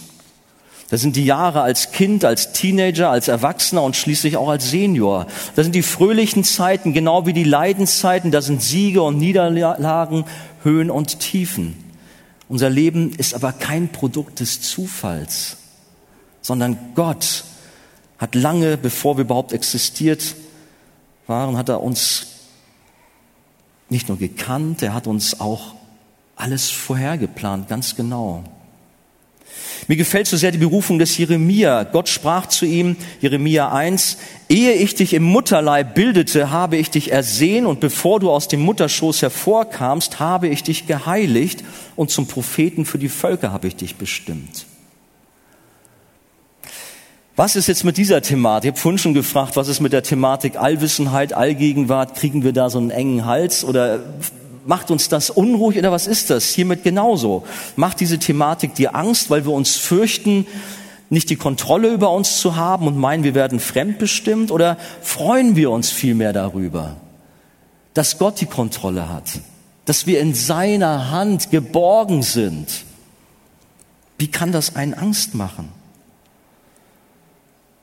Das 0.90 1.02
sind 1.02 1.16
die 1.16 1.24
Jahre 1.26 1.60
als 1.60 1.92
Kind, 1.92 2.24
als 2.24 2.52
Teenager, 2.52 3.10
als 3.10 3.28
Erwachsener 3.28 3.82
und 3.82 3.94
schließlich 3.94 4.38
auch 4.38 4.48
als 4.48 4.70
Senior. 4.70 5.26
Das 5.54 5.66
sind 5.66 5.74
die 5.74 5.82
fröhlichen 5.82 6.44
Zeiten, 6.44 6.94
genau 6.94 7.26
wie 7.26 7.34
die 7.34 7.44
Leidenszeiten. 7.44 8.30
Das 8.30 8.46
sind 8.46 8.62
Siege 8.62 9.02
und 9.02 9.18
Niederlagen, 9.18 10.24
Höhen 10.62 10.90
und 10.90 11.20
Tiefen. 11.20 11.76
Unser 12.48 12.70
Leben 12.70 13.12
ist 13.12 13.34
aber 13.34 13.52
kein 13.52 13.90
Produkt 13.90 14.40
des 14.40 14.62
Zufalls, 14.62 15.58
sondern 16.40 16.78
Gott 16.94 17.44
hat 18.18 18.34
lange, 18.34 18.76
bevor 18.76 19.16
wir 19.16 19.24
überhaupt 19.24 19.52
existiert 19.52 20.34
waren, 21.26 21.56
hat 21.56 21.68
er 21.68 21.82
uns 21.82 22.26
nicht 23.88 24.08
nur 24.08 24.18
gekannt, 24.18 24.82
er 24.82 24.94
hat 24.94 25.06
uns 25.06 25.40
auch 25.40 25.74
alles 26.36 26.70
vorhergeplant, 26.70 27.68
ganz 27.68 27.96
genau. 27.96 28.44
Mir 29.86 29.96
gefällt 29.96 30.26
so 30.26 30.36
sehr 30.36 30.52
die 30.52 30.58
Berufung 30.58 30.98
des 30.98 31.16
Jeremia. 31.16 31.84
Gott 31.84 32.08
sprach 32.08 32.46
zu 32.46 32.66
ihm, 32.66 32.96
Jeremia 33.20 33.72
1, 33.72 34.18
ehe 34.48 34.72
ich 34.74 34.94
dich 34.94 35.14
im 35.14 35.22
Mutterleib 35.22 35.94
bildete, 35.94 36.50
habe 36.50 36.76
ich 36.76 36.90
dich 36.90 37.10
ersehen 37.10 37.64
und 37.64 37.80
bevor 37.80 38.20
du 38.20 38.30
aus 38.30 38.48
dem 38.48 38.60
Mutterschoß 38.60 39.22
hervorkamst, 39.22 40.20
habe 40.20 40.48
ich 40.48 40.62
dich 40.62 40.86
geheiligt 40.86 41.64
und 41.96 42.10
zum 42.10 42.26
Propheten 42.26 42.84
für 42.84 42.98
die 42.98 43.08
Völker 43.08 43.52
habe 43.52 43.68
ich 43.68 43.76
dich 43.76 43.96
bestimmt. 43.96 44.66
Was 47.38 47.54
ist 47.54 47.68
jetzt 47.68 47.84
mit 47.84 47.96
dieser 47.98 48.20
Thematik? 48.20 48.66
Ich 48.66 48.72
habe 48.72 48.80
vorhin 48.80 48.98
schon 48.98 49.14
gefragt, 49.14 49.54
was 49.54 49.68
ist 49.68 49.78
mit 49.78 49.92
der 49.92 50.02
Thematik 50.02 50.56
Allwissenheit, 50.56 51.32
Allgegenwart? 51.32 52.16
Kriegen 52.16 52.42
wir 52.42 52.52
da 52.52 52.68
so 52.68 52.78
einen 52.78 52.90
engen 52.90 53.26
Hals 53.26 53.62
oder 53.62 54.00
Macht 54.66 54.90
uns 54.90 55.08
das 55.08 55.30
unruhig 55.30 55.78
oder 55.78 55.92
was 55.92 56.08
ist 56.08 56.30
das? 56.30 56.48
Hiermit 56.48 56.82
genauso. 56.82 57.44
Macht 57.76 58.00
diese 58.00 58.18
Thematik 58.18 58.74
dir 58.74 58.96
Angst, 58.96 59.30
weil 59.30 59.44
wir 59.44 59.52
uns 59.52 59.76
fürchten, 59.76 60.48
nicht 61.10 61.30
die 61.30 61.36
Kontrolle 61.36 61.92
über 61.92 62.10
uns 62.10 62.40
zu 62.40 62.56
haben 62.56 62.88
und 62.88 62.98
meinen, 62.98 63.22
wir 63.22 63.36
werden 63.36 63.60
fremdbestimmt? 63.60 64.50
Oder 64.50 64.76
freuen 65.00 65.54
wir 65.54 65.70
uns 65.70 65.90
vielmehr 65.90 66.32
darüber, 66.32 66.96
dass 67.94 68.18
Gott 68.18 68.40
die 68.40 68.46
Kontrolle 68.46 69.08
hat, 69.08 69.38
dass 69.84 70.08
wir 70.08 70.18
in 70.18 70.34
seiner 70.34 71.12
Hand 71.12 71.52
geborgen 71.52 72.24
sind? 72.24 72.66
Wie 74.18 74.28
kann 74.28 74.50
das 74.50 74.74
einen 74.74 74.92
Angst 74.92 75.36
machen? 75.36 75.77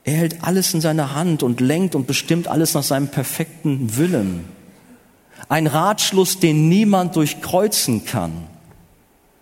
Er 0.06 0.14
hält 0.14 0.44
alles 0.44 0.74
in 0.74 0.82
seiner 0.82 1.16
Hand 1.16 1.42
und 1.42 1.60
lenkt 1.60 1.96
und 1.96 2.06
bestimmt 2.06 2.48
alles 2.48 2.76
nach 2.76 2.84
seinem 2.84 3.08
perfekten 3.08 3.98
Willen. 3.98 4.46
Ein 5.50 5.66
Ratschluss, 5.66 6.40
den 6.40 6.70
niemand 6.70 7.16
durchkreuzen 7.16 8.06
kann. 8.06 8.32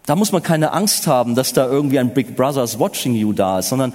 Da 0.06 0.16
muss 0.16 0.32
man 0.32 0.42
keine 0.42 0.72
Angst 0.72 1.06
haben, 1.06 1.36
dass 1.36 1.54
da 1.54 1.68
irgendwie 1.68 2.00
ein 2.00 2.14
Big 2.14 2.36
Brother's 2.38 2.80
Watching 2.80 3.14
You 3.14 3.34
da 3.34 3.60
ist, 3.60 3.70
sondern 3.70 3.94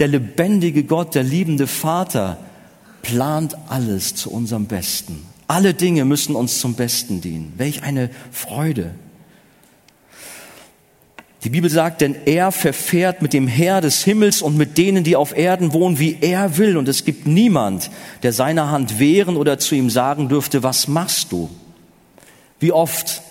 der 0.00 0.08
lebendige 0.08 0.84
Gott, 0.84 1.14
der 1.14 1.22
liebende 1.22 1.68
Vater 1.68 2.36
plant 3.02 3.56
alles 3.68 4.16
zu 4.16 4.30
unserem 4.30 4.66
Besten. 4.66 5.24
Alle 5.46 5.72
Dinge 5.72 6.04
müssen 6.04 6.34
uns 6.34 6.60
zum 6.60 6.74
Besten 6.74 7.20
dienen. 7.20 7.54
Welch 7.56 7.82
eine 7.84 8.10
Freude. 8.32 8.90
Die 11.44 11.50
Bibel 11.50 11.70
sagt, 11.70 12.00
denn 12.00 12.16
er 12.24 12.50
verfährt 12.50 13.22
mit 13.22 13.32
dem 13.32 13.46
Herr 13.46 13.80
des 13.80 14.02
Himmels 14.02 14.42
und 14.42 14.56
mit 14.56 14.76
denen, 14.76 15.04
die 15.04 15.14
auf 15.14 15.36
Erden 15.36 15.72
wohnen, 15.72 16.00
wie 16.00 16.18
er 16.20 16.58
will. 16.58 16.76
Und 16.76 16.88
es 16.88 17.04
gibt 17.04 17.28
niemand, 17.28 17.90
der 18.24 18.32
seiner 18.32 18.70
Hand 18.70 18.98
wehren 18.98 19.36
oder 19.36 19.58
zu 19.58 19.76
ihm 19.76 19.88
sagen 19.88 20.28
dürfte, 20.28 20.64
was 20.64 20.88
machst 20.88 21.30
du? 21.30 21.48
Wie 22.58 22.72
oft, 22.72 23.22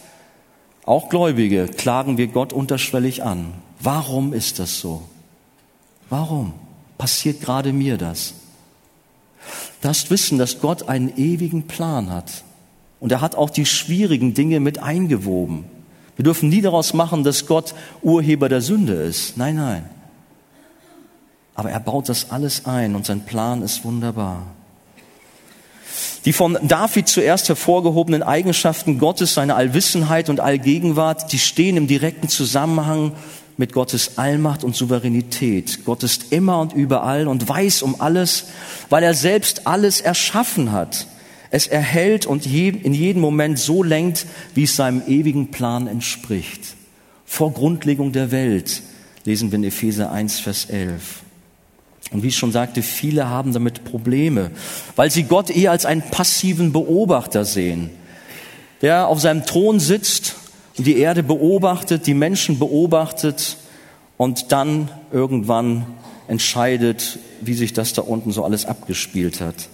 auch 0.86 1.10
Gläubige, 1.10 1.66
klagen 1.68 2.18
wir 2.18 2.28
Gott 2.28 2.53
unterschwellig 2.53 3.24
an. 3.24 3.53
Warum 3.82 4.32
ist 4.32 4.60
das 4.60 4.80
so? 4.80 5.03
Warum 6.10 6.53
passiert 6.97 7.41
gerade 7.41 7.74
mir 7.74 7.97
das? 7.97 8.36
Du 9.82 9.88
darfst 9.88 10.10
wissen, 10.10 10.38
dass 10.38 10.62
Gott 10.62 10.88
einen 10.88 11.18
ewigen 11.18 11.68
Plan 11.68 12.10
hat. 12.10 12.43
Und 13.01 13.12
er 13.12 13.20
hat 13.20 13.36
auch 13.36 13.49
die 13.49 13.66
schwierigen 13.66 14.34
Dinge 14.34 14.62
mit 14.62 14.80
eingewoben. 14.80 15.66
Wir 16.18 16.24
dürfen 16.24 16.49
nie 16.49 16.61
daraus 16.61 16.93
machen, 16.93 17.24
dass 17.24 17.45
Gott 17.45 17.74
Urheber 18.01 18.49
der 18.49 18.61
Sünde 18.61 18.93
ist. 18.93 19.38
Nein, 19.38 19.55
nein. 19.55 19.86
Aber 21.53 21.72
er 21.72 21.80
baut 21.80 22.09
das 22.09 22.32
alles 22.32 22.65
ein 22.65 22.95
und 22.95 23.05
sein 23.05 23.22
Plan 23.22 23.61
ist 23.61 23.86
wunderbar. 23.86 24.43
Die 26.26 26.34
von 26.34 26.57
David 26.61 27.07
zuerst 27.07 27.47
hervorgehobenen 27.47 28.22
Eigenschaften 28.22 28.99
Gottes, 28.99 29.36
seine 29.36 29.55
Allwissenheit 29.55 30.30
und 30.30 30.39
Allgegenwart, 30.39 31.32
die 31.32 31.39
stehen 31.39 31.78
im 31.78 31.88
direkten 31.88 32.28
Zusammenhang 32.28 33.13
mit 33.55 33.74
Gottes 33.74 34.18
Allmacht 34.18 34.63
und 34.63 34.76
Souveränität. 34.76 35.86
Gott 35.86 36.03
ist 36.03 36.32
immer 36.32 36.59
und 36.59 36.74
überall 36.74 37.28
und 37.28 37.47
weiß 37.47 37.82
um 37.82 38.01
alles, 38.01 38.45
weil 38.89 39.03
er 39.03 39.13
selbst 39.13 39.68
alles 39.68 40.01
erschaffen 40.01 40.72
hat 40.72 41.07
es 41.50 41.68
erhält 41.68 42.26
und 42.26 42.45
in 42.45 42.93
jedem 42.93 43.22
Moment 43.22 43.60
so 43.60 43.84
lenkt, 43.84 44.26
wie 44.54 44.64
es 44.64 44.76
seinem 44.76 45.02
ewigen 45.08 45.52
Plan 45.52 45.88
entspricht. 45.88 46.76
Vor 47.26 47.54
Grundlegung 47.54 48.12
der 48.12 48.32
Welt 48.32 48.82
lesen 49.26 49.52
wir 49.52 49.58
in 49.58 49.66
Epheser 49.66 50.12
1, 50.12 50.39
Vers 50.39 50.66
11. 50.66 51.22
Und 52.12 52.24
wie 52.24 52.28
ich 52.28 52.38
schon 52.38 52.54
sagte, 52.54 52.82
viele 52.82 53.30
haben 53.30 53.52
damit 53.52 53.84
Probleme, 53.84 54.52
weil 54.95 55.12
sie 55.12 55.24
Gott 55.24 55.50
eher 55.50 55.72
als 55.72 55.86
einen 55.86 56.02
passiven 56.02 56.72
Beobachter 56.72 57.43
sehen, 57.43 57.89
der 58.82 59.08
auf 59.08 59.20
seinem 59.20 59.45
Thron 59.45 59.80
sitzt 59.80 60.36
und 60.78 60.88
die 60.88 60.98
Erde 60.98 61.24
beobachtet, 61.24 62.08
die 62.08 62.14
Menschen 62.14 62.60
beobachtet 62.60 63.58
und 64.16 64.52
dann 64.52 64.89
irgendwann 65.12 65.86
entscheidet, 66.28 67.20
wie 67.41 67.54
sich 67.54 67.74
das 67.74 67.93
da 67.93 68.02
unten 68.02 68.32
so 68.32 68.45
alles 68.45 68.66
abgespielt 68.66 69.41
hat. 69.41 69.70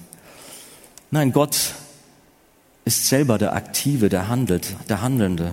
Nein, 1.13 1.31
Gott 1.31 1.55
ist 2.85 3.07
selber 3.07 3.37
der 3.37 3.53
Aktive, 3.53 4.09
der 4.09 4.29
handelt, 4.29 4.75
der 4.89 5.03
Handelnde. 5.03 5.51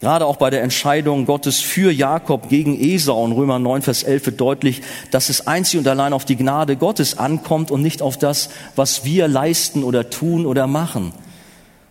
Gerade 0.00 0.24
auch 0.24 0.36
bei 0.36 0.48
der 0.48 0.62
Entscheidung 0.62 1.26
Gottes 1.26 1.60
für 1.60 1.92
Jakob 1.92 2.48
gegen 2.48 2.80
Esau 2.80 3.26
in 3.26 3.32
Römer 3.32 3.58
9, 3.58 3.82
Vers 3.82 4.02
11 4.02 4.24
wird 4.24 4.40
deutlich, 4.40 4.80
dass 5.10 5.28
es 5.28 5.46
einzig 5.46 5.78
und 5.78 5.86
allein 5.86 6.14
auf 6.14 6.24
die 6.24 6.36
Gnade 6.36 6.76
Gottes 6.76 7.18
ankommt 7.18 7.70
und 7.70 7.82
nicht 7.82 8.00
auf 8.00 8.16
das, 8.16 8.48
was 8.76 9.04
wir 9.04 9.28
leisten 9.28 9.84
oder 9.84 10.08
tun 10.08 10.46
oder 10.46 10.66
machen. 10.66 11.12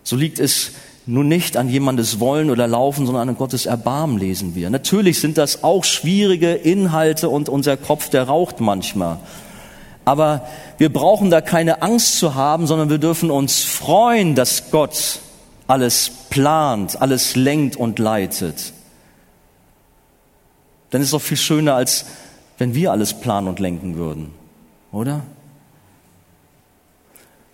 So 0.02 0.16
liegt 0.16 0.40
es 0.40 0.72
nun 1.06 1.28
nicht 1.28 1.56
an 1.56 1.68
jemandes 1.68 2.18
Wollen 2.18 2.50
oder 2.50 2.66
Laufen, 2.66 3.06
sondern 3.06 3.28
an 3.28 3.36
Gottes 3.36 3.66
Erbarmen 3.66 4.18
lesen 4.18 4.56
wir. 4.56 4.70
Natürlich 4.70 5.20
sind 5.20 5.38
das 5.38 5.62
auch 5.62 5.84
schwierige 5.84 6.52
Inhalte 6.52 7.28
und 7.28 7.48
unser 7.48 7.76
Kopf, 7.76 8.08
der 8.08 8.24
raucht 8.24 8.58
manchmal. 8.58 9.20
Aber 10.08 10.48
wir 10.78 10.90
brauchen 10.90 11.28
da 11.28 11.42
keine 11.42 11.82
Angst 11.82 12.18
zu 12.18 12.34
haben, 12.34 12.66
sondern 12.66 12.88
wir 12.88 12.96
dürfen 12.96 13.30
uns 13.30 13.62
freuen, 13.64 14.34
dass 14.34 14.70
Gott 14.70 15.20
alles 15.66 16.10
plant, 16.30 17.02
alles 17.02 17.36
lenkt 17.36 17.76
und 17.76 17.98
leitet. 17.98 18.72
Denn 20.90 21.02
es 21.02 21.08
ist 21.08 21.12
doch 21.12 21.20
viel 21.20 21.36
schöner, 21.36 21.74
als 21.74 22.06
wenn 22.56 22.74
wir 22.74 22.90
alles 22.90 23.20
planen 23.20 23.48
und 23.48 23.58
lenken 23.58 23.96
würden, 23.96 24.32
oder? 24.92 25.24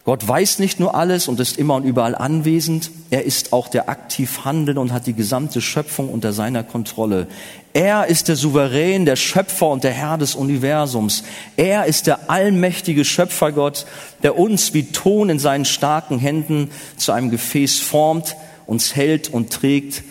Gott 0.05 0.29
weiß 0.29 0.59
nicht 0.59 0.81
nur 0.81 0.95
alles 0.95 1.29
und 1.29 1.41
ist 1.41 1.57
immer 1.57 1.77
und 1.77 1.85
überall 1.85 2.15
anwesend, 2.15 2.91
er 3.09 3.25
ist 3.25 3.55
auch 3.55 3.69
der 3.69 3.89
aktiv 3.89 4.45
Handelnde 4.45 4.79
und 4.79 4.93
hat 4.93 5.07
die 5.07 5.15
gesamte 5.15 5.63
Schöpfung 5.63 6.11
unter 6.11 6.35
seiner 6.35 6.63
Kontrolle. 6.63 7.27
Er 7.73 8.07
ist 8.07 8.29
der 8.29 8.37
Souverän, 8.37 9.07
der 9.07 9.17
Schöpfer 9.17 9.71
und 9.71 9.83
der 9.83 9.93
Herr 9.93 10.19
des 10.19 10.35
Universums. 10.35 11.25
Er 11.57 11.87
ist 11.87 12.07
der 12.07 12.29
allmächtige 12.29 13.07
Schöpfergott, 13.07 13.87
der 14.23 14.39
uns 14.39 14.75
wie 14.75 14.85
Ton 14.85 15.31
in 15.31 15.39
seinen 15.39 15.65
starken 15.65 16.19
Händen 16.19 16.71
zu 16.99 17.13
einem 17.13 17.31
Gefäß 17.31 17.81
formt, 17.81 18.37
uns 18.67 18.95
hält 18.95 19.33
und 19.33 19.51
trägt 19.55 20.03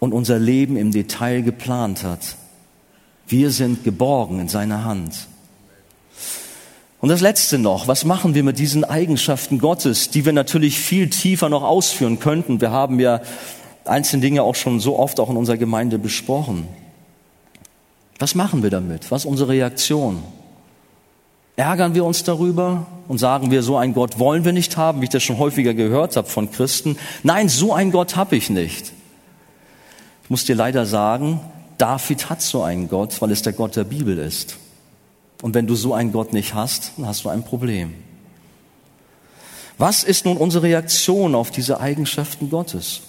und 0.00 0.12
unser 0.12 0.40
Leben 0.40 0.76
im 0.76 0.90
Detail 0.90 1.42
geplant 1.42 2.02
hat. 2.02 2.36
Wir 3.28 3.52
sind 3.52 3.84
geborgen 3.84 4.40
in 4.40 4.48
seiner 4.48 4.84
Hand. 4.84 5.27
Und 7.00 7.10
das 7.10 7.20
Letzte 7.20 7.58
noch, 7.58 7.86
was 7.86 8.04
machen 8.04 8.34
wir 8.34 8.42
mit 8.42 8.58
diesen 8.58 8.84
Eigenschaften 8.84 9.60
Gottes, 9.60 10.10
die 10.10 10.24
wir 10.24 10.32
natürlich 10.32 10.78
viel 10.78 11.08
tiefer 11.10 11.48
noch 11.48 11.62
ausführen 11.62 12.18
könnten? 12.18 12.60
Wir 12.60 12.72
haben 12.72 12.98
ja 12.98 13.20
einzelne 13.84 14.22
Dinge 14.22 14.42
auch 14.42 14.56
schon 14.56 14.80
so 14.80 14.98
oft 14.98 15.20
auch 15.20 15.30
in 15.30 15.36
unserer 15.36 15.56
Gemeinde 15.58 15.98
besprochen. 15.98 16.66
Was 18.18 18.34
machen 18.34 18.64
wir 18.64 18.70
damit? 18.70 19.12
Was 19.12 19.24
ist 19.24 19.30
unsere 19.30 19.50
Reaktion? 19.50 20.22
Ärgern 21.54 21.94
wir 21.94 22.04
uns 22.04 22.24
darüber 22.24 22.86
und 23.06 23.18
sagen 23.18 23.50
wir, 23.52 23.62
so 23.62 23.76
einen 23.76 23.94
Gott 23.94 24.18
wollen 24.18 24.44
wir 24.44 24.52
nicht 24.52 24.76
haben, 24.76 25.00
wie 25.00 25.04
ich 25.04 25.10
das 25.10 25.22
schon 25.22 25.38
häufiger 25.38 25.74
gehört 25.74 26.16
habe 26.16 26.28
von 26.28 26.50
Christen? 26.50 26.96
Nein, 27.22 27.48
so 27.48 27.72
einen 27.72 27.92
Gott 27.92 28.16
habe 28.16 28.36
ich 28.36 28.50
nicht. 28.50 28.92
Ich 30.24 30.30
muss 30.30 30.44
dir 30.44 30.56
leider 30.56 30.84
sagen, 30.84 31.40
David 31.78 32.28
hat 32.28 32.42
so 32.42 32.62
einen 32.62 32.88
Gott, 32.88 33.20
weil 33.22 33.30
es 33.30 33.42
der 33.42 33.52
Gott 33.52 33.76
der 33.76 33.84
Bibel 33.84 34.18
ist. 34.18 34.56
Und 35.42 35.54
wenn 35.54 35.66
du 35.66 35.74
so 35.74 35.94
einen 35.94 36.12
Gott 36.12 36.32
nicht 36.32 36.54
hast, 36.54 36.92
dann 36.96 37.06
hast 37.06 37.24
du 37.24 37.28
ein 37.28 37.44
Problem. 37.44 37.94
Was 39.78 40.02
ist 40.02 40.24
nun 40.24 40.36
unsere 40.36 40.64
Reaktion 40.64 41.34
auf 41.34 41.50
diese 41.50 41.80
Eigenschaften 41.80 42.50
Gottes? 42.50 43.02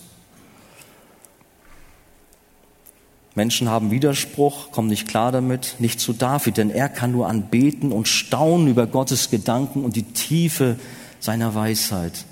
Menschen 3.34 3.70
haben 3.70 3.90
Widerspruch, 3.90 4.72
kommen 4.72 4.90
nicht 4.90 5.08
klar 5.08 5.32
damit, 5.32 5.76
nicht 5.80 6.00
zu 6.00 6.14
David, 6.14 6.58
denn 6.58 6.70
er 6.70 6.90
kann 6.90 7.12
nur 7.12 7.28
anbeten 7.28 7.92
und 7.92 8.08
staunen 8.08 8.68
über 8.68 8.86
Gottes 8.86 9.30
Gedanken 9.30 9.84
und 9.84 9.96
die 9.96 10.04
Tiefe 10.04 10.78
seiner 11.20 11.56
Weisheit. 11.56 12.26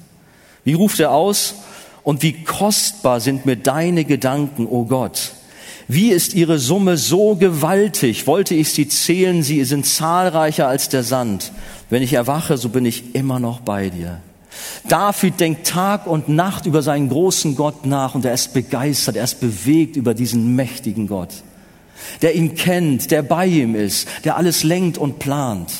Wie 0.63 0.73
ruft 0.73 0.99
er 0.99 1.11
aus? 1.11 1.55
Und 2.03 2.23
wie 2.23 2.43
kostbar 2.43 3.21
sind 3.21 3.45
mir 3.45 3.55
deine 3.55 4.05
Gedanken, 4.05 4.65
o 4.65 4.81
oh 4.81 4.85
Gott. 4.85 5.33
Wie 5.87 6.09
ist 6.09 6.33
ihre 6.33 6.59
Summe 6.59 6.97
so 6.97 7.35
gewaltig? 7.35 8.27
Wollte 8.27 8.55
ich 8.55 8.73
sie 8.73 8.89
zählen, 8.89 9.41
sie 9.41 9.63
sind 9.63 9.85
zahlreicher 9.85 10.67
als 10.67 10.89
der 10.89 11.03
Sand. 11.03 11.53
Wenn 11.89 12.03
ich 12.03 12.13
erwache, 12.13 12.57
so 12.57 12.69
bin 12.69 12.85
ich 12.85 13.15
immer 13.15 13.39
noch 13.39 13.61
bei 13.61 13.89
dir. 13.89 14.21
David 14.87 15.39
denkt 15.39 15.67
Tag 15.67 16.07
und 16.07 16.27
Nacht 16.27 16.65
über 16.65 16.81
seinen 16.81 17.09
großen 17.09 17.55
Gott 17.55 17.85
nach 17.85 18.15
und 18.15 18.25
er 18.25 18.33
ist 18.33 18.53
begeistert, 18.53 19.15
er 19.15 19.23
ist 19.23 19.39
bewegt 19.39 19.95
über 19.95 20.13
diesen 20.13 20.55
mächtigen 20.55 21.07
Gott, 21.07 21.29
der 22.21 22.35
ihn 22.35 22.55
kennt, 22.55 23.11
der 23.11 23.21
bei 23.21 23.45
ihm 23.45 23.75
ist, 23.75 24.07
der 24.23 24.35
alles 24.35 24.63
lenkt 24.63 24.97
und 24.97 25.19
plant. 25.19 25.71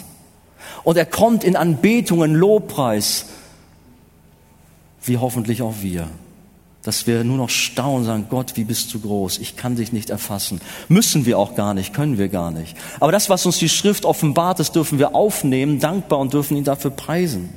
Und 0.84 0.98
er 0.98 1.06
kommt 1.06 1.44
in 1.44 1.56
Anbetungen, 1.56 2.36
Lobpreis, 2.36 3.26
wie 5.04 5.18
hoffentlich 5.18 5.62
auch 5.62 5.76
wir, 5.82 6.08
dass 6.88 7.06
wir 7.06 7.26
nur 7.26 7.36
noch 7.36 7.50
staunen, 7.50 8.06
sagen, 8.06 8.28
Gott, 8.30 8.56
wie 8.56 8.64
bist 8.64 8.94
du 8.94 9.02
groß, 9.02 9.40
ich 9.40 9.58
kann 9.58 9.76
dich 9.76 9.92
nicht 9.92 10.10
erfassen. 10.10 10.62
Müssen 10.88 11.26
wir 11.26 11.38
auch 11.38 11.54
gar 11.54 11.74
nicht, 11.74 11.94
können 11.94 12.18
wir 12.18 12.30
gar 12.30 12.50
nicht. 12.50 12.78
Aber 13.02 13.12
das, 13.12 13.30
was 13.30 13.46
uns 13.46 13.58
die 13.58 13.68
Schrift 13.68 14.06
offenbart, 14.06 14.58
das 14.58 14.72
dürfen 14.72 14.98
wir 14.98 15.14
aufnehmen, 15.14 15.82
dankbar 15.82 16.20
und 16.20 16.34
dürfen 16.34 16.56
ihn 16.56 16.64
dafür 16.64 16.92
preisen. 16.92 17.50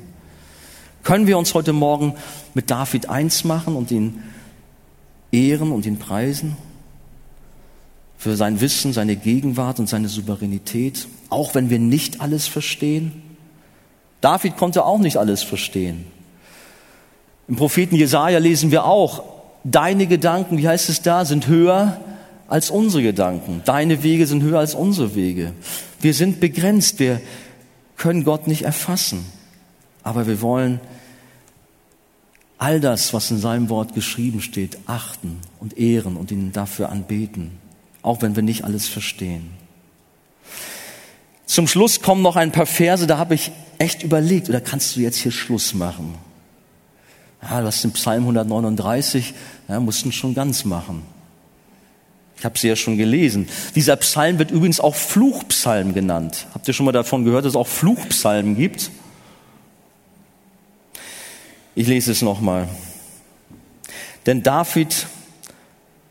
Können 1.05 1.28
wir 1.28 1.39
uns 1.39 1.55
heute 1.55 1.72
Morgen 1.72 2.16
mit 2.55 2.72
David 2.72 3.09
eins 3.09 3.45
machen 3.45 3.76
und 3.76 3.93
ihn 3.93 4.20
ehren 5.31 5.70
und 5.70 5.87
ihn 5.87 6.01
preisen? 6.01 6.57
Für 8.18 8.35
sein 8.35 8.61
Wissen, 8.61 8.93
seine 8.93 9.14
Gegenwart 9.14 9.78
und 9.78 9.89
seine 9.89 10.09
Souveränität, 10.09 11.07
auch 11.28 11.55
wenn 11.55 11.70
wir 11.70 11.78
nicht 11.78 12.20
alles 12.20 12.49
verstehen? 12.49 13.22
David 14.20 14.57
konnte 14.57 14.85
auch 14.85 14.99
nicht 14.99 15.18
alles 15.18 15.45
verstehen. 15.45 16.07
Im 17.51 17.57
Propheten 17.57 17.96
Jesaja 17.96 18.38
lesen 18.38 18.70
wir 18.70 18.84
auch, 18.84 19.24
deine 19.64 20.07
Gedanken, 20.07 20.57
wie 20.57 20.68
heißt 20.68 20.88
es 20.88 21.03
da, 21.03 21.24
sind 21.24 21.48
höher 21.48 22.01
als 22.46 22.70
unsere 22.70 23.03
Gedanken. 23.03 23.62
Deine 23.64 24.05
Wege 24.05 24.28
sind 24.28 24.44
höher 24.44 24.61
als 24.61 24.76
unsere 24.76 25.16
Wege. 25.16 25.53
Wir 26.01 26.14
sind 26.14 26.38
begrenzt, 26.38 27.01
wir 27.01 27.20
können 27.96 28.22
Gott 28.22 28.46
nicht 28.46 28.62
erfassen. 28.62 29.26
Aber 30.05 30.28
wir 30.28 30.40
wollen 30.42 30.78
all 32.57 32.78
das, 32.78 33.12
was 33.12 33.32
in 33.32 33.38
seinem 33.38 33.68
Wort 33.68 33.94
geschrieben 33.96 34.42
steht, 34.42 34.78
achten 34.86 35.40
und 35.59 35.76
ehren 35.76 36.16
und 36.16 36.30
ihn 36.30 36.53
dafür 36.53 36.90
anbeten, 36.90 37.59
auch 38.03 38.22
wenn 38.22 38.36
wir 38.36 38.44
nicht 38.44 38.62
alles 38.62 38.86
verstehen. 38.86 39.51
Zum 41.46 41.66
Schluss 41.66 42.01
kommen 42.01 42.22
noch 42.22 42.36
ein 42.36 42.53
paar 42.53 42.66
Verse, 42.66 43.09
da 43.09 43.18
habe 43.18 43.34
ich 43.34 43.51
echt 43.78 44.05
überlegt, 44.05 44.48
oder 44.48 44.61
kannst 44.61 44.94
du 44.94 45.01
jetzt 45.01 45.16
hier 45.16 45.32
Schluss 45.32 45.74
machen? 45.74 46.14
Ja, 47.43 47.62
hast 47.64 47.84
den 47.84 47.93
Psalm 47.93 48.22
139, 48.22 49.34
ja, 49.68 49.80
mussten 49.80 50.12
schon 50.12 50.34
ganz 50.34 50.64
machen. 50.64 51.03
Ich 52.36 52.45
habe 52.45 52.59
sie 52.59 52.68
ja 52.68 52.76
schon 52.76 52.97
gelesen. 52.97 53.49
Dieser 53.74 53.97
Psalm 53.97 54.38
wird 54.38 54.51
übrigens 54.51 54.80
auch 54.80 54.95
Fluchpsalm 54.95 55.93
genannt. 55.93 56.47
Habt 56.55 56.66
ihr 56.68 56.74
schon 56.74 56.86
mal 56.86 56.93
davon 56.93 57.24
gehört, 57.24 57.45
dass 57.45 57.53
es 57.53 57.57
auch 57.57 57.66
Fluchpsalmen 57.66 58.57
gibt? 58.57 58.91
Ich 61.74 61.86
lese 61.86 62.12
es 62.12 62.22
nochmal. 62.22 62.68
Denn 64.26 64.43
David 64.43 65.07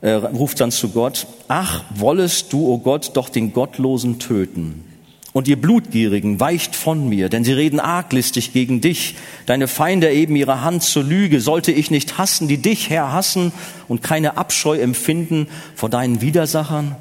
äh, 0.01 0.11
ruft 0.11 0.59
dann 0.61 0.71
zu 0.71 0.89
Gott, 0.89 1.27
ach, 1.47 1.83
wollest 1.95 2.53
du, 2.53 2.67
o 2.67 2.73
oh 2.73 2.77
Gott, 2.77 3.11
doch 3.15 3.29
den 3.29 3.53
Gottlosen 3.53 4.19
töten. 4.19 4.85
Und 5.31 5.47
ihr 5.47 5.61
Blutgierigen 5.61 6.39
weicht 6.39 6.75
von 6.75 7.07
mir, 7.07 7.29
denn 7.29 7.43
sie 7.43 7.53
reden 7.53 7.79
arglistig 7.79 8.51
gegen 8.51 8.81
dich. 8.81 9.15
Deine 9.45 9.67
Feinde 9.67 10.07
erheben 10.07 10.35
ihre 10.35 10.61
Hand 10.61 10.81
zur 10.81 11.03
Lüge. 11.03 11.39
Sollte 11.39 11.71
ich 11.71 11.91
nicht 11.91 12.17
hassen, 12.17 12.47
die 12.47 12.57
dich, 12.57 12.89
Herr, 12.89 13.11
hassen 13.11 13.51
und 13.87 14.01
keine 14.01 14.37
Abscheu 14.37 14.79
empfinden 14.79 15.47
vor 15.75 15.89
deinen 15.89 16.21
Widersachern? 16.21 16.95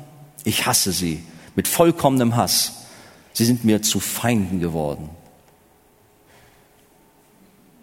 Ich 0.45 0.67
hasse 0.67 0.93
sie 0.93 1.23
mit 1.57 1.69
vollkommenem 1.69 2.37
Hass. 2.37 2.87
Sie 3.33 3.47
sind 3.47 3.65
mir 3.65 3.81
zu 3.83 3.99
Feinden 3.99 4.61
geworden. 4.61 5.09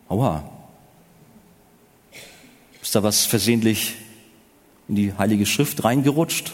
Aua. 0.08 0.44
Ist 2.82 2.94
da 2.94 3.02
was 3.02 3.26
versehentlich 3.26 3.96
in 4.88 4.96
die 4.96 5.14
Heilige 5.18 5.48
Schrift 5.48 5.84
reingerutscht, 5.84 6.54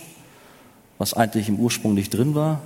was 0.97 1.13
eigentlich 1.13 1.49
im 1.49 1.59
Ursprung 1.59 1.93
nicht 1.93 2.13
drin 2.13 2.35
war? 2.35 2.61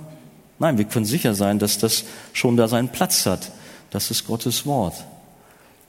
Nein, 0.58 0.78
wir 0.78 0.84
können 0.86 1.04
sicher 1.04 1.34
sein, 1.34 1.58
dass 1.58 1.78
das 1.78 2.04
schon 2.32 2.56
da 2.56 2.68
seinen 2.68 2.88
Platz 2.88 3.26
hat. 3.26 3.52
Das 3.90 4.10
ist 4.10 4.26
Gottes 4.26 4.66
Wort. 4.66 5.04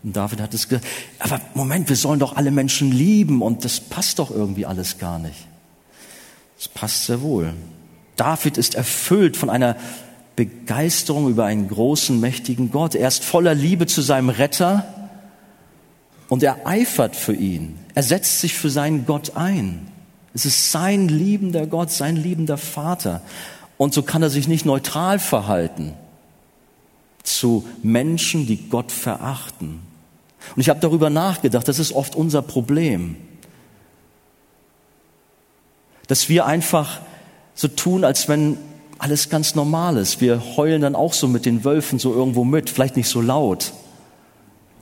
Und 0.04 0.16
David 0.16 0.42
hat 0.42 0.54
es 0.54 0.68
gesagt, 0.68 0.86
aber 1.20 1.42
Moment, 1.54 1.90
wir 1.90 1.96
sollen 1.96 2.20
doch 2.20 2.36
alle 2.36 2.52
Menschen 2.52 2.92
lieben 2.92 3.42
und 3.42 3.66
das 3.66 3.80
passt 3.80 4.20
doch 4.20 4.32
irgendwie 4.32 4.66
alles 4.66 4.98
gar 5.00 5.20
nicht. 5.20 5.48
Das 6.58 6.68
passt 6.68 7.06
sehr 7.06 7.22
wohl. 7.22 7.54
David 8.16 8.58
ist 8.58 8.76
erfüllt 8.76 9.38
von 9.38 9.50
einer 9.50 9.76
Begeisterung 10.36 11.30
über 11.30 11.46
einen 11.46 11.68
großen, 11.68 12.20
mächtigen 12.20 12.72
Gott. 12.72 12.96
Er 12.96 13.08
ist 13.08 13.24
voller 13.24 13.56
Liebe 13.56 13.88
zu 13.88 14.02
seinem 14.02 14.30
Retter 14.30 14.86
und 16.30 16.44
er 16.44 16.68
eifert 16.68 17.16
für 17.16 17.34
ihn. 17.34 17.78
Er 17.96 18.04
setzt 18.04 18.42
sich 18.42 18.54
für 18.54 18.70
seinen 18.70 19.06
Gott 19.06 19.36
ein. 19.36 19.88
Es 20.34 20.46
ist 20.46 20.72
sein 20.72 21.08
liebender 21.08 21.66
Gott, 21.66 21.90
sein 21.90 22.16
liebender 22.16 22.58
Vater. 22.58 23.22
Und 23.78 23.94
so 23.94 24.02
kann 24.02 24.24
er 24.24 24.30
sich 24.30 24.48
nicht 24.48 24.66
neutral 24.66 25.20
verhalten 25.20 25.94
zu 27.24 27.66
Menschen, 27.84 28.48
die 28.48 28.70
Gott 28.70 28.92
verachten. 28.92 29.82
Und 30.56 30.62
ich 30.62 30.70
habe 30.70 30.80
darüber 30.80 31.10
nachgedacht, 31.10 31.68
das 31.68 31.78
ist 31.78 31.92
oft 31.92 32.16
unser 32.16 32.42
Problem. 32.42 33.16
Dass 36.08 36.30
wir 36.30 36.46
einfach 36.46 37.02
so 37.54 37.68
tun, 37.68 38.04
als 38.04 38.30
wenn 38.30 38.58
alles 38.98 39.30
ganz 39.30 39.56
normal 39.56 39.98
ist. 39.98 40.22
Wir 40.22 40.42
heulen 40.56 40.82
dann 40.82 40.96
auch 40.96 41.14
so 41.14 41.28
mit 41.28 41.46
den 41.46 41.64
Wölfen 41.64 42.00
so 42.00 42.14
irgendwo 42.14 42.44
mit, 42.44 42.70
vielleicht 42.70 42.96
nicht 42.96 43.10
so 43.10 43.22
laut 43.22 43.74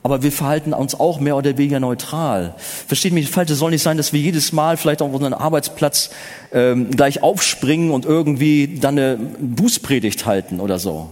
aber 0.06 0.22
wir 0.22 0.30
verhalten 0.30 0.72
uns 0.72 0.94
auch 0.94 1.18
mehr 1.18 1.36
oder 1.36 1.58
weniger 1.58 1.80
neutral. 1.80 2.54
Versteht 2.86 3.12
mich 3.12 3.28
falsch, 3.28 3.50
es 3.50 3.58
soll 3.58 3.72
nicht 3.72 3.82
sein, 3.82 3.96
dass 3.96 4.12
wir 4.12 4.20
jedes 4.20 4.52
Mal 4.52 4.76
vielleicht 4.76 5.02
auf 5.02 5.12
unseren 5.12 5.34
Arbeitsplatz 5.34 6.10
ähm, 6.52 6.92
gleich 6.92 7.24
aufspringen 7.24 7.90
und 7.90 8.04
irgendwie 8.04 8.78
dann 8.78 8.96
eine 8.96 9.16
Bußpredigt 9.16 10.24
halten 10.24 10.60
oder 10.60 10.78
so. 10.78 11.10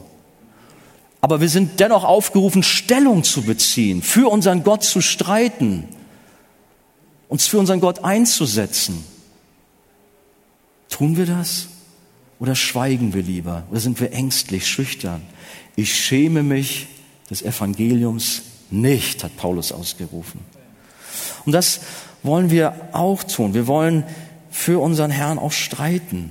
Aber 1.20 1.40
wir 1.40 1.48
sind 1.48 1.80
dennoch 1.80 2.04
aufgerufen, 2.04 2.62
Stellung 2.62 3.24
zu 3.24 3.42
beziehen, 3.42 4.00
für 4.00 4.30
unseren 4.30 4.62
Gott 4.62 4.84
zu 4.84 5.00
streiten, 5.00 5.88
uns 7.28 7.48
für 7.48 7.58
unseren 7.58 7.80
Gott 7.80 8.04
einzusetzen. 8.04 9.04
Tun 10.88 11.16
wir 11.16 11.26
das? 11.26 11.66
Oder 12.38 12.54
schweigen 12.54 13.12
wir 13.12 13.22
lieber? 13.22 13.64
Oder 13.72 13.80
sind 13.80 13.98
wir 13.98 14.12
ängstlich, 14.12 14.68
schüchtern? 14.68 15.20
Ich 15.74 15.92
schäme 15.96 16.44
mich 16.44 16.86
des 17.28 17.42
Evangeliums 17.42 18.42
nicht, 18.80 19.24
hat 19.24 19.36
Paulus 19.36 19.72
ausgerufen. 19.72 20.40
Und 21.46 21.52
das 21.52 21.80
wollen 22.22 22.50
wir 22.50 22.74
auch 22.92 23.22
tun. 23.22 23.54
Wir 23.54 23.66
wollen 23.66 24.04
für 24.50 24.80
unseren 24.80 25.10
Herrn 25.10 25.38
auch 25.38 25.52
streiten. 25.52 26.30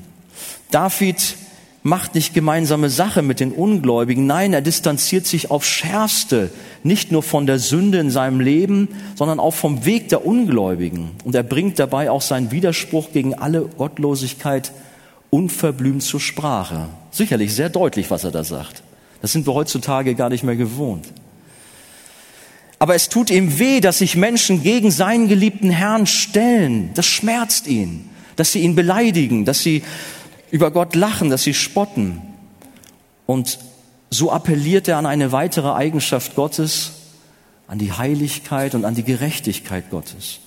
David 0.72 1.36
macht 1.84 2.16
nicht 2.16 2.34
gemeinsame 2.34 2.90
Sache 2.90 3.22
mit 3.22 3.42
den 3.42 3.52
Ungläubigen. 3.52 4.26
Nein, 4.26 4.54
er 4.54 4.62
distanziert 4.62 5.28
sich 5.28 5.52
aufs 5.52 5.68
Schärfste, 5.68 6.50
nicht 6.82 7.12
nur 7.12 7.22
von 7.22 7.46
der 7.46 7.60
Sünde 7.60 8.00
in 8.00 8.10
seinem 8.10 8.40
Leben, 8.40 8.88
sondern 9.16 9.40
auch 9.40 9.54
vom 9.54 9.86
Weg 9.86 10.08
der 10.10 10.26
Ungläubigen. 10.26 11.12
Und 11.26 11.36
er 11.36 11.44
bringt 11.44 11.80
dabei 11.80 12.10
auch 12.10 12.22
seinen 12.22 12.52
Widerspruch 12.52 13.12
gegen 13.12 13.36
alle 13.36 13.64
Gottlosigkeit 13.78 14.72
unverblümt 15.30 16.02
zur 16.02 16.22
Sprache. 16.22 16.88
Sicherlich 17.12 17.54
sehr 17.54 17.70
deutlich, 17.70 18.10
was 18.10 18.24
er 18.24 18.32
da 18.32 18.44
sagt. 18.44 18.82
Das 19.22 19.34
sind 19.34 19.46
wir 19.46 19.54
heutzutage 19.54 20.16
gar 20.16 20.30
nicht 20.30 20.44
mehr 20.44 20.56
gewohnt. 20.56 21.06
Aber 22.84 22.96
es 22.96 23.08
tut 23.08 23.30
ihm 23.30 23.60
weh, 23.60 23.80
dass 23.80 24.00
sich 24.00 24.18
Menschen 24.18 24.62
gegen 24.62 24.92
seinen 24.92 25.30
geliebten 25.30 25.70
Herrn 25.70 26.06
stellen. 26.06 26.90
Das 26.96 27.06
schmerzt 27.06 27.66
ihn, 27.66 28.10
dass 28.36 28.52
sie 28.52 28.60
ihn 28.60 28.76
beleidigen, 28.76 29.46
dass 29.46 29.64
sie 29.64 29.84
über 30.52 30.70
Gott 30.70 30.94
lachen, 30.94 31.30
dass 31.30 31.44
sie 31.44 31.54
spotten. 31.54 32.22
Und 33.26 33.60
so 34.10 34.34
appelliert 34.34 34.90
er 34.90 34.98
an 34.98 35.06
eine 35.06 35.32
weitere 35.32 35.72
Eigenschaft 35.72 36.36
Gottes, 36.36 36.92
an 37.70 37.80
die 37.80 37.94
Heiligkeit 37.94 38.76
und 38.76 38.84
an 38.84 38.96
die 38.96 39.04
Gerechtigkeit 39.04 39.90
Gottes. 39.90 40.40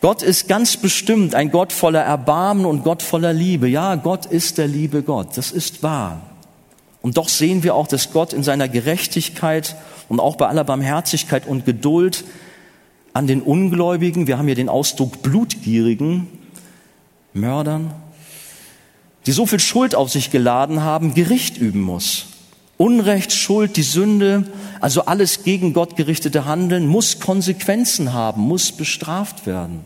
Gott 0.00 0.22
ist 0.22 0.46
ganz 0.46 0.76
bestimmt 0.76 1.34
ein 1.34 1.50
Gott 1.50 1.72
voller 1.72 2.02
Erbarmen 2.02 2.64
und 2.64 2.84
Gott 2.84 3.02
voller 3.02 3.32
Liebe. 3.32 3.66
Ja, 3.66 3.96
Gott 3.96 4.24
ist 4.24 4.56
der 4.56 4.68
liebe 4.68 5.02
Gott. 5.02 5.36
Das 5.36 5.50
ist 5.50 5.82
wahr. 5.82 6.22
Und 7.02 7.16
doch 7.16 7.28
sehen 7.28 7.64
wir 7.64 7.74
auch, 7.74 7.88
dass 7.88 8.12
Gott 8.12 8.32
in 8.32 8.44
seiner 8.44 8.68
Gerechtigkeit 8.68 9.74
und 10.08 10.20
auch 10.20 10.36
bei 10.36 10.46
aller 10.46 10.64
Barmherzigkeit 10.64 11.46
und 11.46 11.64
Geduld 11.64 12.24
an 13.12 13.26
den 13.26 13.42
Ungläubigen, 13.42 14.26
wir 14.26 14.38
haben 14.38 14.46
hier 14.46 14.54
den 14.54 14.68
Ausdruck 14.68 15.22
Blutgierigen, 15.22 16.26
Mördern, 17.32 17.92
die 19.26 19.32
so 19.32 19.46
viel 19.46 19.60
Schuld 19.60 19.94
auf 19.94 20.10
sich 20.10 20.30
geladen 20.30 20.82
haben, 20.82 21.14
Gericht 21.14 21.58
üben 21.58 21.82
muss. 21.82 22.26
Unrecht, 22.76 23.32
Schuld, 23.32 23.76
die 23.76 23.82
Sünde, 23.82 24.44
also 24.80 25.06
alles 25.06 25.42
gegen 25.42 25.72
Gott 25.72 25.96
gerichtete 25.96 26.44
Handeln 26.44 26.86
muss 26.86 27.18
Konsequenzen 27.18 28.12
haben, 28.12 28.42
muss 28.42 28.70
bestraft 28.70 29.46
werden. 29.46 29.80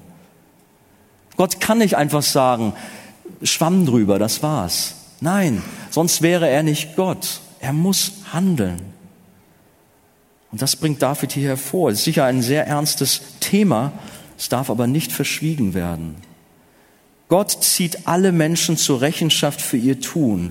Gott 1.37 1.59
kann 1.59 1.79
nicht 1.79 1.97
einfach 1.97 2.23
sagen, 2.23 2.75
Schwamm 3.43 3.87
drüber, 3.87 4.19
das 4.19 4.43
war's. 4.43 4.95
Nein, 5.21 5.63
sonst 5.91 6.21
wäre 6.21 6.49
er 6.49 6.63
nicht 6.63 6.97
Gott. 6.97 7.41
Er 7.61 7.73
muss 7.73 8.13
handeln. 8.33 8.92
Und 10.53 10.61
das 10.61 10.77
bringt 10.77 11.03
David 11.03 11.33
hier 11.33 11.49
hervor. 11.49 11.91
Es 11.91 11.99
ist 11.99 12.05
sicher 12.05 12.25
ein 12.25 12.43
sehr 12.43 12.67
ernstes 12.67 13.23
Thema, 13.41 13.93
es 14.39 14.49
darf 14.49 14.71
aber 14.71 14.87
nicht 14.87 15.11
verschwiegen 15.11 15.75
werden. 15.75 16.17
Gott 17.29 17.51
zieht 17.51 18.07
alle 18.07 18.31
Menschen 18.31 18.77
zur 18.77 19.01
Rechenschaft 19.01 19.63
für 19.63 19.79
ihr 19.79 20.01
Tun. 20.01 20.51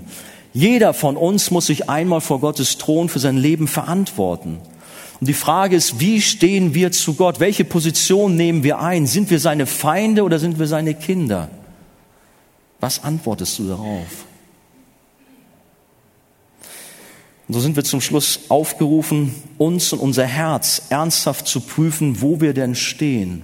Jeder 0.54 0.94
von 0.94 1.16
uns 1.16 1.52
muss 1.52 1.68
sich 1.68 1.90
einmal 1.90 2.22
vor 2.22 2.40
Gottes 2.40 2.78
Thron 2.78 3.08
für 3.08 3.20
sein 3.20 3.38
Leben 3.38 3.68
verantworten. 3.68 4.58
Und 5.20 5.28
die 5.28 5.34
Frage 5.34 5.76
ist, 5.76 6.00
wie 6.00 6.20
stehen 6.20 6.74
wir 6.74 6.92
zu 6.92 7.14
Gott? 7.14 7.40
Welche 7.40 7.64
Position 7.64 8.36
nehmen 8.36 8.64
wir 8.64 8.80
ein? 8.80 9.06
Sind 9.06 9.30
wir 9.30 9.40
seine 9.40 9.68
Feinde 9.68 10.24
oder 10.24 10.40
sind 10.40 10.58
wir 10.58 10.66
seine 10.66 10.96
Kinder? 10.96 11.50
Was 12.80 13.04
antwortest 13.04 13.60
du 13.60 13.68
darauf? 13.68 14.26
Und 17.52 17.56
so 17.56 17.60
sind 17.60 17.76
wir 17.76 17.84
zum 17.84 18.00
Schluss 18.00 18.46
aufgerufen, 18.48 19.36
uns 19.58 19.92
und 19.92 20.00
unser 20.00 20.26
Herz 20.26 20.84
ernsthaft 20.88 21.46
zu 21.50 21.60
prüfen, 21.60 22.22
wo 22.22 22.40
wir 22.40 22.54
denn 22.54 22.76
stehen. 22.76 23.42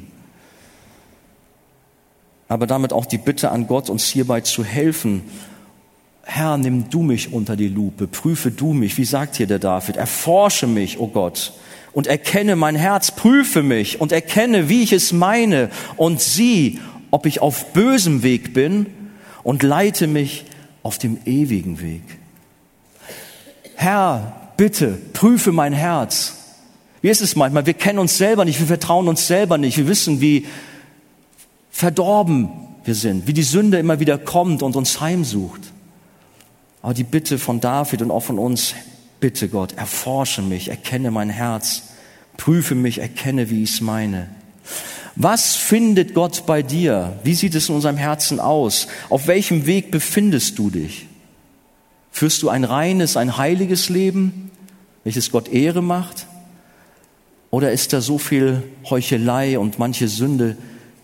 Aber 2.48 2.68
damit 2.68 2.94
auch 2.94 3.06
die 3.06 3.18
Bitte 3.18 3.52
an 3.52 3.68
Gott, 3.68 3.90
uns 3.90 4.06
hierbei 4.06 4.40
zu 4.40 4.64
helfen, 4.64 5.24
Herr, 6.24 6.58
nimm 6.58 6.90
du 6.90 7.02
mich 7.02 7.34
unter 7.34 7.58
die 7.58 7.68
Lupe, 7.68 8.08
prüfe 8.08 8.50
du 8.50 8.72
mich, 8.72 8.98
wie 8.98 9.04
sagt 9.04 9.36
hier 9.36 9.46
der 9.46 9.60
David, 9.60 9.98
erforsche 9.98 10.68
mich, 10.68 11.00
o 11.00 11.04
oh 11.04 11.08
Gott, 11.08 11.52
und 11.92 12.08
erkenne 12.08 12.56
mein 12.56 12.78
Herz, 12.78 13.12
prüfe 13.12 13.62
mich 13.62 14.00
und 14.00 14.14
erkenne, 14.14 14.70
wie 14.70 14.84
ich 14.84 14.94
es 14.94 15.12
meine 15.12 15.70
und 15.98 16.22
sieh, 16.22 16.80
ob 17.12 17.26
ich 17.26 17.42
auf 17.42 17.74
bösem 17.74 18.24
Weg 18.24 18.54
bin 18.54 18.86
und 19.44 19.64
leite 19.64 20.08
mich 20.08 20.46
auf 20.82 20.98
dem 20.98 21.18
ewigen 21.26 21.82
Weg. 21.82 22.04
Herr, 23.80 24.52
bitte, 24.58 24.98
prüfe 25.14 25.52
mein 25.52 25.72
Herz. 25.72 26.34
Wie 27.04 27.10
ist 27.10 27.22
es 27.22 27.36
manchmal? 27.36 27.68
Wir 27.68 27.76
kennen 27.76 28.00
uns 28.00 28.18
selber 28.18 28.44
nicht, 28.44 28.60
wir 28.60 28.66
vertrauen 28.66 29.08
uns 29.08 29.28
selber 29.28 29.60
nicht, 29.60 29.78
wir 29.78 29.88
wissen, 29.88 30.20
wie 30.20 30.48
verdorben 31.70 32.50
wir 32.86 32.96
sind, 32.96 33.28
wie 33.28 33.34
die 33.34 33.44
Sünde 33.44 33.78
immer 33.78 34.00
wieder 34.00 34.18
kommt 34.18 34.64
und 34.64 34.76
uns 34.76 35.00
heimsucht. 35.00 35.62
Aber 36.82 36.96
die 36.96 37.04
Bitte 37.04 37.38
von 37.38 37.60
David 37.60 38.02
und 38.02 38.10
auch 38.10 38.24
von 38.24 38.40
uns, 38.40 38.74
bitte 39.20 39.48
Gott, 39.48 39.74
erforsche 39.74 40.42
mich, 40.42 40.70
erkenne 40.70 41.12
mein 41.12 41.30
Herz, 41.30 41.84
prüfe 42.36 42.74
mich, 42.74 42.98
erkenne, 42.98 43.52
wie 43.52 43.62
ich 43.62 43.74
es 43.74 43.82
meine. 43.82 44.28
Was 45.16 45.56
findet 45.56 46.16
Gott 46.16 46.48
bei 46.48 46.64
dir? 46.64 47.20
Wie 47.24 47.36
sieht 47.36 47.54
es 47.54 47.70
in 47.70 47.76
unserem 47.76 47.98
Herzen 47.98 48.40
aus? 48.40 48.88
Auf 49.10 49.28
welchem 49.28 49.68
Weg 49.68 49.92
befindest 49.92 50.58
du 50.58 50.72
dich? 50.72 51.06
Führst 52.18 52.42
du 52.42 52.50
ein 52.50 52.64
reines, 52.64 53.16
ein 53.16 53.38
heiliges 53.38 53.90
Leben, 53.90 54.50
welches 55.04 55.30
Gott 55.30 55.50
Ehre 55.50 55.84
macht? 55.84 56.26
Oder 57.52 57.72
ist 57.72 57.94
da 57.94 58.02
so 58.02 58.18
viel 58.18 58.64
Heuchelei 58.90 59.60
und 59.60 59.78
manche 59.78 60.08
Sünde 60.08 60.58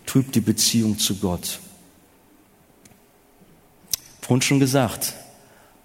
trübt 0.06 0.34
die 0.34 0.40
Beziehung 0.40 0.98
zu 0.98 1.14
Gott? 1.20 1.60
Vorhin 4.22 4.42
schon 4.42 4.58
gesagt, 4.58 5.14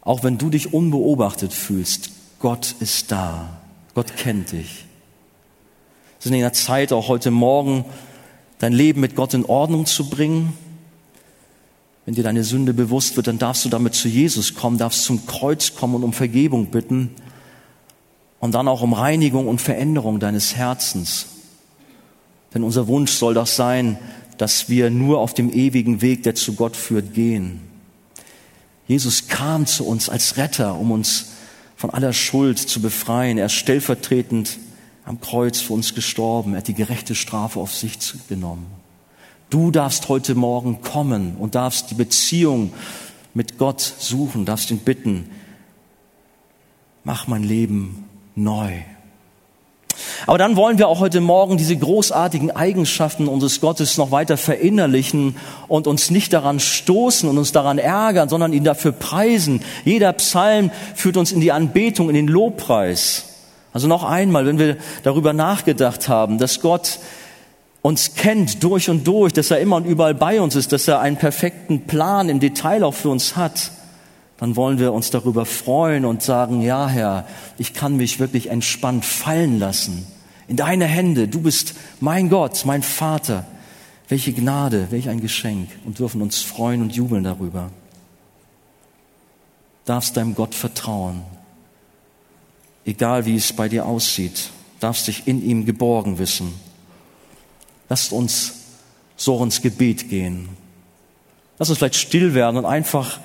auch 0.01 0.23
wenn 0.23 0.39
du 0.39 0.49
dich 0.49 0.73
unbeobachtet 0.73 1.53
fühlst, 1.53 2.09
Gott 2.39 2.73
ist 2.79 3.11
da. 3.11 3.61
Gott 3.93 4.17
kennt 4.17 4.51
dich. 4.51 4.85
Es 6.19 6.25
ist 6.25 6.31
in 6.31 6.39
der 6.39 6.53
Zeit, 6.53 6.91
auch 6.91 7.07
heute 7.07 7.29
Morgen, 7.29 7.85
dein 8.57 8.73
Leben 8.73 8.99
mit 8.99 9.15
Gott 9.15 9.35
in 9.35 9.45
Ordnung 9.45 9.85
zu 9.85 10.09
bringen. 10.09 10.57
Wenn 12.09 12.15
dir 12.15 12.23
deine 12.23 12.43
Sünde 12.43 12.73
bewusst 12.73 13.17
wird, 13.17 13.27
dann 13.27 13.37
darfst 13.37 13.65
du 13.65 13.69
damit 13.69 13.93
zu 13.93 14.07
Jesus 14.07 14.55
kommen, 14.55 14.79
darfst 14.79 15.03
zum 15.03 15.27
Kreuz 15.27 15.75
kommen 15.75 15.93
und 15.93 16.03
um 16.03 16.11
Vergebung 16.11 16.71
bitten 16.71 17.11
und 18.39 18.55
dann 18.55 18.67
auch 18.67 18.81
um 18.81 18.93
Reinigung 18.93 19.47
und 19.47 19.61
Veränderung 19.61 20.19
deines 20.19 20.55
Herzens. 20.55 21.27
Denn 22.51 22.63
unser 22.63 22.87
Wunsch 22.87 23.11
soll 23.11 23.35
doch 23.35 23.45
sein, 23.45 23.99
dass 24.39 24.69
wir 24.69 24.89
nur 24.89 25.19
auf 25.19 25.35
dem 25.35 25.53
ewigen 25.53 26.01
Weg, 26.01 26.23
der 26.23 26.33
zu 26.33 26.55
Gott 26.55 26.75
führt, 26.75 27.13
gehen. 27.13 27.61
Jesus 28.87 29.27
kam 29.27 29.67
zu 29.67 29.85
uns 29.85 30.09
als 30.09 30.35
Retter, 30.37 30.79
um 30.79 30.89
uns 30.89 31.33
von 31.75 31.91
aller 31.91 32.13
Schuld 32.13 32.57
zu 32.57 32.81
befreien. 32.81 33.37
Er 33.37 33.45
ist 33.45 33.53
stellvertretend 33.53 34.57
am 35.05 35.21
Kreuz 35.21 35.61
für 35.61 35.73
uns 35.73 35.93
gestorben. 35.93 36.53
Er 36.55 36.57
hat 36.57 36.67
die 36.67 36.73
gerechte 36.73 37.13
Strafe 37.13 37.59
auf 37.59 37.75
sich 37.75 37.99
genommen. 38.27 38.65
Du 39.49 39.71
darfst 39.71 40.09
heute 40.09 40.35
Morgen 40.35 40.81
kommen 40.81 41.35
und 41.39 41.55
darfst 41.55 41.89
die 41.89 41.95
Beziehung 41.95 42.71
mit 43.33 43.57
Gott 43.57 43.81
suchen, 43.81 44.45
darfst 44.45 44.69
ihn 44.69 44.77
bitten, 44.79 45.27
mach 47.03 47.27
mein 47.27 47.43
Leben 47.43 48.05
neu. 48.35 48.69
Aber 50.27 50.37
dann 50.37 50.55
wollen 50.55 50.77
wir 50.77 50.87
auch 50.87 50.99
heute 50.99 51.19
Morgen 51.19 51.57
diese 51.57 51.75
großartigen 51.75 52.51
Eigenschaften 52.51 53.27
unseres 53.27 53.59
Gottes 53.59 53.97
noch 53.97 54.11
weiter 54.11 54.37
verinnerlichen 54.37 55.35
und 55.67 55.87
uns 55.87 56.11
nicht 56.11 56.31
daran 56.31 56.59
stoßen 56.59 57.27
und 57.27 57.39
uns 57.39 57.51
daran 57.51 57.79
ärgern, 57.79 58.29
sondern 58.29 58.53
ihn 58.53 58.63
dafür 58.63 58.91
preisen. 58.91 59.61
Jeder 59.83 60.13
Psalm 60.13 60.69
führt 60.93 61.17
uns 61.17 61.31
in 61.31 61.41
die 61.41 61.51
Anbetung, 61.51 62.09
in 62.09 62.15
den 62.15 62.27
Lobpreis. 62.27 63.25
Also 63.73 63.87
noch 63.87 64.03
einmal, 64.03 64.45
wenn 64.45 64.59
wir 64.59 64.77
darüber 65.03 65.33
nachgedacht 65.33 66.07
haben, 66.07 66.37
dass 66.37 66.59
Gott 66.59 66.99
uns 67.81 68.15
kennt 68.15 68.63
durch 68.63 68.89
und 68.89 69.07
durch, 69.07 69.33
dass 69.33 69.51
er 69.51 69.59
immer 69.59 69.77
und 69.77 69.85
überall 69.85 70.15
bei 70.15 70.41
uns 70.41 70.55
ist, 70.55 70.71
dass 70.71 70.87
er 70.87 70.99
einen 70.99 71.17
perfekten 71.17 71.81
Plan 71.81 72.29
im 72.29 72.39
Detail 72.39 72.83
auch 72.83 72.93
für 72.93 73.09
uns 73.09 73.35
hat, 73.35 73.71
dann 74.37 74.55
wollen 74.55 74.79
wir 74.79 74.93
uns 74.93 75.11
darüber 75.11 75.45
freuen 75.45 76.05
und 76.05 76.23
sagen, 76.23 76.61
ja 76.61 76.87
Herr, 76.87 77.27
ich 77.57 77.73
kann 77.73 77.97
mich 77.97 78.19
wirklich 78.19 78.49
entspannt 78.49 79.05
fallen 79.05 79.59
lassen 79.59 80.07
in 80.47 80.55
deine 80.55 80.85
Hände. 80.85 81.27
Du 81.27 81.41
bist 81.41 81.75
mein 81.99 82.29
Gott, 82.29 82.65
mein 82.65 82.83
Vater. 82.83 83.45
Welche 84.07 84.33
Gnade, 84.33 84.87
welch 84.89 85.07
ein 85.07 85.21
Geschenk 85.21 85.69
und 85.85 85.99
dürfen 85.99 86.21
uns 86.21 86.41
freuen 86.41 86.81
und 86.81 86.95
jubeln 86.95 87.23
darüber. 87.23 87.69
Darfst 89.85 90.17
deinem 90.17 90.35
Gott 90.35 90.55
vertrauen, 90.55 91.21
egal 92.85 93.25
wie 93.25 93.35
es 93.35 93.53
bei 93.53 93.69
dir 93.69 93.85
aussieht, 93.85 94.49
darfst 94.79 95.07
dich 95.07 95.27
in 95.27 95.43
ihm 95.43 95.65
geborgen 95.65 96.17
wissen. 96.17 96.53
Lasst 97.89 98.13
uns 98.13 98.53
so 99.15 99.43
ins 99.43 99.61
Gebet 99.61 100.09
gehen. 100.09 100.49
Lass 101.57 101.69
uns 101.69 101.79
vielleicht 101.79 101.95
still 101.95 102.33
werden 102.33 102.57
und 102.57 102.65
einfach 102.65 103.19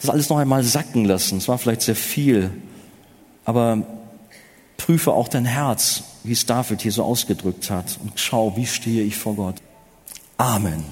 das 0.00 0.10
alles 0.10 0.28
noch 0.28 0.38
einmal 0.38 0.62
sacken 0.62 1.04
lassen. 1.04 1.38
Es 1.38 1.48
war 1.48 1.58
vielleicht 1.58 1.82
sehr 1.82 1.96
viel, 1.96 2.50
aber 3.44 3.82
prüfe 4.76 5.12
auch 5.12 5.28
dein 5.28 5.44
Herz, 5.44 6.04
wie 6.22 6.32
es 6.32 6.46
David 6.46 6.82
hier 6.82 6.92
so 6.92 7.04
ausgedrückt 7.04 7.70
hat 7.70 7.98
und 8.02 8.12
schau, 8.18 8.56
wie 8.56 8.66
stehe 8.66 9.02
ich 9.02 9.16
vor 9.16 9.34
Gott. 9.34 9.56
Amen. 10.36 10.84